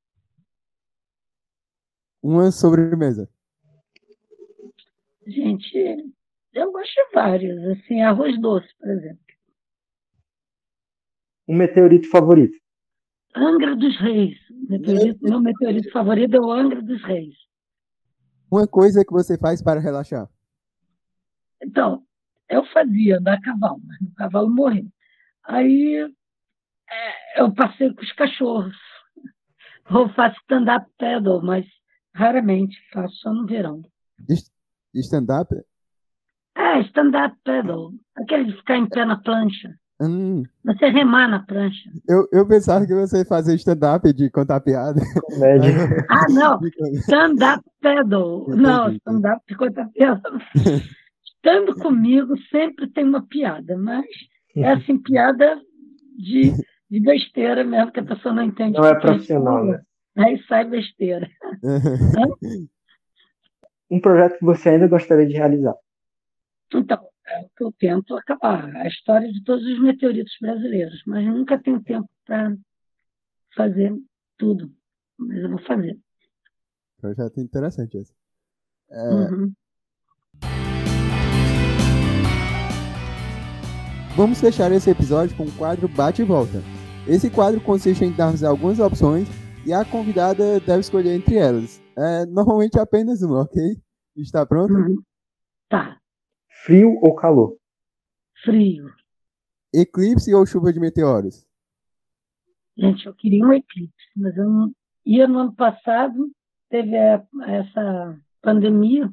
Uma 2.22 2.50
sobremesa. 2.50 3.28
Gente, 5.26 6.12
eu 6.52 6.72
gosto 6.72 6.92
de 6.92 7.12
vários, 7.14 7.58
assim, 7.64 8.00
arroz 8.00 8.40
doce, 8.40 8.68
por 8.78 8.90
exemplo. 8.90 9.24
Um 11.48 11.56
meteorito 11.56 12.08
favorito. 12.10 12.56
Angra 13.36 13.76
dos 13.76 13.96
Reis. 14.00 14.38
Meteorito, 14.68 15.22
meu 15.22 15.40
meteorito 15.40 15.90
favorito 15.92 16.34
é 16.34 16.40
o 16.40 16.50
Angra 16.50 16.80
dos 16.82 17.02
Reis. 17.04 17.34
Uma 18.50 18.66
coisa 18.66 19.04
que 19.04 19.12
você 19.12 19.36
faz 19.38 19.62
para 19.62 19.78
relaxar. 19.80 20.26
Então, 21.62 22.02
eu 22.48 22.64
fazia 22.66 23.18
andar 23.18 23.34
a 23.34 23.40
cavalo, 23.40 23.80
mas 23.86 24.00
o 24.00 24.14
cavalo 24.14 24.48
morreu. 24.48 24.86
Aí 25.44 25.96
é, 26.90 27.40
eu 27.40 27.52
passei 27.54 27.92
com 27.92 28.02
os 28.02 28.12
cachorros. 28.12 28.76
Ou 29.90 30.08
faço 30.14 30.36
stand-up 30.40 30.90
paddle, 30.98 31.42
mas 31.42 31.66
raramente 32.14 32.76
faço, 32.90 33.14
só 33.16 33.32
no 33.32 33.46
verão. 33.46 33.82
Stand-up? 34.94 35.54
É, 36.56 36.80
stand-up 36.80 37.36
paddle. 37.44 37.92
Aquele 38.16 38.46
de 38.46 38.56
ficar 38.56 38.78
em 38.78 38.88
pé 38.88 39.04
na 39.04 39.20
prancha. 39.20 39.74
Hum, 40.00 40.42
Você 40.64 40.88
remar 40.90 41.26
na 41.28 41.38
prancha. 41.40 41.88
eu, 42.06 42.28
eu 42.30 42.46
pensava 42.46 42.86
que 42.86 42.94
você 42.94 43.24
fazia 43.24 43.54
stand-up 43.54 44.12
de 44.12 44.30
contar 44.30 44.60
piada. 44.60 45.00
Comédia. 45.22 45.70
Ah, 46.10 46.26
não. 46.28 46.60
Stand-up 47.00 47.64
paddle. 47.80 48.42
Entendi, 48.42 48.62
Não, 48.62 48.92
stand-up 48.92 49.42
de 49.48 49.56
conta 49.56 49.88
piada. 49.94 50.22
Estando 51.24 51.74
comigo 51.76 52.34
sempre 52.50 52.88
tem 52.90 53.04
uma 53.04 53.26
piada, 53.26 53.76
mas 53.78 54.04
é 54.56 54.72
assim, 54.72 54.98
piada 54.98 55.58
de, 56.18 56.52
de 56.90 57.00
besteira 57.00 57.64
mesmo, 57.64 57.90
que 57.92 58.00
a 58.00 58.04
pessoa 58.04 58.34
não 58.34 58.42
entende. 58.42 58.76
Não 58.76 58.84
é 58.84 58.94
profissional, 59.00 59.54
falou. 59.60 59.72
né? 59.72 59.80
Aí 60.18 60.42
sai 60.46 60.64
besteira. 60.68 61.28
Um 63.90 64.00
projeto 64.00 64.38
que 64.38 64.44
você 64.44 64.70
ainda 64.70 64.88
gostaria 64.88 65.26
de 65.26 65.34
realizar. 65.34 65.74
Então, 66.74 66.98
é 67.28 67.40
o 67.40 67.48
que 67.56 67.64
eu 67.64 67.72
tento 67.72 68.16
acabar. 68.16 68.74
A 68.76 68.86
história 68.86 69.30
de 69.32 69.42
todos 69.42 69.64
os 69.64 69.80
meteoritos 69.80 70.34
brasileiros, 70.40 71.02
mas 71.06 71.24
nunca 71.26 71.58
tenho 71.58 71.82
tempo 71.82 72.08
para 72.24 72.56
fazer 73.54 73.92
tudo. 74.38 74.70
Mas 75.18 75.38
eu 75.38 75.50
vou 75.50 75.58
fazer. 75.62 75.98
Projeto 77.00 77.40
interessante 77.40 77.98
esse. 77.98 78.14
É, 78.90 79.10
Uhum. 79.10 79.52
Vamos 84.16 84.40
fechar 84.40 84.72
esse 84.72 84.88
episódio 84.88 85.36
com 85.36 85.44
o 85.44 85.52
quadro 85.52 85.86
Bate 85.88 86.22
e 86.22 86.24
Volta. 86.24 86.62
Esse 87.06 87.28
quadro 87.28 87.60
consiste 87.60 88.02
em 88.02 88.12
darmos 88.12 88.42
algumas 88.42 88.78
opções 88.78 89.28
e 89.66 89.74
a 89.74 89.84
convidada 89.84 90.58
deve 90.60 90.80
escolher 90.80 91.14
entre 91.14 91.36
elas. 91.36 91.82
É, 91.96 92.24
normalmente 92.24 92.78
apenas 92.78 93.20
uma, 93.20 93.42
ok? 93.42 93.76
Está 94.16 94.46
pronto? 94.46 94.72
Uhum. 94.72 95.02
Tá, 95.68 95.98
Frio 96.64 96.98
ou 97.02 97.14
calor? 97.14 97.56
frio. 98.44 98.92
Eclipse 99.74 100.32
ou 100.34 100.46
chuva 100.46 100.72
de 100.72 100.78
meteoros? 100.80 101.46
Gente, 102.76 103.06
eu 103.06 103.14
queria 103.14 103.44
um 103.44 103.52
eclipse, 103.52 104.06
mas 104.16 104.36
eu 104.36 104.48
não 104.48 104.72
ia 105.04 105.26
no 105.26 105.38
ano 105.38 105.54
passado, 105.54 106.30
teve 106.68 106.96
a- 106.96 107.26
essa 107.46 108.20
pandemia. 108.42 109.10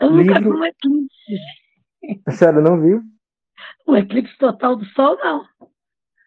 Eu 0.00 0.10
nunca 0.10 0.34
vi 0.34 0.44
Livro- 0.44 0.58
um 0.58 0.64
eclipse. 0.64 1.38
A 2.26 2.32
senhora 2.32 2.60
não 2.60 2.80
viu? 2.80 3.02
O 3.86 3.96
eclipse 3.96 4.36
total 4.38 4.76
do 4.76 4.84
Sol, 4.86 5.16
não. 5.18 5.46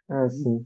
Ah, 0.09 0.29
sim. 0.29 0.65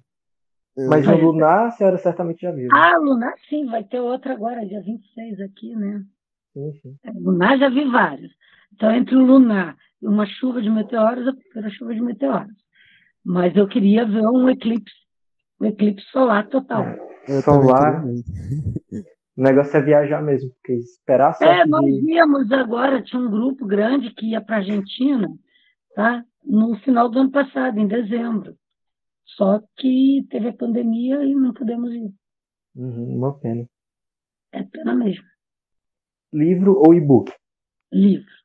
Eu- 0.77 0.89
Mas 0.89 1.05
no 1.07 1.17
lunar, 1.17 1.67
a 1.67 1.71
senhora 1.71 1.97
certamente 1.97 2.41
já 2.41 2.51
viu. 2.51 2.69
né? 2.69 2.73
Ah, 2.73 2.97
Lunar, 2.97 3.33
sim, 3.49 3.65
vai 3.65 3.83
ter 3.83 3.99
outra 3.99 4.33
agora, 4.33 4.65
dia 4.65 4.81
26 4.81 5.39
aqui, 5.41 5.75
né? 5.75 6.05
Sim, 6.53 6.73
sim. 6.81 6.97
É, 7.03 7.11
Lunar 7.11 7.57
já 7.57 7.69
vi 7.69 7.85
vários. 7.89 8.31
Então, 8.73 8.91
entre 8.91 9.15
o 9.15 9.25
lunar 9.25 9.75
e 10.01 10.07
uma 10.07 10.25
chuva 10.25 10.61
de 10.61 10.69
meteoros, 10.69 11.25
eu 11.25 11.35
prefiro 11.35 11.67
a 11.67 11.69
chuva 11.69 11.93
de 11.93 12.01
meteoros. 12.01 12.55
Mas 13.23 13.55
eu 13.55 13.67
queria 13.67 14.05
ver 14.05 14.25
um 14.27 14.49
eclipse, 14.49 14.95
um 15.59 15.65
eclipse 15.65 16.05
solar 16.11 16.47
total. 16.47 16.85
eu 17.27 17.41
solar. 17.41 18.03
O 19.37 19.43
negócio 19.43 19.75
é 19.77 19.81
viajar 19.81 20.21
mesmo, 20.21 20.51
porque 20.55 20.73
esperar 20.73 21.33
a 21.41 21.45
É, 21.45 21.65
nós 21.65 21.85
de... 21.85 22.11
íamos 22.11 22.51
agora, 22.51 23.01
tinha 23.01 23.21
um 23.21 23.31
grupo 23.31 23.65
grande 23.65 24.13
que 24.13 24.31
ia 24.31 24.41
para 24.41 24.57
a 24.57 24.59
Argentina, 24.59 25.27
tá? 25.95 26.23
No 26.43 26.75
final 26.81 27.09
do 27.09 27.19
ano 27.19 27.31
passado, 27.31 27.79
em 27.79 27.87
dezembro. 27.87 28.55
Só 29.25 29.61
que 29.77 30.25
teve 30.29 30.49
a 30.49 30.53
pandemia 30.53 31.23
e 31.23 31.33
não 31.33 31.53
pudemos 31.53 31.93
ir. 31.93 32.13
Uhum, 32.75 33.17
uma 33.17 33.39
pena. 33.39 33.65
É 34.51 34.63
pena 34.63 34.93
mesmo. 34.93 35.25
Livro 36.33 36.75
ou 36.77 36.93
e-book? 36.93 37.31
Livro. 37.91 38.40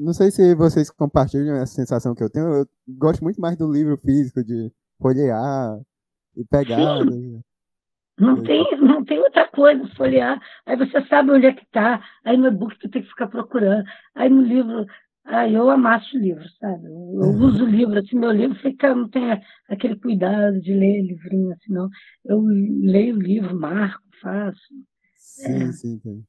Não 0.00 0.14
sei 0.14 0.30
se 0.30 0.54
vocês 0.54 0.90
compartilham 0.90 1.56
essa 1.56 1.74
sensação 1.74 2.14
que 2.14 2.22
eu 2.22 2.30
tenho. 2.30 2.46
Eu 2.46 2.66
gosto 2.88 3.22
muito 3.22 3.38
mais 3.38 3.54
do 3.56 3.70
livro 3.70 3.98
físico, 3.98 4.42
de 4.42 4.72
folhear 4.98 5.78
e 6.34 6.42
pegar. 6.46 7.04
né? 7.04 7.40
Não 8.18 8.42
tem, 8.42 8.64
não 8.80 9.04
tem 9.04 9.18
outra 9.20 9.46
coisa, 9.48 9.86
folhear. 9.96 10.40
Aí 10.64 10.76
você 10.76 11.06
sabe 11.06 11.32
onde 11.32 11.46
é 11.46 11.52
que 11.52 11.64
está. 11.64 12.02
Aí 12.24 12.36
no 12.38 12.48
e-book 12.48 12.78
tu 12.78 12.88
tem 12.88 13.02
que 13.02 13.08
ficar 13.08 13.28
procurando. 13.28 13.84
Aí 14.14 14.30
no 14.30 14.40
livro, 14.42 14.86
aí 15.24 15.54
eu 15.54 15.68
amasso 15.68 16.16
o 16.16 16.20
livro, 16.20 16.44
sabe? 16.58 16.86
Eu, 16.86 16.92
eu 17.22 17.30
uso 17.32 17.64
o 17.64 17.68
livro, 17.68 17.98
assim, 17.98 18.18
meu 18.18 18.30
livro 18.32 18.58
fica, 18.60 18.94
não 18.94 19.08
tem 19.08 19.38
aquele 19.68 19.96
cuidado 19.96 20.58
de 20.62 20.72
ler 20.72 21.02
livrinho 21.02 21.52
assim, 21.52 21.72
não. 21.74 21.88
Eu 22.24 22.40
leio 22.42 23.16
o 23.16 23.20
livro, 23.22 23.54
marco, 23.58 24.02
faço. 24.22 24.60
Sim, 25.16 25.68
É. 25.68 25.72
sim, 25.72 25.98
sim. 26.02 26.24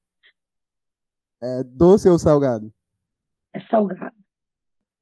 É, 1.42 1.64
doce 1.64 2.08
ou 2.10 2.20
salgado? 2.20 2.72
É 3.54 3.60
salgado. 3.62 4.16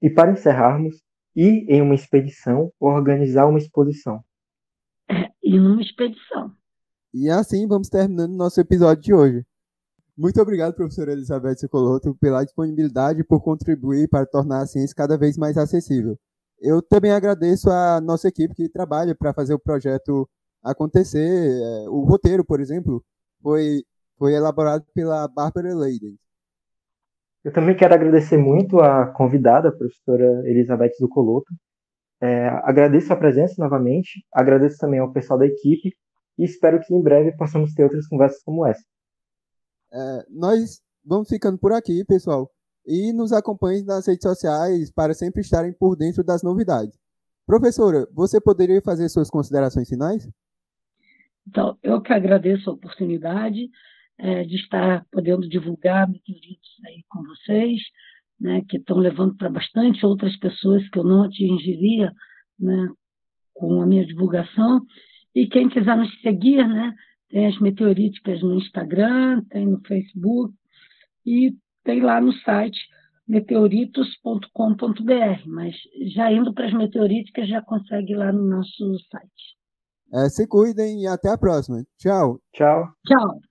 E 0.01 0.09
para 0.09 0.31
encerrarmos, 0.31 1.01
ir 1.35 1.65
em 1.69 1.81
uma 1.81 1.95
expedição 1.95 2.71
ou 2.79 2.89
organizar 2.89 3.47
uma 3.47 3.59
exposição. 3.59 4.23
E 5.43 5.59
numa 5.59 5.81
expedição. 5.81 6.53
E 7.13 7.29
assim 7.29 7.67
vamos 7.67 7.89
terminando 7.89 8.35
nosso 8.35 8.59
episódio 8.61 9.03
de 9.03 9.13
hoje. 9.13 9.45
Muito 10.17 10.41
obrigado, 10.41 10.75
professora 10.75 11.13
Elizabeth 11.13 11.55
Sicoloto, 11.55 12.13
pela 12.15 12.43
disponibilidade 12.43 13.21
e 13.21 13.23
por 13.23 13.41
contribuir 13.41 14.09
para 14.09 14.25
tornar 14.25 14.61
a 14.61 14.67
ciência 14.67 14.93
cada 14.95 15.17
vez 15.17 15.37
mais 15.37 15.57
acessível. 15.57 16.19
Eu 16.59 16.81
também 16.81 17.11
agradeço 17.11 17.69
a 17.69 18.01
nossa 18.01 18.27
equipe 18.27 18.53
que 18.53 18.67
trabalha 18.67 19.15
para 19.15 19.33
fazer 19.33 19.53
o 19.53 19.59
projeto 19.59 20.29
acontecer. 20.61 21.21
É, 21.23 21.89
O 21.89 22.03
roteiro, 22.03 22.43
por 22.43 22.59
exemplo, 22.59 23.03
foi, 23.41 23.83
foi 24.17 24.33
elaborado 24.33 24.85
pela 24.93 25.25
Bárbara 25.27 25.73
Leiden. 25.73 26.17
Eu 27.43 27.53
também 27.53 27.75
quero 27.75 27.93
agradecer 27.93 28.37
muito 28.37 28.79
a 28.79 29.07
convidada, 29.07 29.69
a 29.69 29.71
professora 29.71 30.41
Elizabeth 30.45 30.91
Zucoloto. 30.99 31.53
É, 32.21 32.47
agradeço 32.63 33.13
a 33.13 33.15
presença 33.15 33.55
novamente, 33.57 34.25
agradeço 34.33 34.77
também 34.77 34.99
ao 34.99 35.11
pessoal 35.11 35.39
da 35.39 35.45
equipe 35.45 35.95
e 36.37 36.43
espero 36.43 36.81
que 36.81 36.93
em 36.93 37.01
breve 37.01 37.31
possamos 37.37 37.73
ter 37.73 37.83
outras 37.83 38.07
conversas 38.07 38.43
como 38.43 38.65
essa. 38.65 38.83
É, 39.91 40.25
nós 40.29 40.81
vamos 41.03 41.29
ficando 41.29 41.57
por 41.57 41.71
aqui, 41.71 42.03
pessoal. 42.05 42.51
E 42.85 43.13
nos 43.13 43.31
acompanhem 43.31 43.85
nas 43.85 44.07
redes 44.07 44.23
sociais 44.23 44.91
para 44.91 45.13
sempre 45.13 45.41
estarem 45.41 45.71
por 45.71 45.95
dentro 45.95 46.23
das 46.23 46.43
novidades. 46.43 46.97
Professora, 47.45 48.07
você 48.13 48.39
poderia 48.39 48.81
fazer 48.81 49.07
suas 49.09 49.29
considerações 49.29 49.87
finais? 49.87 50.29
Então, 51.47 51.77
eu 51.81 52.01
que 52.01 52.13
agradeço 52.13 52.69
a 52.69 52.73
oportunidade 52.73 53.69
eh, 54.19 54.43
de 54.43 54.57
estar 54.57 55.05
podendo 55.11 55.47
divulgar 55.47 56.09
meteoritos 56.09 56.69
aí 56.85 57.03
com 57.07 57.23
vocês, 57.23 57.81
né, 58.39 58.61
que 58.67 58.77
estão 58.77 58.97
levando 58.97 59.35
para 59.35 59.49
bastante 59.49 60.05
outras 60.05 60.35
pessoas 60.37 60.87
que 60.89 60.99
eu 60.99 61.03
não 61.03 61.23
atingiria 61.23 62.11
né, 62.59 62.89
com 63.53 63.81
a 63.81 63.85
minha 63.85 64.05
divulgação. 64.05 64.81
E 65.33 65.47
quem 65.47 65.69
quiser 65.69 65.95
nos 65.95 66.13
seguir, 66.21 66.67
né, 66.67 66.93
tem 67.29 67.47
as 67.47 67.57
meteoríticas 67.59 68.41
no 68.41 68.55
Instagram, 68.55 69.43
tem 69.49 69.65
no 69.65 69.79
Facebook 69.87 70.53
e 71.25 71.55
tem 71.83 72.01
lá 72.01 72.19
no 72.19 72.33
site 72.33 72.79
meteoritos.com.br, 73.27 75.43
mas 75.45 75.75
já 76.13 76.31
indo 76.31 76.53
para 76.53 76.67
as 76.67 76.73
meteoríticas 76.73 77.47
já 77.47 77.61
consegue 77.61 78.13
ir 78.13 78.17
lá 78.17 78.33
no 78.33 78.43
nosso 78.43 78.97
site. 79.11 79.59
É, 80.11 80.27
se 80.29 80.47
cuidem 80.47 81.03
e 81.03 81.07
até 81.07 81.29
a 81.29 81.37
próxima. 81.37 81.83
Tchau! 81.99 82.39
Tchau! 82.51 82.87
Tchau! 83.05 83.48